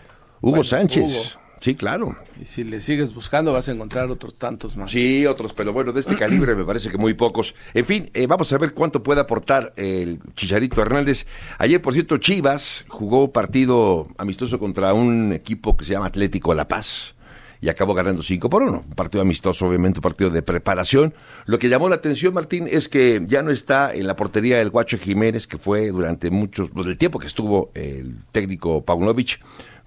Hugo 0.41 0.51
Bueno, 0.51 0.63
Sánchez. 0.63 1.11
Hugo. 1.11 1.41
Sí, 1.61 1.75
claro. 1.75 2.17
Y 2.41 2.45
si 2.45 2.63
le 2.63 2.81
sigues 2.81 3.13
buscando 3.13 3.53
vas 3.53 3.69
a 3.69 3.71
encontrar 3.71 4.09
otros 4.09 4.33
tantos 4.35 4.75
más. 4.75 4.89
Sí, 4.89 5.27
otros, 5.27 5.53
pero 5.53 5.71
bueno, 5.71 5.93
de 5.93 5.99
este 5.99 6.15
calibre 6.15 6.55
me 6.55 6.65
parece 6.65 6.89
que 6.89 6.97
muy 6.97 7.13
pocos. 7.13 7.53
En 7.75 7.85
fin, 7.85 8.09
eh, 8.15 8.25
vamos 8.25 8.51
a 8.51 8.57
ver 8.57 8.73
cuánto 8.73 9.03
puede 9.03 9.21
aportar 9.21 9.71
el 9.75 10.19
Chicharito 10.33 10.81
Hernández. 10.81 11.27
Ayer, 11.59 11.79
por 11.79 11.93
cierto, 11.93 12.17
Chivas 12.17 12.85
jugó 12.87 13.31
partido 13.31 14.07
amistoso 14.17 14.57
contra 14.57 14.95
un 14.95 15.33
equipo 15.33 15.77
que 15.77 15.85
se 15.85 15.93
llama 15.93 16.07
Atlético 16.07 16.55
La 16.55 16.67
Paz 16.67 17.13
y 17.61 17.69
acabó 17.69 17.93
ganando 17.93 18.23
5 18.23 18.49
por 18.49 18.63
1. 18.63 18.85
Un 18.87 18.95
partido 18.95 19.21
amistoso, 19.21 19.67
obviamente, 19.67 19.99
un 19.99 20.03
partido 20.03 20.31
de 20.31 20.41
preparación. 20.41 21.13
Lo 21.45 21.59
que 21.59 21.69
llamó 21.69 21.87
la 21.87 21.95
atención, 21.95 22.33
Martín, 22.33 22.67
es 22.69 22.89
que 22.89 23.21
ya 23.27 23.43
no 23.43 23.51
está 23.51 23.93
en 23.93 24.07
la 24.07 24.15
portería 24.15 24.59
el 24.59 24.71
Guacho 24.71 24.97
Jiménez, 24.97 25.45
que 25.45 25.57
fue 25.57 25.89
durante 25.91 26.31
muchos, 26.31 26.71
pues, 26.71 26.87
el 26.87 26.97
tiempo 26.97 27.19
que 27.19 27.27
estuvo 27.27 27.71
el 27.75 28.15
técnico 28.31 28.83
Paunovic 28.83 29.39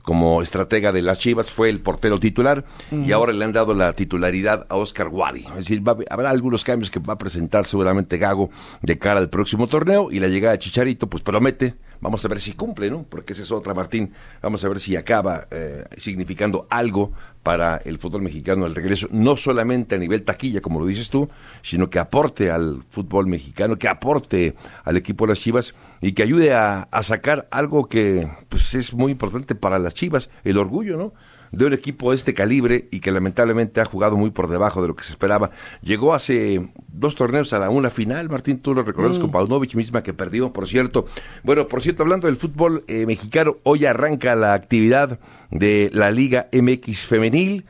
como 0.05 0.43
estratega 0.43 0.93
de 0.93 1.01
las 1.01 1.19
Chivas, 1.19 1.51
fue 1.51 1.71
el 1.71 1.81
portero 1.81 2.19
titular 2.19 2.65
y 2.93 3.11
ahora 3.13 3.33
le 3.33 3.43
han 3.43 3.53
dado 3.53 3.73
la 3.73 3.95
titularidad 3.95 4.67
a 4.69 4.77
Oscar 4.77 5.09
Wally. 5.09 5.47
Es 5.47 5.55
decir, 5.55 5.87
va 5.87 5.97
habrá 6.11 6.29
algunos 6.29 6.63
cambios 6.63 6.91
que 6.91 7.01
va 7.01 7.15
a 7.15 7.19
presentar 7.19 7.65
seguramente 7.65 8.19
Gago 8.19 8.51
de 8.83 8.99
cara 8.99 9.19
al 9.19 9.31
próximo 9.31 9.67
torneo 9.67 10.13
y 10.13 10.21
la 10.21 10.29
llegada 10.29 10.53
de 10.53 10.59
Chicharito, 10.59 11.09
pues 11.09 11.23
promete. 11.23 11.75
Vamos 12.03 12.23
a 12.23 12.29
ver 12.29 12.39
si 12.39 12.53
cumple, 12.53 12.91
¿no? 12.91 13.05
Porque 13.05 13.33
esa 13.33 13.43
es 13.43 13.51
otra, 13.51 13.73
Martín. 13.73 14.13
Vamos 14.43 14.63
a 14.63 14.69
ver 14.69 14.79
si 14.79 14.95
acaba 14.95 15.49
eh, 15.51 15.85
significando 15.97 16.67
algo 16.69 17.13
para 17.45 17.77
el 17.85 17.99
fútbol 17.99 18.23
mexicano 18.23 18.65
al 18.65 18.75
regreso, 18.75 19.07
no 19.13 19.37
solamente 19.37 19.95
a 19.95 19.99
nivel 19.99 20.25
taquilla, 20.25 20.61
como 20.61 20.81
lo 20.81 20.87
dices 20.87 21.11
tú, 21.11 21.29
sino 21.63 21.89
que 21.91 22.01
aporte 22.01 22.51
al 22.51 22.83
fútbol 22.91 23.29
mexicano, 23.29 23.77
que 23.77 23.87
aporte 23.87 24.57
al 24.83 24.97
equipo 24.97 25.27
de 25.27 25.33
las 25.33 25.41
Chivas 25.41 25.75
y 26.01 26.13
que 26.13 26.25
ayude 26.25 26.55
a, 26.55 26.89
a 26.91 27.03
sacar 27.03 27.47
algo 27.53 27.87
que 27.89 28.29
pues, 28.49 28.75
es 28.75 28.95
muy 28.95 29.13
importante 29.13 29.55
para 29.55 29.79
las 29.79 29.95
Chivas, 29.95 30.31
el 30.43 30.59
orgullo, 30.59 30.97
¿no? 30.97 31.13
De 31.57 31.67
un 31.67 31.73
equipo 31.73 32.11
de 32.11 32.17
este 32.17 32.35
calibre 32.35 32.89
y 32.91 33.01
que 33.01 33.13
lamentablemente 33.13 33.81
ha 33.81 33.85
jugado 33.85 34.17
muy 34.17 34.31
por 34.31 34.49
debajo 34.49 34.83
de 34.83 34.89
lo 34.89 34.97
que 34.97 35.05
se 35.05 35.13
esperaba. 35.13 35.51
Llegó 35.83 36.15
hace 36.15 36.69
dos 36.89 37.15
torneos 37.15 37.53
a 37.53 37.59
la 37.59 37.71
una 37.71 37.91
final, 37.91 38.29
Martín, 38.29 38.59
tú 38.61 38.75
lo 38.75 38.83
recuerdas 38.83 39.19
Mm. 39.19 39.21
con 39.23 39.31
Paunovic 39.31 39.75
misma 39.75 40.03
que 40.03 40.15
perdió, 40.15 40.53
por 40.53 40.67
cierto. 40.69 41.07
Bueno, 41.43 41.69
por 41.69 41.83
cierto, 41.83 42.03
hablando 42.03 42.27
del 42.27 42.37
fútbol 42.37 42.85
eh, 42.89 43.07
mexicano, 43.07 43.57
hoy 43.63 43.85
arranca 43.87 44.35
la 44.37 44.55
actividad 44.55 45.19
de 45.51 45.91
la 45.93 46.11
Liga 46.11 46.49
MX 46.53 47.07
femenil. 47.07 47.65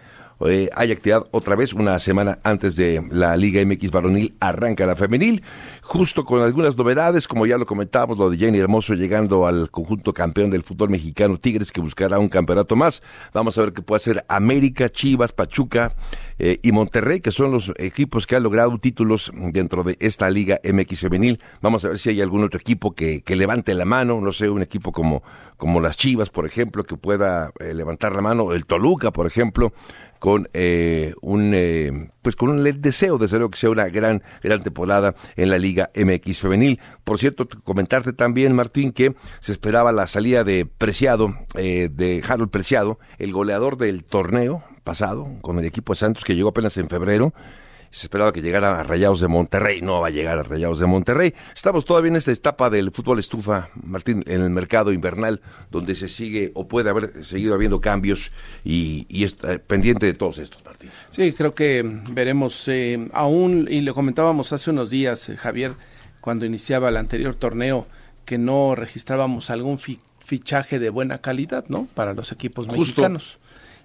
Eh, 0.46 0.68
hay 0.74 0.90
actividad 0.90 1.24
otra 1.30 1.54
vez, 1.56 1.72
una 1.72 1.98
semana 2.00 2.38
antes 2.42 2.76
de 2.76 3.00
la 3.10 3.36
Liga 3.36 3.64
MX 3.64 3.90
varonil, 3.90 4.34
arranca 4.40 4.84
la 4.84 4.96
femenil, 4.96 5.42
justo 5.84 6.24
con 6.24 6.40
algunas 6.40 6.78
novedades, 6.78 7.28
como 7.28 7.44
ya 7.44 7.58
lo 7.58 7.66
comentábamos, 7.66 8.18
lo 8.18 8.30
de 8.30 8.38
Jenny 8.38 8.58
Hermoso 8.58 8.94
llegando 8.94 9.46
al 9.46 9.70
conjunto 9.70 10.14
campeón 10.14 10.50
del 10.50 10.62
fútbol 10.62 10.88
mexicano 10.88 11.38
Tigres, 11.38 11.70
que 11.70 11.80
buscará 11.82 12.18
un 12.18 12.28
campeonato 12.28 12.74
más. 12.74 13.02
Vamos 13.34 13.58
a 13.58 13.60
ver 13.60 13.72
qué 13.74 13.82
puede 13.82 13.98
hacer 13.98 14.24
América, 14.28 14.88
Chivas, 14.88 15.32
Pachuca 15.32 15.94
eh, 16.38 16.58
y 16.62 16.72
Monterrey, 16.72 17.20
que 17.20 17.30
son 17.30 17.52
los 17.52 17.70
equipos 17.76 18.26
que 18.26 18.34
han 18.34 18.42
logrado 18.42 18.78
títulos 18.78 19.30
dentro 19.52 19.84
de 19.84 19.96
esta 20.00 20.30
Liga 20.30 20.58
MX 20.64 21.00
femenil. 21.00 21.38
Vamos 21.60 21.84
a 21.84 21.88
ver 21.88 21.98
si 21.98 22.08
hay 22.08 22.22
algún 22.22 22.42
otro 22.44 22.58
equipo 22.58 22.94
que, 22.94 23.20
que 23.20 23.36
levante 23.36 23.74
la 23.74 23.84
mano, 23.84 24.20
no 24.22 24.32
sé, 24.32 24.48
un 24.48 24.62
equipo 24.62 24.90
como, 24.90 25.22
como 25.58 25.82
las 25.82 25.98
Chivas, 25.98 26.30
por 26.30 26.46
ejemplo, 26.46 26.84
que 26.84 26.96
pueda 26.96 27.52
eh, 27.60 27.74
levantar 27.74 28.14
la 28.14 28.22
mano, 28.22 28.54
el 28.54 28.64
Toluca, 28.64 29.10
por 29.10 29.26
ejemplo, 29.26 29.74
con 30.24 30.48
eh, 30.54 31.12
un 31.20 31.52
eh, 31.54 32.08
pues 32.22 32.34
con 32.34 32.48
un 32.48 32.80
deseo 32.80 33.18
desde 33.18 33.36
luego 33.36 33.50
que 33.50 33.58
sea 33.58 33.68
una 33.68 33.88
gran 33.88 34.22
gran 34.42 34.62
temporada 34.62 35.14
en 35.36 35.50
la 35.50 35.58
Liga 35.58 35.73
MX 35.94 36.40
femenil. 36.40 36.80
Por 37.04 37.18
cierto, 37.18 37.46
comentarte 37.64 38.12
también 38.12 38.54
Martín 38.54 38.92
que 38.92 39.14
se 39.40 39.52
esperaba 39.52 39.92
la 39.92 40.06
salida 40.06 40.44
de 40.44 40.66
Preciado 40.66 41.34
eh, 41.56 41.88
de 41.92 42.22
Harold 42.26 42.50
Preciado, 42.50 42.98
el 43.18 43.32
goleador 43.32 43.76
del 43.76 44.04
torneo 44.04 44.64
pasado 44.84 45.28
con 45.40 45.58
el 45.58 45.64
equipo 45.64 45.92
de 45.92 45.98
Santos 45.98 46.24
que 46.24 46.34
llegó 46.36 46.50
apenas 46.50 46.76
en 46.76 46.88
febrero. 46.88 47.32
Se 47.94 48.06
esperaba 48.06 48.32
que 48.32 48.42
llegara 48.42 48.80
a 48.80 48.82
Rayados 48.82 49.20
de 49.20 49.28
Monterrey, 49.28 49.80
no 49.80 50.00
va 50.00 50.08
a 50.08 50.10
llegar 50.10 50.36
a 50.36 50.42
Rayados 50.42 50.80
de 50.80 50.86
Monterrey. 50.86 51.32
Estamos 51.54 51.84
todavía 51.84 52.08
en 52.08 52.16
esta 52.16 52.32
etapa 52.32 52.68
del 52.68 52.90
fútbol 52.90 53.20
estufa, 53.20 53.68
Martín, 53.84 54.24
en 54.26 54.40
el 54.40 54.50
mercado 54.50 54.90
invernal, 54.90 55.40
donde 55.70 55.94
se 55.94 56.08
sigue 56.08 56.50
o 56.56 56.66
puede 56.66 56.90
haber 56.90 57.24
seguido 57.24 57.54
habiendo 57.54 57.80
cambios 57.80 58.32
y, 58.64 59.06
y 59.08 59.22
está 59.22 59.58
pendiente 59.58 60.06
de 60.06 60.14
todos 60.14 60.38
estos, 60.38 60.64
Martín. 60.64 60.90
Sí, 61.12 61.32
creo 61.34 61.54
que 61.54 61.88
veremos 62.10 62.66
eh, 62.66 63.08
aún, 63.12 63.68
y 63.70 63.80
lo 63.82 63.94
comentábamos 63.94 64.52
hace 64.52 64.70
unos 64.70 64.90
días, 64.90 65.28
eh, 65.28 65.36
Javier, 65.36 65.74
cuando 66.20 66.46
iniciaba 66.46 66.88
el 66.88 66.96
anterior 66.96 67.36
torneo, 67.36 67.86
que 68.24 68.38
no 68.38 68.74
registrábamos 68.74 69.50
algún 69.50 69.78
fi- 69.78 70.00
fichaje 70.18 70.80
de 70.80 70.90
buena 70.90 71.18
calidad, 71.18 71.64
¿no? 71.68 71.86
Para 71.94 72.12
los 72.12 72.32
equipos 72.32 72.66
Justo. 72.66 72.80
mexicanos. 72.80 73.38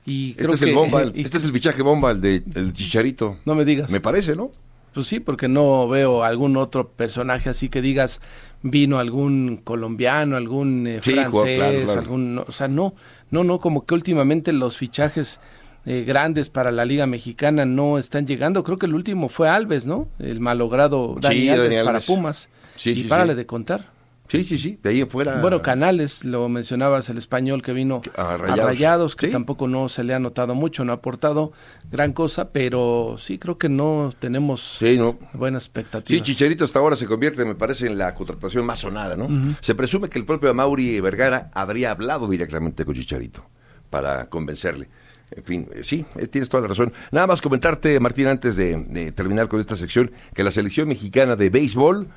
Y 0.06 0.32
Este 0.38 0.54
es 0.54 0.62
el 0.62 0.70
que- 0.70 0.76
bomba, 0.76 1.02
el- 1.04 1.12
y- 1.16 1.22
este 1.22 1.38
es 1.38 1.44
el 1.46 1.52
fichaje 1.54 1.82
bomba, 1.82 2.12
el 2.12 2.22
de 2.22 2.44
el 2.56 2.74
Chicharito. 2.74 3.38
No 3.46 3.56
me 3.56 3.66
digas. 3.66 3.90
Me 3.92 4.00
parece, 4.02 4.36
¿no? 4.36 4.52
Pues 4.94 5.06
sí, 5.06 5.20
porque 5.20 5.48
no 5.48 5.88
veo 5.88 6.24
algún 6.24 6.58
otro 6.58 6.90
personaje 6.90 7.50
así 7.50 7.70
que 7.70 7.82
digas 7.82 8.22
vino 8.64 8.98
algún 9.00 9.62
colombiano, 9.64 10.36
algún 10.36 10.88
eh, 10.88 11.00
Sí, 11.02 11.12
francés, 11.12 11.32
jugador, 11.32 11.56
claro, 11.56 11.80
claro. 11.86 12.00
algún, 12.02 12.36
no, 12.36 12.46
o 12.48 12.52
sea, 12.52 12.68
no, 12.68 12.94
no, 13.32 13.44
no, 13.44 13.60
como 13.60 13.86
que 13.86 13.94
últimamente 13.94 14.52
los 14.52 14.78
fichajes 14.78 15.40
eh, 15.86 16.04
grandes 16.06 16.50
para 16.50 16.72
la 16.72 16.86
Liga 16.86 17.06
Mexicana 17.06 17.66
no 17.66 17.98
están 18.00 18.26
llegando. 18.28 18.64
Creo 18.64 18.78
que 18.80 18.88
el 18.88 18.96
último 18.96 19.30
fue 19.30 19.48
Alves, 19.48 19.86
¿no? 19.86 20.08
El 20.18 20.40
malogrado 20.40 21.16
Dani 21.22 21.36
Sí, 21.40 21.50
Alves 21.50 21.70
Dani 21.76 21.86
para. 21.86 22.00
Pumas. 22.02 22.50
Sí, 22.76 22.92
y 22.92 23.04
párale 23.04 23.36
de 23.36 23.46
contar. 23.46 23.92
Sí, 24.30 24.44
sí, 24.44 24.58
sí, 24.58 24.80
de 24.82 24.92
ahí 24.92 25.02
en 25.02 25.10
fuera. 25.10 25.42
Bueno, 25.42 25.62
Canales, 25.62 26.24
lo 26.24 26.48
mencionabas, 26.50 27.10
el 27.10 27.18
español 27.18 27.62
que 27.64 27.74
vino 27.74 28.02
A 28.16 28.36
a 28.36 28.38
Rayados. 28.38 29.16
Que 29.16 29.26
Sí. 29.28 29.32
tampoco 29.32 29.68
no 29.68 29.90
se 29.90 30.04
le 30.04 30.14
ha 30.14 30.20
notado 30.20 30.54
mucho, 30.56 30.86
no 30.86 30.92
ha 30.92 30.96
aportado 30.96 31.52
gran 31.92 32.14
cosa, 32.14 32.52
pero 32.52 33.16
sí 33.18 33.40
creo 33.40 33.58
que 33.58 33.70
no 33.70 34.14
tenemos 34.20 34.78
Sí, 34.80 34.98
no. 34.98 35.18
buenas 35.34 35.64
Sí, 35.64 35.68
expectativas. 35.70 36.24
Chicharito 36.24 36.64
hasta 36.64 36.78
ahora 36.80 36.96
se 36.96 37.08
convierte, 37.08 37.44
me 37.44 37.56
parece, 37.56 37.88
en 37.88 37.98
la 37.98 38.14
contratación 38.14 38.66
más 38.66 38.80
sonada, 38.80 39.18
¿no? 39.18 39.28
Se 39.62 39.74
presume 39.74 40.10
que 40.10 40.20
el 40.20 40.26
propio 40.26 40.54
Mauri 40.54 41.00
Vergara 41.00 41.50
habría 41.54 41.92
hablado 41.92 42.28
directamente 42.30 42.86
con 42.86 42.94
Chicharito 42.96 43.44
para 43.90 44.30
convencerle. 44.30 44.90
En 45.36 45.44
fin, 45.44 45.68
eh, 45.74 45.82
sí, 45.84 46.06
eh, 46.16 46.28
tienes 46.28 46.50
toda 46.50 46.62
la 46.62 46.68
razón. 46.70 46.92
Nada 47.12 47.28
más 47.28 47.42
comentarte, 47.42 48.00
Martín, 48.00 48.28
antes 48.28 48.56
de, 48.56 48.76
de 48.90 49.12
terminar 49.12 49.48
con 49.48 49.60
esta 49.60 49.76
sección, 49.76 50.12
que 50.34 50.44
la 50.44 50.52
selección 50.52 50.88
mexicana 50.88 51.36
de 51.36 51.50
béisbol 51.50 52.08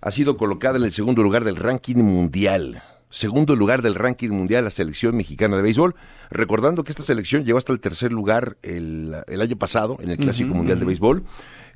ha 0.00 0.10
sido 0.10 0.36
colocada 0.36 0.78
en 0.78 0.84
el 0.84 0.92
segundo 0.92 1.22
lugar 1.22 1.44
del 1.44 1.56
ranking 1.56 1.96
mundial. 1.96 2.82
Segundo 3.10 3.56
lugar 3.56 3.82
del 3.82 3.96
ranking 3.96 4.30
mundial 4.30 4.64
la 4.64 4.70
selección 4.70 5.16
mexicana 5.16 5.56
de 5.56 5.62
béisbol. 5.62 5.96
Recordando 6.30 6.84
que 6.84 6.92
esta 6.92 7.02
selección 7.02 7.44
llegó 7.44 7.58
hasta 7.58 7.72
el 7.72 7.80
tercer 7.80 8.12
lugar 8.12 8.56
el, 8.62 9.16
el 9.26 9.40
año 9.40 9.56
pasado 9.56 9.98
en 10.00 10.10
el 10.10 10.16
Clásico 10.16 10.54
Mundial 10.54 10.78
de. 10.78 10.84
Béisbol, 10.84 11.24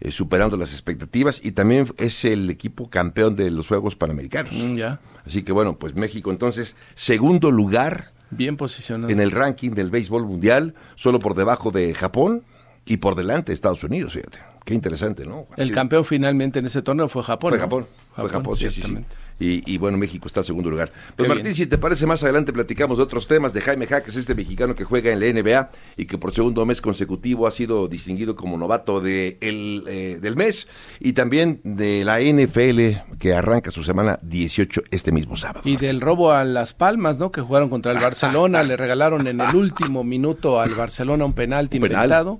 eh, 0.01 0.12
superando 0.12 0.57
las 0.57 0.70
expectativas 0.72 1.45
y 1.45 1.51
también 1.51 1.89
es 1.97 2.25
el 2.25 2.49
equipo 2.51 2.89
campeón 2.89 3.35
de 3.35 3.51
los 3.51 3.66
Juegos 3.66 3.97
Panamericanos. 3.97 4.53
Mm, 4.55 4.77
ya, 4.77 5.01
Así 5.27 5.43
que 5.43 5.53
bueno, 5.53 5.77
pues 5.77 5.97
México 5.97 6.31
entonces, 6.31 6.77
segundo 6.95 7.51
lugar 7.51 8.12
bien 8.31 8.57
posicionado. 8.57 9.12
en 9.12 9.20
el 9.20 9.33
ranking 9.33 9.70
del 9.70 9.91
béisbol 9.91 10.25
mundial, 10.25 10.75
solo 10.95 11.18
por 11.18 11.35
debajo 11.35 11.72
de 11.72 11.95
Japón 11.95 12.45
y 12.87 12.99
por 12.99 13.16
delante 13.16 13.51
de 13.51 13.55
Estados 13.55 13.83
Unidos, 13.83 14.12
fíjate. 14.12 14.39
Qué 14.64 14.72
interesante, 14.72 15.27
¿no? 15.27 15.47
El 15.57 15.72
campeón 15.72 16.05
finalmente 16.05 16.59
en 16.59 16.66
ese 16.66 16.81
torneo 16.81 17.09
fue 17.09 17.22
Japón. 17.22 17.51
fue 17.51 17.59
¿no? 17.59 17.64
Japón, 17.64 17.87
fue 18.17 18.31
Japón, 18.31 18.57
sí, 18.57 18.71
sí, 18.71 18.83
sí. 18.83 18.97
Y, 19.41 19.75
y 19.75 19.79
bueno, 19.79 19.99
México 19.99 20.29
está 20.29 20.41
en 20.41 20.45
segundo 20.45 20.71
lugar. 20.71 20.93
Pues 21.17 21.27
Qué 21.27 21.29
Martín, 21.29 21.45
bien. 21.45 21.55
si 21.57 21.67
te 21.67 21.77
parece, 21.77 22.07
más 22.07 22.23
adelante 22.23 22.53
platicamos 22.53 22.99
de 22.99 23.05
otros 23.05 23.27
temas 23.27 23.53
de 23.53 23.61
Jaime 23.61 23.89
Jaques, 23.89 24.15
este 24.15 24.35
mexicano 24.37 24.77
que 24.77 24.85
juega 24.85 25.11
en 25.11 25.19
la 25.19 25.27
NBA 25.27 25.71
y 25.97 26.05
que 26.05 26.19
por 26.19 26.33
segundo 26.33 26.65
mes 26.65 26.81
consecutivo 26.81 27.49
ha 27.49 27.51
sido 27.51 27.89
distinguido 27.89 28.37
como 28.37 28.57
novato 28.57 29.01
de 29.01 29.39
el, 29.41 29.85
eh, 29.89 30.19
del 30.21 30.37
mes 30.37 30.69
y 31.01 31.15
también 31.15 31.61
de 31.65 32.05
la 32.05 32.21
NFL 32.21 33.17
que 33.19 33.35
arranca 33.35 33.73
su 33.73 33.83
semana 33.83 34.21
18 34.23 34.83
este 34.93 35.11
mismo 35.11 35.35
sábado. 35.35 35.62
Y 35.65 35.79
del 35.79 36.01
robo 36.01 36.31
a 36.31 36.45
Las 36.45 36.73
Palmas, 36.73 37.19
¿no? 37.19 37.33
Que 37.33 37.41
jugaron 37.41 37.69
contra 37.69 37.91
el 37.91 37.99
Barcelona, 37.99 38.62
le 38.65 38.77
regalaron 38.77 39.27
en 39.27 39.41
el 39.41 39.55
último 39.57 40.05
minuto 40.05 40.61
al 40.61 40.77
Barcelona 40.77 41.25
un 41.25 41.33
penalti 41.33 41.79
Un 41.79 41.83
penal. 41.89 42.39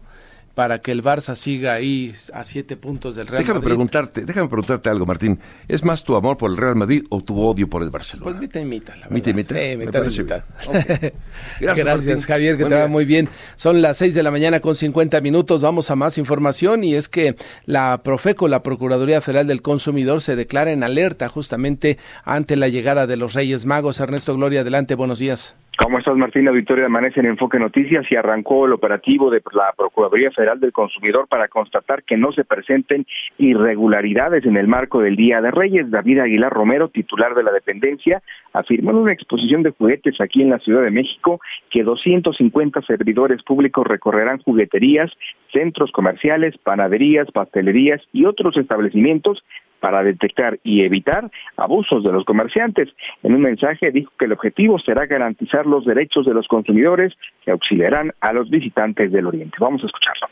Para 0.55 0.81
que 0.81 0.93
el 0.93 1.03
Barça 1.03 1.35
siga 1.35 1.73
ahí 1.73 2.15
a 2.33 2.45
siete 2.45 2.77
puntos 2.77 3.17
del 3.17 3.27
Real 3.27 3.43
Déjame 3.43 3.59
Madrid. 3.59 3.69
preguntarte, 3.71 4.25
déjame 4.25 4.49
preguntarte 4.49 4.89
algo, 4.89 5.05
Martín. 5.07 5.41
¿Es 5.69 5.83
más 5.85 6.05
tu 6.05 6.15
amor 6.15 6.37
por 6.37 6.51
el 6.51 6.57
Real 6.57 6.77
Madrid 6.77 7.05
o 7.11 7.23
tu 7.23 7.41
odio 7.41 7.69
por 7.69 7.83
el 7.83 7.91
Barcelona? 7.91 8.25
Pues 8.25 8.37
mitad 8.37 8.61
y 8.61 8.65
mitad, 8.65 8.95
la 8.97 9.09
Mitad 9.09 9.31
y 9.31 9.35
mitad. 9.35 9.57
Sí, 9.57 9.77
mitad 9.77 10.05
y 10.05 10.19
mitad. 10.23 10.45
Gracias. 11.61 12.27
Javier, 12.27 12.57
que 12.57 12.65
Buen 12.65 12.73
te 12.73 12.81
va 12.81 12.89
muy 12.89 13.05
bien. 13.05 13.29
Son 13.57 13.83
las 13.83 13.97
6 13.99 14.15
de 14.15 14.23
la 14.23 14.31
mañana 14.31 14.61
con 14.61 14.75
50 14.75 15.21
minutos. 15.21 15.61
Vamos 15.63 15.91
a 15.91 15.97
más 15.97 16.19
información 16.19 16.85
y 16.85 16.95
es 16.95 17.09
que 17.09 17.37
la 17.67 18.03
Profeco, 18.03 18.49
la 18.49 18.63
Procuraduría 18.63 19.21
Federal 19.21 19.47
del 19.47 19.63
Consumidor, 19.63 20.21
se 20.21 20.37
declara 20.37 20.73
en 20.73 20.83
alerta 20.83 21.29
justamente 21.29 21.99
ante 22.25 22.57
la 22.57 22.69
llegada 22.69 23.07
de 23.07 23.17
los 23.17 23.35
Reyes 23.35 23.65
Magos. 23.65 24.01
Ernesto 24.01 24.35
Gloria, 24.35 24.61
adelante, 24.61 24.95
buenos 24.95 25.19
días. 25.19 25.57
¿Cómo 25.77 25.99
estás, 25.99 26.17
Martín? 26.17 26.47
Auditorio 26.47 26.83
de 26.83 26.87
Amanece 26.87 27.19
en 27.19 27.27
Enfoque 27.27 27.59
Noticias 27.59 28.07
y 28.09 28.15
arrancó 28.15 28.67
el 28.67 28.73
operativo 28.73 29.29
de 29.29 29.43
la 29.53 29.73
Procuraduría 29.77 30.31
Federal 30.31 30.61
del 30.61 30.73
Consumidor 30.73 31.27
para 31.27 31.49
constatar 31.49 32.05
que 32.05 32.17
no 32.17 32.31
se 32.33 32.45
presenten 32.45 33.07
irregularidades 33.39 34.45
en 34.45 34.57
el 34.57 34.69
marco 34.69 35.01
del 35.01 35.17
Día 35.17 35.41
de 35.41 35.51
Reyes. 35.51 35.91
David 35.91 36.21
Aguilar 36.21 36.53
Romero, 36.53 36.91
titular 36.91 37.35
de 37.35 37.43
la 37.43 37.51
dependencia, 37.51 38.23
afirmó 38.53 38.93
en 38.93 38.99
una 38.99 39.13
exposición 39.13 39.65
de 39.65 39.71
juguetes 39.71 40.21
aquí 40.21 40.43
en 40.43 40.51
la 40.51 40.61
Ciudad 40.61 40.83
de 40.83 40.93
México 40.93 41.41
que 41.71 41.83
250 41.83 42.81
servidores 42.83 43.43
públicos 43.43 43.85
recorrerán 43.85 44.43
jugueterías, 44.43 45.11
centros 45.53 45.91
comerciales, 45.91 46.57
panaderías, 46.59 47.31
pastelerías 47.33 48.01
y 48.13 48.27
otros 48.27 48.57
establecimientos 48.57 49.43
para 49.85 50.03
detectar 50.03 50.59
y 50.65 50.83
evitar 50.83 51.31
abusos 51.59 52.03
de 52.03 52.11
los 52.11 52.25
comerciantes. 52.25 52.89
En 53.23 53.35
un 53.35 53.43
mensaje 53.43 53.91
dijo 53.91 54.11
que 54.19 54.25
el 54.25 54.33
objetivo 54.33 54.79
será 54.79 55.05
garantizar 55.05 55.67
los 55.67 55.85
derechos 55.85 56.25
de 56.25 56.33
los 56.33 56.49
consumidores 56.49 57.13
que 57.45 57.51
auxiliarán 57.51 58.11
a 58.23 58.33
los 58.33 58.49
visitantes 58.49 59.13
del 59.13 59.27
Oriente. 59.27 59.59
Vamos 59.61 59.83
a 59.83 59.87
escucharlo. 59.87 60.29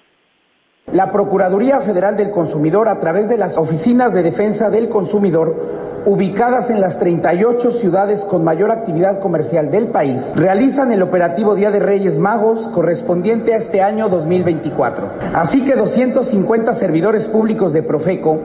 La 0.94 1.12
Procuraduría 1.12 1.82
Federal 1.82 2.16
del 2.16 2.30
Consumidor, 2.30 2.88
a 2.88 2.98
través 2.98 3.28
de 3.28 3.36
las 3.36 3.58
oficinas 3.58 4.14
de 4.14 4.22
defensa 4.22 4.70
del 4.70 4.88
consumidor, 4.88 5.91
ubicadas 6.04 6.68
en 6.70 6.80
las 6.80 6.98
38 6.98 7.72
ciudades 7.72 8.22
con 8.24 8.42
mayor 8.42 8.70
actividad 8.70 9.20
comercial 9.20 9.70
del 9.70 9.88
país, 9.88 10.32
realizan 10.34 10.90
el 10.90 11.02
operativo 11.02 11.54
Día 11.54 11.70
de 11.70 11.78
Reyes 11.78 12.18
Magos 12.18 12.68
correspondiente 12.68 13.54
a 13.54 13.58
este 13.58 13.82
año 13.82 14.08
2024. 14.08 15.08
Así 15.32 15.64
que 15.64 15.74
250 15.74 16.74
servidores 16.74 17.26
públicos 17.26 17.72
de 17.72 17.82
Profeco 17.82 18.38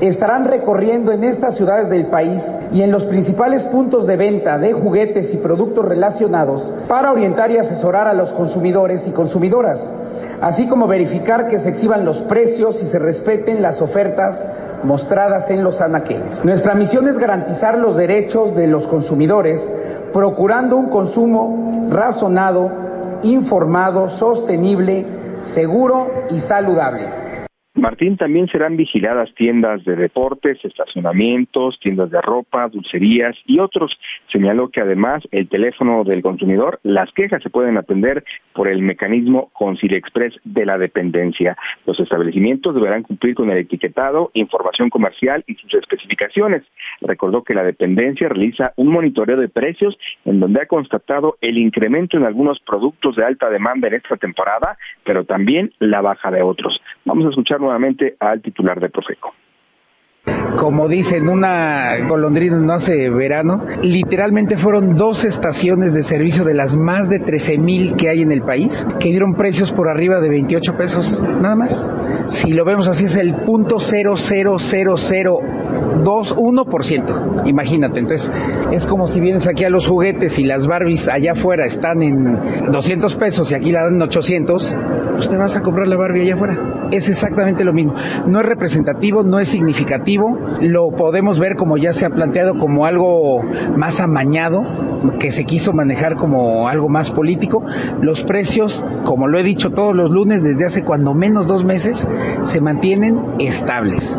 estarán 0.00 0.44
recorriendo 0.44 1.12
en 1.12 1.24
estas 1.24 1.56
ciudades 1.56 1.90
del 1.90 2.06
país 2.06 2.46
y 2.72 2.82
en 2.82 2.92
los 2.92 3.04
principales 3.04 3.64
puntos 3.64 4.06
de 4.06 4.16
venta 4.16 4.58
de 4.58 4.72
juguetes 4.72 5.34
y 5.34 5.36
productos 5.36 5.84
relacionados 5.84 6.70
para 6.88 7.10
orientar 7.10 7.50
y 7.50 7.58
asesorar 7.58 8.06
a 8.06 8.14
los 8.14 8.32
consumidores 8.32 9.06
y 9.06 9.10
consumidoras, 9.10 9.92
así 10.40 10.68
como 10.68 10.86
verificar 10.86 11.48
que 11.48 11.58
se 11.58 11.70
exhiban 11.70 12.04
los 12.04 12.18
precios 12.20 12.82
y 12.82 12.86
se 12.86 12.98
respeten 12.98 13.62
las 13.62 13.82
ofertas 13.82 14.46
mostradas 14.84 15.50
en 15.50 15.64
los 15.64 15.80
anaqueles. 15.80 16.44
Nuestra 16.44 16.74
misión 16.74 17.08
es 17.08 17.18
garantizar 17.18 17.78
los 17.78 17.96
derechos 17.96 18.54
de 18.54 18.66
los 18.66 18.86
consumidores, 18.86 19.70
procurando 20.12 20.76
un 20.76 20.88
consumo 20.88 21.88
razonado, 21.90 22.70
informado, 23.22 24.08
sostenible, 24.08 25.06
seguro 25.40 26.10
y 26.30 26.40
saludable. 26.40 27.19
Martín, 27.74 28.16
también 28.16 28.48
serán 28.48 28.76
vigiladas 28.76 29.32
tiendas 29.36 29.84
de 29.84 29.94
deportes, 29.94 30.58
estacionamientos, 30.64 31.78
tiendas 31.80 32.10
de 32.10 32.20
ropa, 32.20 32.68
dulcerías 32.68 33.36
y 33.46 33.60
otros. 33.60 33.96
Señaló 34.32 34.70
que 34.70 34.80
además 34.80 35.22
el 35.30 35.48
teléfono 35.48 36.02
del 36.02 36.20
consumidor, 36.20 36.80
las 36.82 37.12
quejas 37.12 37.40
se 37.44 37.48
pueden 37.48 37.76
atender 37.76 38.24
por 38.54 38.66
el 38.66 38.82
mecanismo 38.82 39.50
Concilia 39.52 39.98
Express 39.98 40.34
de 40.42 40.66
la 40.66 40.78
dependencia. 40.78 41.56
Los 41.86 42.00
establecimientos 42.00 42.74
deberán 42.74 43.04
cumplir 43.04 43.36
con 43.36 43.50
el 43.50 43.58
etiquetado, 43.58 44.32
información 44.34 44.90
comercial 44.90 45.44
y 45.46 45.54
sus 45.54 45.72
especificaciones. 45.74 46.64
Recordó 47.00 47.44
que 47.44 47.54
la 47.54 47.62
dependencia 47.62 48.28
realiza 48.28 48.72
un 48.74 48.88
monitoreo 48.88 49.36
de 49.36 49.48
precios 49.48 49.96
en 50.24 50.40
donde 50.40 50.62
ha 50.62 50.66
constatado 50.66 51.36
el 51.40 51.56
incremento 51.56 52.16
en 52.16 52.24
algunos 52.24 52.58
productos 52.66 53.14
de 53.14 53.24
alta 53.24 53.48
demanda 53.48 53.86
en 53.86 53.94
esta 53.94 54.16
temporada, 54.16 54.76
pero 55.04 55.24
también 55.24 55.72
la 55.78 56.00
baja 56.00 56.32
de 56.32 56.42
otros. 56.42 56.80
Vamos 57.04 57.26
a 57.26 57.30
escuchar 57.30 57.59
nuevamente 57.60 58.16
al 58.18 58.42
titular 58.42 58.80
de 58.80 58.88
Profeco. 58.88 59.32
Como 60.58 60.88
dicen, 60.88 61.28
una 61.28 61.96
golondrina 62.06 62.58
no 62.58 62.74
hace 62.74 63.08
verano. 63.08 63.64
Literalmente 63.82 64.58
fueron 64.58 64.94
dos 64.94 65.24
estaciones 65.24 65.94
de 65.94 66.02
servicio 66.02 66.44
de 66.44 66.54
las 66.54 66.76
más 66.76 67.08
de 67.08 67.20
13 67.20 67.56
mil 67.56 67.96
que 67.96 68.10
hay 68.10 68.20
en 68.20 68.30
el 68.32 68.42
país 68.42 68.86
que 68.98 69.10
dieron 69.10 69.34
precios 69.34 69.72
por 69.72 69.88
arriba 69.88 70.20
de 70.20 70.28
28 70.28 70.76
pesos, 70.76 71.22
nada 71.22 71.56
más. 71.56 71.90
Si 72.28 72.52
lo 72.52 72.64
vemos 72.64 72.88
así, 72.88 73.04
es 73.04 73.16
el 73.16 73.34
punto 73.34 73.78
00021%. 76.02 77.46
Imagínate, 77.46 77.98
entonces 77.98 78.30
es 78.72 78.86
como 78.86 79.08
si 79.08 79.20
vienes 79.20 79.46
aquí 79.46 79.64
a 79.64 79.70
los 79.70 79.86
juguetes 79.86 80.38
y 80.38 80.44
las 80.44 80.66
Barbies 80.66 81.08
allá 81.08 81.32
afuera 81.32 81.66
están 81.66 82.02
en 82.02 82.38
200 82.70 83.14
pesos 83.16 83.50
y 83.50 83.54
aquí 83.54 83.72
la 83.72 83.84
dan 83.84 83.94
en 83.94 84.02
800, 84.02 84.76
pues 85.14 85.28
te 85.28 85.36
vas 85.36 85.56
a 85.56 85.62
comprar 85.62 85.88
la 85.88 85.96
Barbie 85.96 86.22
allá 86.22 86.34
afuera. 86.34 86.88
Es 86.90 87.08
exactamente 87.08 87.64
lo 87.64 87.72
mismo. 87.72 87.94
No 88.26 88.40
es 88.40 88.46
representativo, 88.46 89.22
no 89.22 89.38
es 89.38 89.48
significativo. 89.48 90.36
Lo 90.60 90.90
podemos 90.90 91.38
ver 91.38 91.54
como 91.54 91.76
ya 91.76 91.92
se 91.92 92.04
ha 92.04 92.10
planteado 92.10 92.58
como 92.58 92.84
algo 92.84 93.42
más 93.76 94.00
amañado, 94.00 94.62
que 95.18 95.30
se 95.30 95.44
quiso 95.44 95.72
manejar 95.72 96.16
como 96.16 96.68
algo 96.68 96.88
más 96.88 97.10
político. 97.10 97.64
Los 98.00 98.24
precios, 98.24 98.84
como 99.04 99.28
lo 99.28 99.38
he 99.38 99.42
dicho 99.42 99.70
todos 99.70 99.94
los 99.94 100.10
lunes 100.10 100.42
desde 100.42 100.64
hace 100.64 100.84
cuando 100.84 101.14
menos 101.14 101.46
dos 101.46 101.64
meses, 101.64 102.08
se 102.42 102.60
mantienen 102.60 103.20
estables. 103.38 104.18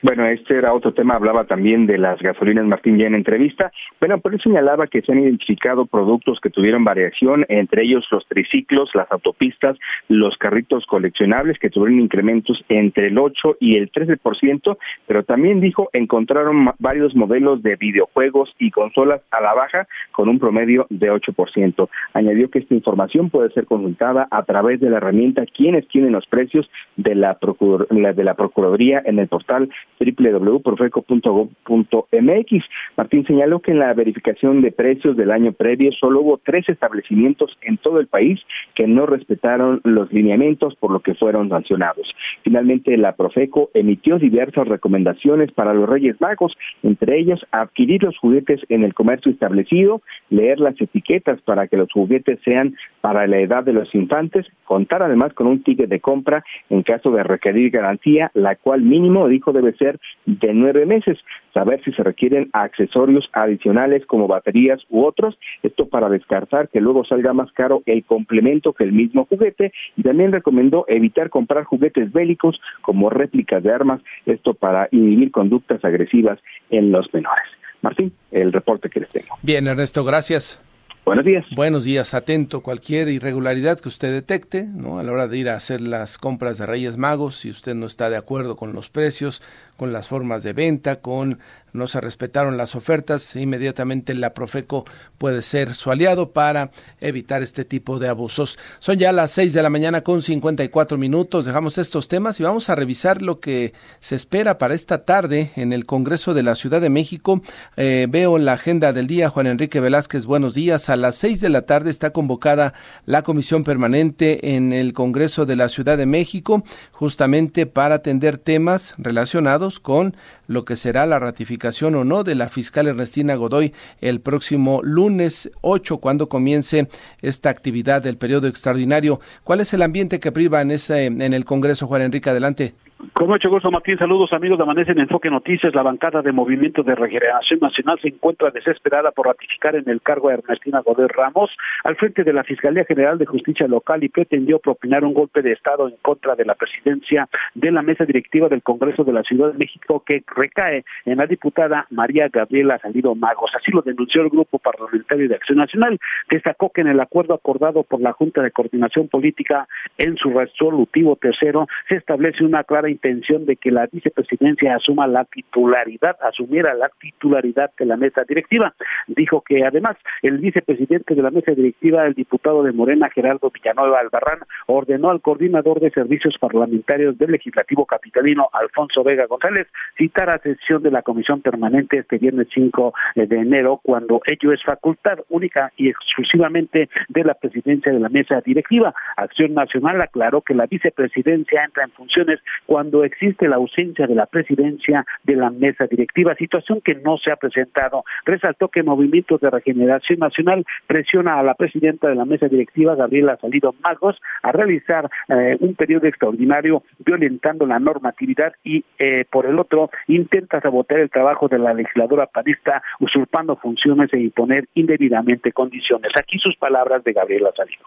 Bueno, 0.00 0.26
este 0.26 0.56
era 0.56 0.72
otro 0.74 0.92
tema, 0.94 1.16
hablaba 1.16 1.42
también 1.44 1.86
de 1.86 1.98
las 1.98 2.20
gasolinas 2.20 2.64
Martín 2.66 2.98
ya 2.98 3.08
en 3.08 3.16
entrevista. 3.16 3.72
Bueno, 3.98 4.20
pero 4.20 4.36
él 4.36 4.40
señalaba 4.40 4.86
que 4.86 5.02
se 5.02 5.10
han 5.10 5.18
identificado 5.18 5.86
productos 5.86 6.38
que 6.40 6.50
tuvieron 6.50 6.84
variación, 6.84 7.44
entre 7.48 7.82
ellos 7.82 8.06
los 8.12 8.24
triciclos, 8.28 8.90
las 8.94 9.10
autopistas, 9.10 9.76
los 10.08 10.36
carritos 10.38 10.86
coleccionables 10.86 11.58
que 11.58 11.68
tuvieron 11.68 11.98
incrementos 11.98 12.64
entre 12.68 13.08
el 13.08 13.18
8 13.18 13.56
y 13.58 13.76
el 13.76 13.90
13%, 13.90 14.78
pero 15.08 15.24
también 15.24 15.60
dijo 15.60 15.90
encontraron 15.92 16.70
varios 16.78 17.16
modelos 17.16 17.60
de 17.64 17.74
videojuegos 17.74 18.54
y 18.60 18.70
consolas 18.70 19.20
a 19.32 19.40
la 19.40 19.52
baja 19.54 19.88
con 20.12 20.28
un 20.28 20.38
promedio 20.38 20.86
de 20.90 21.10
8%. 21.10 21.88
Añadió 22.14 22.48
que 22.50 22.60
esta 22.60 22.74
información 22.74 23.30
puede 23.30 23.50
ser 23.50 23.66
consultada 23.66 24.28
a 24.30 24.44
través 24.44 24.78
de 24.78 24.90
la 24.90 24.98
herramienta 24.98 25.44
quienes 25.44 25.88
tienen 25.88 26.12
los 26.12 26.26
precios 26.26 26.70
de 26.96 27.16
la, 27.16 27.40
procur- 27.40 27.88
la- 27.90 28.12
de 28.12 28.22
la 28.22 28.34
Procuraduría 28.34 29.02
en 29.04 29.18
el 29.18 29.26
portal 29.26 29.68
www.profeco.gov.mx. 29.98 32.64
Martín 32.96 33.26
señaló 33.26 33.60
que 33.60 33.72
en 33.72 33.80
la 33.80 33.92
verificación 33.94 34.62
de 34.62 34.72
precios 34.72 35.16
del 35.16 35.30
año 35.30 35.52
previo 35.52 35.92
solo 35.92 36.20
hubo 36.20 36.38
tres 36.38 36.68
establecimientos 36.68 37.56
en 37.62 37.78
todo 37.78 38.00
el 38.00 38.06
país 38.06 38.40
que 38.74 38.86
no 38.86 39.06
respetaron 39.06 39.80
los 39.84 40.12
lineamientos, 40.12 40.74
por 40.76 40.90
lo 40.90 41.00
que 41.00 41.14
fueron 41.14 41.48
sancionados. 41.48 42.14
Finalmente, 42.42 42.96
la 42.96 43.12
Profeco 43.12 43.70
emitió 43.74 44.18
diversas 44.18 44.68
recomendaciones 44.68 45.52
para 45.52 45.74
los 45.74 45.88
Reyes 45.88 46.20
Magos, 46.20 46.56
entre 46.82 47.18
ellas 47.18 47.40
adquirir 47.50 48.02
los 48.02 48.16
juguetes 48.18 48.60
en 48.68 48.84
el 48.84 48.94
comercio 48.94 49.32
establecido, 49.32 50.02
leer 50.30 50.60
las 50.60 50.80
etiquetas 50.80 51.40
para 51.42 51.68
que 51.68 51.76
los 51.76 51.90
juguetes 51.92 52.38
sean 52.44 52.74
para 53.00 53.26
la 53.26 53.38
edad 53.38 53.64
de 53.64 53.72
los 53.72 53.94
infantes, 53.94 54.46
contar 54.64 55.02
además 55.02 55.32
con 55.34 55.46
un 55.46 55.62
ticket 55.62 55.88
de 55.88 56.00
compra 56.00 56.44
en 56.70 56.82
caso 56.82 57.10
de 57.10 57.22
requerir 57.22 57.70
garantía, 57.70 58.30
la 58.34 58.56
cual 58.56 58.82
mínimo 58.82 59.28
dijo 59.28 59.52
debe 59.52 59.72
ser 59.74 59.87
de 60.26 60.52
nueve 60.54 60.84
meses, 60.86 61.18
saber 61.54 61.82
si 61.84 61.92
se 61.92 62.02
requieren 62.02 62.50
accesorios 62.52 63.28
adicionales 63.32 64.04
como 64.06 64.28
baterías 64.28 64.80
u 64.90 65.04
otros, 65.04 65.38
esto 65.62 65.88
para 65.88 66.08
descartar 66.08 66.68
que 66.68 66.80
luego 66.80 67.04
salga 67.04 67.32
más 67.32 67.50
caro 67.52 67.82
el 67.86 68.04
complemento 68.04 68.72
que 68.72 68.84
el 68.84 68.92
mismo 68.92 69.26
juguete, 69.26 69.72
y 69.96 70.02
también 70.02 70.32
recomendó 70.32 70.84
evitar 70.88 71.30
comprar 71.30 71.64
juguetes 71.64 72.12
bélicos 72.12 72.60
como 72.82 73.10
réplicas 73.10 73.62
de 73.62 73.72
armas, 73.72 74.00
esto 74.26 74.54
para 74.54 74.88
inhibir 74.90 75.30
conductas 75.30 75.84
agresivas 75.84 76.38
en 76.70 76.92
los 76.92 77.12
menores. 77.12 77.44
Martín, 77.82 78.12
el 78.32 78.52
reporte 78.52 78.88
que 78.88 79.00
les 79.00 79.10
tengo. 79.10 79.36
Bien, 79.42 79.66
Ernesto, 79.66 80.04
gracias. 80.04 80.60
Buenos 81.08 81.24
días. 81.24 81.46
Buenos 81.56 81.84
días, 81.84 82.12
atento. 82.12 82.60
Cualquier 82.60 83.08
irregularidad 83.08 83.80
que 83.80 83.88
usted 83.88 84.12
detecte, 84.12 84.66
¿no? 84.66 84.98
A 84.98 85.02
la 85.02 85.10
hora 85.10 85.26
de 85.26 85.38
ir 85.38 85.48
a 85.48 85.54
hacer 85.54 85.80
las 85.80 86.18
compras 86.18 86.58
de 86.58 86.66
Reyes 86.66 86.98
Magos, 86.98 87.36
si 87.36 87.48
usted 87.48 87.74
no 87.74 87.86
está 87.86 88.10
de 88.10 88.18
acuerdo 88.18 88.56
con 88.56 88.74
los 88.74 88.90
precios, 88.90 89.42
con 89.78 89.90
las 89.90 90.06
formas 90.06 90.42
de 90.42 90.52
venta, 90.52 91.00
con 91.00 91.38
no 91.72 91.86
se 91.86 92.00
respetaron 92.00 92.56
las 92.56 92.74
ofertas, 92.74 93.36
inmediatamente 93.36 94.14
la 94.14 94.34
Profeco 94.34 94.84
puede 95.18 95.42
ser 95.42 95.74
su 95.74 95.90
aliado 95.90 96.30
para 96.30 96.70
evitar 97.00 97.42
este 97.42 97.64
tipo 97.64 97.98
de 97.98 98.08
abusos. 98.08 98.58
Son 98.78 98.98
ya 98.98 99.12
las 99.12 99.32
6 99.32 99.52
de 99.52 99.62
la 99.62 99.70
mañana 99.70 100.02
con 100.02 100.22
54 100.22 100.96
minutos, 100.96 101.44
dejamos 101.44 101.76
estos 101.78 102.08
temas 102.08 102.40
y 102.40 102.42
vamos 102.44 102.70
a 102.70 102.74
revisar 102.74 103.20
lo 103.22 103.40
que 103.40 103.72
se 104.00 104.14
espera 104.14 104.58
para 104.58 104.74
esta 104.74 105.04
tarde 105.04 105.50
en 105.56 105.72
el 105.72 105.84
Congreso 105.84 106.34
de 106.34 106.42
la 106.42 106.54
Ciudad 106.54 106.80
de 106.80 106.90
México. 106.90 107.42
Eh, 107.76 108.06
veo 108.08 108.38
la 108.38 108.54
agenda 108.54 108.92
del 108.92 109.06
día, 109.06 109.28
Juan 109.28 109.46
Enrique 109.46 109.80
Velázquez, 109.80 110.24
buenos 110.24 110.54
días. 110.54 110.88
A 110.88 110.96
las 110.96 111.16
6 111.16 111.40
de 111.40 111.48
la 111.48 111.62
tarde 111.62 111.90
está 111.90 112.10
convocada 112.10 112.74
la 113.04 113.22
Comisión 113.22 113.64
Permanente 113.64 114.54
en 114.54 114.72
el 114.72 114.92
Congreso 114.92 115.44
de 115.44 115.56
la 115.56 115.68
Ciudad 115.68 115.98
de 115.98 116.06
México, 116.06 116.64
justamente 116.92 117.66
para 117.66 117.96
atender 117.96 118.38
temas 118.38 118.94
relacionados 118.98 119.80
con 119.80 120.16
lo 120.46 120.64
que 120.64 120.76
será 120.76 121.04
la 121.04 121.18
ratificación 121.18 121.57
o 121.64 122.04
no 122.04 122.24
de 122.24 122.34
la 122.34 122.48
fiscal 122.48 122.86
Ernestina 122.86 123.34
Godoy 123.34 123.72
el 124.00 124.20
próximo 124.20 124.80
lunes 124.82 125.50
8, 125.60 125.98
cuando 125.98 126.28
comience 126.28 126.88
esta 127.22 127.50
actividad 127.50 128.02
del 128.02 128.16
periodo 128.16 128.46
extraordinario. 128.46 129.20
¿Cuál 129.44 129.60
es 129.60 129.72
el 129.74 129.82
ambiente 129.82 130.20
que 130.20 130.32
priva 130.32 130.60
en, 130.60 130.70
ese, 130.70 131.06
en 131.06 131.32
el 131.32 131.44
Congreso, 131.44 131.86
Juan 131.86 132.02
Enrique? 132.02 132.30
Adelante. 132.30 132.74
Con 133.12 133.28
mucho 133.28 133.48
gusto, 133.48 133.70
Martín. 133.70 133.96
Saludos, 133.96 134.32
amigos 134.32 134.58
de 134.58 134.64
Amanece 134.64 134.90
en 134.90 134.98
Enfoque 134.98 135.30
Noticias. 135.30 135.72
La 135.72 135.84
bancada 135.84 136.20
de 136.20 136.32
Movimiento 136.32 136.82
de 136.82 136.96
Regeneración 136.96 137.60
Nacional 137.60 137.96
se 138.02 138.08
encuentra 138.08 138.50
desesperada 138.50 139.12
por 139.12 139.28
ratificar 139.28 139.76
en 139.76 139.88
el 139.88 140.02
cargo 140.02 140.28
a 140.28 140.34
Ernestina 140.34 140.80
Godoy 140.80 141.06
Ramos 141.06 141.48
al 141.84 141.94
frente 141.94 142.24
de 142.24 142.32
la 142.32 142.42
Fiscalía 142.42 142.84
General 142.84 143.16
de 143.16 143.26
Justicia 143.26 143.68
Local 143.68 144.02
y 144.02 144.08
pretendió 144.08 144.58
propinar 144.58 145.04
un 145.04 145.14
golpe 145.14 145.42
de 145.42 145.52
Estado 145.52 145.88
en 145.88 145.94
contra 146.02 146.34
de 146.34 146.44
la 146.44 146.56
presidencia 146.56 147.28
de 147.54 147.70
la 147.70 147.82
mesa 147.82 148.04
directiva 148.04 148.48
del 148.48 148.64
Congreso 148.64 149.04
de 149.04 149.12
la 149.12 149.22
Ciudad 149.22 149.52
de 149.52 149.58
México 149.58 150.02
que 150.04 150.24
recae 150.34 150.84
en 151.04 151.18
la 151.18 151.26
diputada 151.26 151.86
María 151.90 152.28
Gabriela 152.28 152.80
Salido 152.80 153.14
Magos. 153.14 153.52
Así 153.54 153.70
lo 153.70 153.82
denunció 153.82 154.22
el 154.22 154.30
Grupo 154.30 154.58
Parlamentario 154.58 155.28
de 155.28 155.36
Acción 155.36 155.58
Nacional. 155.58 156.00
Destacó 156.28 156.70
que 156.70 156.80
en 156.80 156.88
el 156.88 156.98
acuerdo 156.98 157.34
acordado 157.34 157.84
por 157.84 158.00
la 158.00 158.12
Junta 158.12 158.42
de 158.42 158.50
Coordinación 158.50 159.06
Política 159.06 159.68
en 159.98 160.16
su 160.16 160.30
resolutivo 160.30 161.14
tercero 161.14 161.68
se 161.88 161.94
establece 161.94 162.44
una 162.44 162.64
clara 162.64 162.87
intención 162.90 163.46
de 163.46 163.56
que 163.56 163.70
la 163.70 163.86
vicepresidencia 163.86 164.76
asuma 164.76 165.06
la 165.06 165.24
titularidad, 165.24 166.16
asumiera 166.22 166.74
la 166.74 166.90
titularidad 167.00 167.70
de 167.78 167.86
la 167.86 167.96
mesa 167.96 168.24
directiva. 168.24 168.74
Dijo 169.06 169.42
que 169.42 169.64
además 169.64 169.96
el 170.22 170.38
vicepresidente 170.38 171.14
de 171.14 171.22
la 171.22 171.30
mesa 171.30 171.52
directiva, 171.52 172.06
el 172.06 172.14
diputado 172.14 172.62
de 172.62 172.72
Morena, 172.72 173.10
Gerardo 173.10 173.50
Villanueva 173.50 174.00
Albarrán, 174.00 174.40
ordenó 174.66 175.10
al 175.10 175.20
coordinador 175.20 175.80
de 175.80 175.90
servicios 175.90 176.36
parlamentarios 176.38 177.18
del 177.18 177.32
legislativo 177.32 177.86
capitalino, 177.86 178.48
Alfonso 178.52 179.02
Vega 179.02 179.26
González, 179.26 179.66
citar 179.96 180.30
a 180.30 180.38
sesión 180.38 180.82
de 180.82 180.90
la 180.90 181.02
comisión 181.02 181.40
permanente 181.40 181.98
este 181.98 182.18
viernes 182.18 182.48
5 182.54 182.94
de 183.14 183.36
enero, 183.36 183.80
cuando 183.82 184.20
ello 184.26 184.52
es 184.52 184.62
facultad 184.62 185.18
única 185.28 185.72
y 185.76 185.88
exclusivamente 185.88 186.88
de 187.08 187.24
la 187.24 187.34
presidencia 187.34 187.92
de 187.92 188.00
la 188.00 188.08
mesa 188.08 188.40
directiva. 188.40 188.94
Acción 189.16 189.54
Nacional 189.54 190.00
aclaró 190.00 190.42
que 190.42 190.54
la 190.54 190.66
vicepresidencia 190.66 191.64
entra 191.64 191.84
en 191.84 191.90
funciones 191.90 192.40
cuando 192.66 192.77
existe 193.04 193.48
la 193.48 193.56
ausencia 193.56 194.06
de 194.06 194.14
la 194.14 194.26
presidencia 194.26 195.04
de 195.24 195.36
la 195.36 195.50
mesa 195.50 195.86
directiva, 195.86 196.34
situación 196.34 196.80
que 196.80 196.94
no 196.94 197.18
se 197.18 197.30
ha 197.30 197.36
presentado. 197.36 198.04
Resaltó 198.24 198.68
que 198.68 198.82
Movimientos 198.82 199.40
de 199.40 199.50
Regeneración 199.50 200.18
Nacional 200.20 200.64
presiona 200.86 201.38
a 201.38 201.42
la 201.42 201.54
presidenta 201.54 202.08
de 202.08 202.14
la 202.14 202.24
mesa 202.24 202.48
directiva, 202.48 202.94
Gabriela 202.94 203.36
Salido 203.40 203.74
Magos, 203.82 204.20
a 204.42 204.52
realizar 204.52 205.10
eh, 205.28 205.56
un 205.60 205.74
periodo 205.74 206.06
extraordinario 206.06 206.82
violentando 206.98 207.66
la 207.66 207.78
normatividad 207.78 208.52
y, 208.64 208.84
eh, 208.98 209.24
por 209.30 209.46
el 209.46 209.58
otro, 209.58 209.90
intenta 210.06 210.60
sabotear 210.60 211.00
el 211.00 211.10
trabajo 211.10 211.48
de 211.48 211.58
la 211.58 211.74
legisladora 211.74 212.26
panista, 212.26 212.82
usurpando 213.00 213.56
funciones 213.56 214.12
e 214.12 214.20
imponer 214.20 214.68
indebidamente 214.74 215.52
condiciones. 215.52 216.12
Aquí 216.16 216.38
sus 216.38 216.56
palabras 216.56 217.04
de 217.04 217.12
Gabriela 217.12 217.50
Salido. 217.56 217.84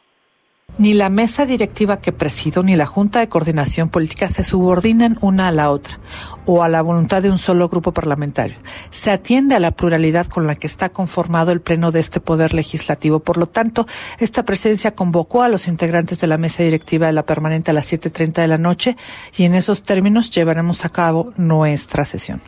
Ni 0.78 0.94
la 0.94 1.10
mesa 1.10 1.46
directiva 1.46 2.00
que 2.00 2.12
presido 2.12 2.64
ni 2.64 2.76
la 2.76 2.86
Junta 2.86 3.20
de 3.20 3.30
Coordinación 3.30 3.90
Política 3.90 4.30
se 4.30 4.44
subordinan 4.44 5.18
una 5.22 5.50
a 5.50 5.52
la 5.52 5.70
otra 5.70 6.00
o 6.46 6.64
a 6.64 6.70
la 6.70 6.82
voluntad 6.82 7.22
de 7.22 7.30
un 7.30 7.38
solo 7.38 7.70
grupo 7.70 7.92
parlamentario. 7.92 8.58
Se 8.90 9.12
atiende 9.12 9.54
a 9.54 9.60
la 9.60 9.72
pluralidad 9.72 10.28
con 10.28 10.48
la 10.48 10.56
que 10.56 10.68
está 10.68 10.90
conformado 10.90 11.52
el 11.52 11.62
Pleno 11.62 11.92
de 11.92 12.00
este 12.00 12.20
Poder 12.20 12.54
Legislativo. 12.54 13.20
Por 13.20 13.38
lo 13.38 13.48
tanto, 13.48 13.86
esta 14.18 14.44
presidencia 14.44 14.96
convocó 14.96 15.44
a 15.44 15.50
los 15.50 15.68
integrantes 15.68 16.20
de 16.20 16.28
la 16.28 16.38
mesa 16.38 16.64
directiva 16.64 17.08
de 17.08 17.14
la 17.14 17.26
permanente 17.26 17.72
a 17.72 17.74
las 17.74 17.92
7.30 17.92 18.42
de 18.42 18.48
la 18.48 18.58
noche 18.58 18.98
y 19.38 19.44
en 19.44 19.56
esos 19.56 19.84
términos 19.84 20.32
llevaremos 20.32 20.86
a 20.86 20.90
cabo 20.90 21.34
nuestra 21.38 22.06
sesión. 22.06 22.42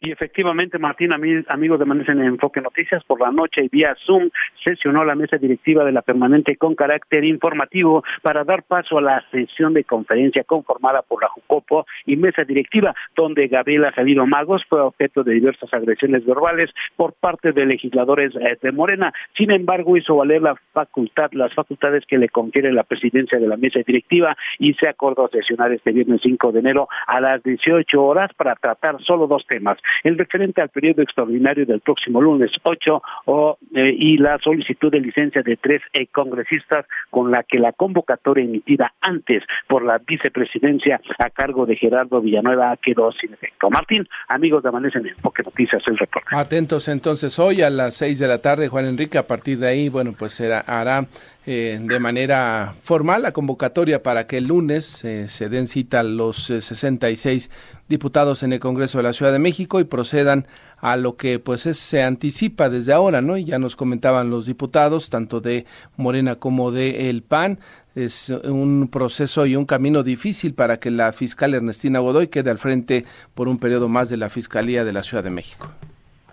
Y 0.00 0.12
efectivamente, 0.12 0.78
Martín, 0.78 1.12
amigos 1.12 1.78
de 1.78 1.82
Amanece 1.82 2.12
en 2.12 2.22
Enfoque 2.22 2.60
Noticias, 2.60 3.02
por 3.02 3.20
la 3.20 3.32
noche 3.32 3.64
y 3.64 3.68
vía 3.68 3.96
Zoom 4.06 4.30
sesionó 4.64 5.04
la 5.04 5.16
mesa 5.16 5.38
directiva 5.38 5.84
de 5.84 5.90
la 5.90 6.02
permanente 6.02 6.56
con 6.56 6.76
carácter 6.76 7.24
informativo 7.24 8.04
para 8.22 8.44
dar 8.44 8.62
paso 8.62 8.98
a 8.98 9.02
la 9.02 9.24
sesión 9.32 9.74
de 9.74 9.82
conferencia 9.82 10.44
conformada 10.44 11.02
por 11.02 11.20
la 11.20 11.28
Jucopo 11.28 11.84
y 12.06 12.16
mesa 12.16 12.44
directiva, 12.44 12.94
donde 13.16 13.48
Gabriela 13.48 13.92
Salido 13.92 14.24
Magos 14.24 14.62
fue 14.68 14.80
objeto 14.80 15.24
de 15.24 15.34
diversas 15.34 15.72
agresiones 15.74 16.24
verbales 16.24 16.70
por 16.94 17.14
parte 17.14 17.50
de 17.50 17.66
legisladores 17.66 18.32
eh, 18.36 18.56
de 18.62 18.70
Morena. 18.70 19.12
Sin 19.36 19.50
embargo, 19.50 19.96
hizo 19.96 20.14
valer 20.14 20.42
la 20.42 20.54
facultad, 20.72 21.32
las 21.32 21.52
facultades 21.54 22.04
que 22.06 22.18
le 22.18 22.28
confiere 22.28 22.72
la 22.72 22.84
presidencia 22.84 23.40
de 23.40 23.48
la 23.48 23.56
mesa 23.56 23.80
directiva 23.84 24.36
y 24.60 24.74
se 24.74 24.86
acordó 24.86 25.26
sesionar 25.26 25.72
este 25.72 25.90
viernes 25.90 26.20
5 26.22 26.52
de 26.52 26.60
enero 26.60 26.88
a 27.08 27.20
las 27.20 27.42
18 27.42 28.00
horas 28.00 28.30
para 28.34 28.54
tratar 28.54 29.02
solo 29.02 29.26
dos 29.26 29.44
temas 29.48 29.76
el 30.04 30.18
referente 30.18 30.60
al 30.60 30.68
periodo 30.68 31.02
extraordinario 31.02 31.66
del 31.66 31.80
próximo 31.80 32.20
lunes 32.20 32.50
8 32.62 33.02
o, 33.26 33.58
eh, 33.74 33.94
y 33.96 34.18
la 34.18 34.38
solicitud 34.38 34.90
de 34.90 35.00
licencia 35.00 35.42
de 35.42 35.56
tres 35.56 35.82
eh, 35.92 36.06
congresistas 36.06 36.86
con 37.10 37.30
la 37.30 37.42
que 37.42 37.58
la 37.58 37.72
convocatoria 37.72 38.44
emitida 38.44 38.92
antes 39.00 39.42
por 39.66 39.84
la 39.84 39.98
vicepresidencia 39.98 41.00
a 41.18 41.30
cargo 41.30 41.66
de 41.66 41.76
Gerardo 41.76 42.20
Villanueva 42.20 42.76
quedó 42.82 43.12
sin 43.12 43.32
efecto. 43.32 43.70
Martín, 43.70 44.08
amigos 44.28 44.62
de 44.62 44.68
Amanece 44.68 44.98
en 44.98 45.08
Enfoque 45.08 45.42
Noticias, 45.42 45.82
el 45.86 45.98
reporte. 45.98 46.28
Atentos 46.32 46.88
entonces 46.88 47.38
hoy 47.38 47.62
a 47.62 47.70
las 47.70 47.94
6 47.94 48.18
de 48.18 48.28
la 48.28 48.38
tarde, 48.38 48.68
Juan 48.68 48.86
Enrique, 48.86 49.18
a 49.18 49.26
partir 49.26 49.58
de 49.58 49.68
ahí, 49.68 49.88
bueno, 49.88 50.14
pues 50.18 50.32
será, 50.32 50.60
hará 50.60 51.06
eh, 51.50 51.80
de 51.80 51.98
manera 51.98 52.74
formal 52.82 53.22
la 53.22 53.32
convocatoria 53.32 54.02
para 54.02 54.26
que 54.26 54.36
el 54.36 54.48
lunes 54.48 55.02
eh, 55.02 55.30
se 55.30 55.48
den 55.48 55.66
cita 55.66 56.02
los 56.02 56.50
eh, 56.50 56.60
66 56.60 57.48
diputados 57.88 58.42
en 58.42 58.52
el 58.52 58.60
Congreso 58.60 58.98
de 58.98 59.04
la 59.04 59.14
Ciudad 59.14 59.32
de 59.32 59.38
México 59.38 59.80
y 59.80 59.84
procedan 59.84 60.46
a 60.76 60.96
lo 60.96 61.16
que 61.16 61.38
pues 61.38 61.64
es, 61.64 61.78
se 61.78 62.02
anticipa 62.02 62.68
desde 62.68 62.92
ahora, 62.92 63.22
¿no? 63.22 63.38
Y 63.38 63.46
ya 63.46 63.58
nos 63.58 63.76
comentaban 63.76 64.28
los 64.28 64.44
diputados, 64.44 65.08
tanto 65.08 65.40
de 65.40 65.64
Morena 65.96 66.34
como 66.34 66.70
de 66.70 67.08
El 67.08 67.22
PAN, 67.22 67.60
es 67.94 68.28
un 68.28 68.90
proceso 68.92 69.46
y 69.46 69.56
un 69.56 69.64
camino 69.64 70.02
difícil 70.02 70.52
para 70.52 70.78
que 70.78 70.90
la 70.90 71.14
fiscal 71.14 71.54
Ernestina 71.54 72.00
Godoy 72.00 72.28
quede 72.28 72.50
al 72.50 72.58
frente 72.58 73.06
por 73.32 73.48
un 73.48 73.56
periodo 73.56 73.88
más 73.88 74.10
de 74.10 74.18
la 74.18 74.28
Fiscalía 74.28 74.84
de 74.84 74.92
la 74.92 75.02
Ciudad 75.02 75.24
de 75.24 75.30
México. 75.30 75.72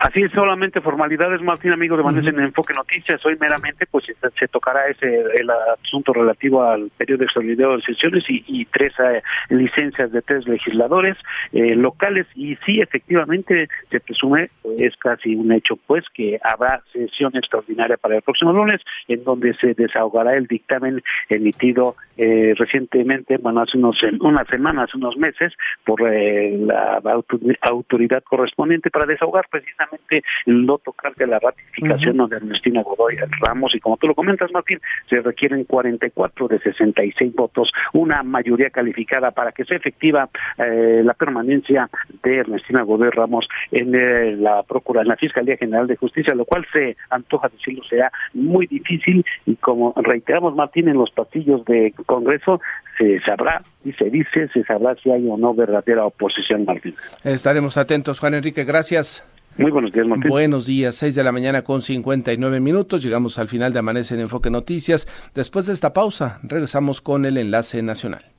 Así 0.05 0.21
es, 0.21 0.31
solamente 0.33 0.81
formalidades, 0.81 1.41
Martín, 1.41 1.71
amigo 1.71 1.97
de 1.97 2.03
Manuel 2.03 2.27
en 2.27 2.39
Enfoque 2.39 2.75
Noticias. 2.75 3.25
Hoy 3.25 3.35
meramente 3.41 3.87
pues 3.87 4.05
se, 4.05 4.47
tocará 4.49 4.85
ese 4.87 5.07
el 5.33 5.49
asunto 5.49 6.13
relativo 6.13 6.61
al 6.61 6.91
periodo 6.95 7.23
extraordinario 7.23 7.77
de 7.77 7.81
sesiones 7.81 8.23
y, 8.29 8.43
y 8.47 8.65
tres 8.65 8.93
eh, 8.99 9.23
licencias 9.49 10.11
de 10.11 10.21
tres 10.21 10.47
legisladores 10.47 11.17
eh, 11.53 11.73
locales. 11.75 12.27
Y 12.35 12.55
sí, 12.67 12.81
efectivamente, 12.81 13.67
se 13.89 13.99
presume, 13.99 14.51
es 14.77 14.95
casi 14.97 15.35
un 15.35 15.51
hecho, 15.51 15.75
pues, 15.87 16.05
que 16.13 16.39
habrá 16.43 16.83
sesión 16.93 17.35
extraordinaria 17.35 17.97
para 17.97 18.17
el 18.17 18.21
próximo 18.21 18.53
lunes, 18.53 18.81
en 19.07 19.23
donde 19.23 19.55
se 19.55 19.73
desahogará 19.73 20.35
el 20.35 20.45
dictamen 20.45 21.01
emitido 21.29 21.95
eh, 22.17 22.53
recientemente, 22.55 23.37
bueno, 23.37 23.61
hace 23.61 23.79
unos, 23.79 23.97
unas 24.19 24.47
semanas, 24.49 24.93
unos 24.93 25.17
meses, 25.17 25.51
por 25.83 25.99
eh, 26.03 26.55
la 26.59 27.01
autor- 27.01 27.57
autoridad 27.61 28.23
correspondiente 28.23 28.91
para 28.91 29.07
desahogar 29.07 29.47
precisamente 29.49 29.94
el 30.09 30.65
no 30.65 30.77
tocar 30.77 31.15
de 31.15 31.27
la 31.27 31.39
ratificación 31.39 32.17
de 32.29 32.37
Ernestina 32.37 32.83
Godoy 32.83 33.17
Ramos 33.41 33.75
y 33.75 33.79
como 33.79 33.97
tú 33.97 34.07
lo 34.07 34.15
comentas 34.15 34.51
Martín, 34.51 34.79
se 35.09 35.21
requieren 35.21 35.63
44 35.63 36.47
de 36.47 36.59
66 36.59 37.33
votos, 37.35 37.71
una 37.93 38.23
mayoría 38.23 38.69
calificada 38.69 39.31
para 39.31 39.51
que 39.51 39.65
sea 39.65 39.77
efectiva 39.77 40.29
eh, 40.57 41.01
la 41.03 41.13
permanencia 41.13 41.89
de 42.23 42.37
Ernestina 42.37 42.83
Godoy 42.83 43.09
Ramos 43.09 43.47
en 43.71 43.93
eh, 43.95 44.35
la 44.37 44.63
Procura, 44.63 45.01
en 45.01 45.07
la 45.07 45.15
Fiscalía 45.15 45.57
General 45.57 45.87
de 45.87 45.95
Justicia, 45.95 46.33
lo 46.33 46.45
cual 46.45 46.65
se 46.71 46.95
antoja 47.09 47.49
decirlo 47.49 47.83
será 47.83 48.11
muy 48.33 48.67
difícil 48.67 49.25
y 49.45 49.55
como 49.55 49.93
reiteramos 49.95 50.55
Martín 50.55 50.87
en 50.87 50.97
los 50.97 51.11
pasillos 51.11 51.65
de 51.65 51.93
Congreso 52.05 52.61
se 52.97 53.19
sabrá 53.21 53.61
y 53.83 53.91
se 53.93 54.09
dice, 54.09 54.47
se 54.53 54.63
sabrá 54.63 54.95
si 54.95 55.11
hay 55.11 55.27
o 55.27 55.37
no 55.37 55.53
verdadera 55.53 56.05
oposición 56.05 56.65
Martín. 56.65 56.95
Estaremos 57.23 57.77
atentos, 57.77 58.19
Juan 58.19 58.35
Enrique, 58.35 58.63
gracias. 58.63 59.27
Muy 59.57 59.71
buenos 59.71 59.91
días, 59.93 60.05
Martín. 60.05 60.29
Buenos 60.29 60.65
días, 60.65 60.95
6 60.95 61.15
de 61.15 61.23
la 61.23 61.31
mañana 61.31 61.63
con 61.63 61.81
59 61.81 62.59
minutos. 62.59 63.01
Llegamos 63.01 63.39
al 63.39 63.47
final 63.47 63.71
de 63.71 63.79
Amanece 63.79 64.13
en 64.13 64.21
Enfoque 64.21 64.49
Noticias. 64.49 65.07
Después 65.33 65.65
de 65.65 65.73
esta 65.73 65.93
pausa, 65.93 66.39
regresamos 66.43 66.99
con 66.99 67.25
el 67.25 67.37
enlace 67.37 67.81
nacional. 67.81 68.34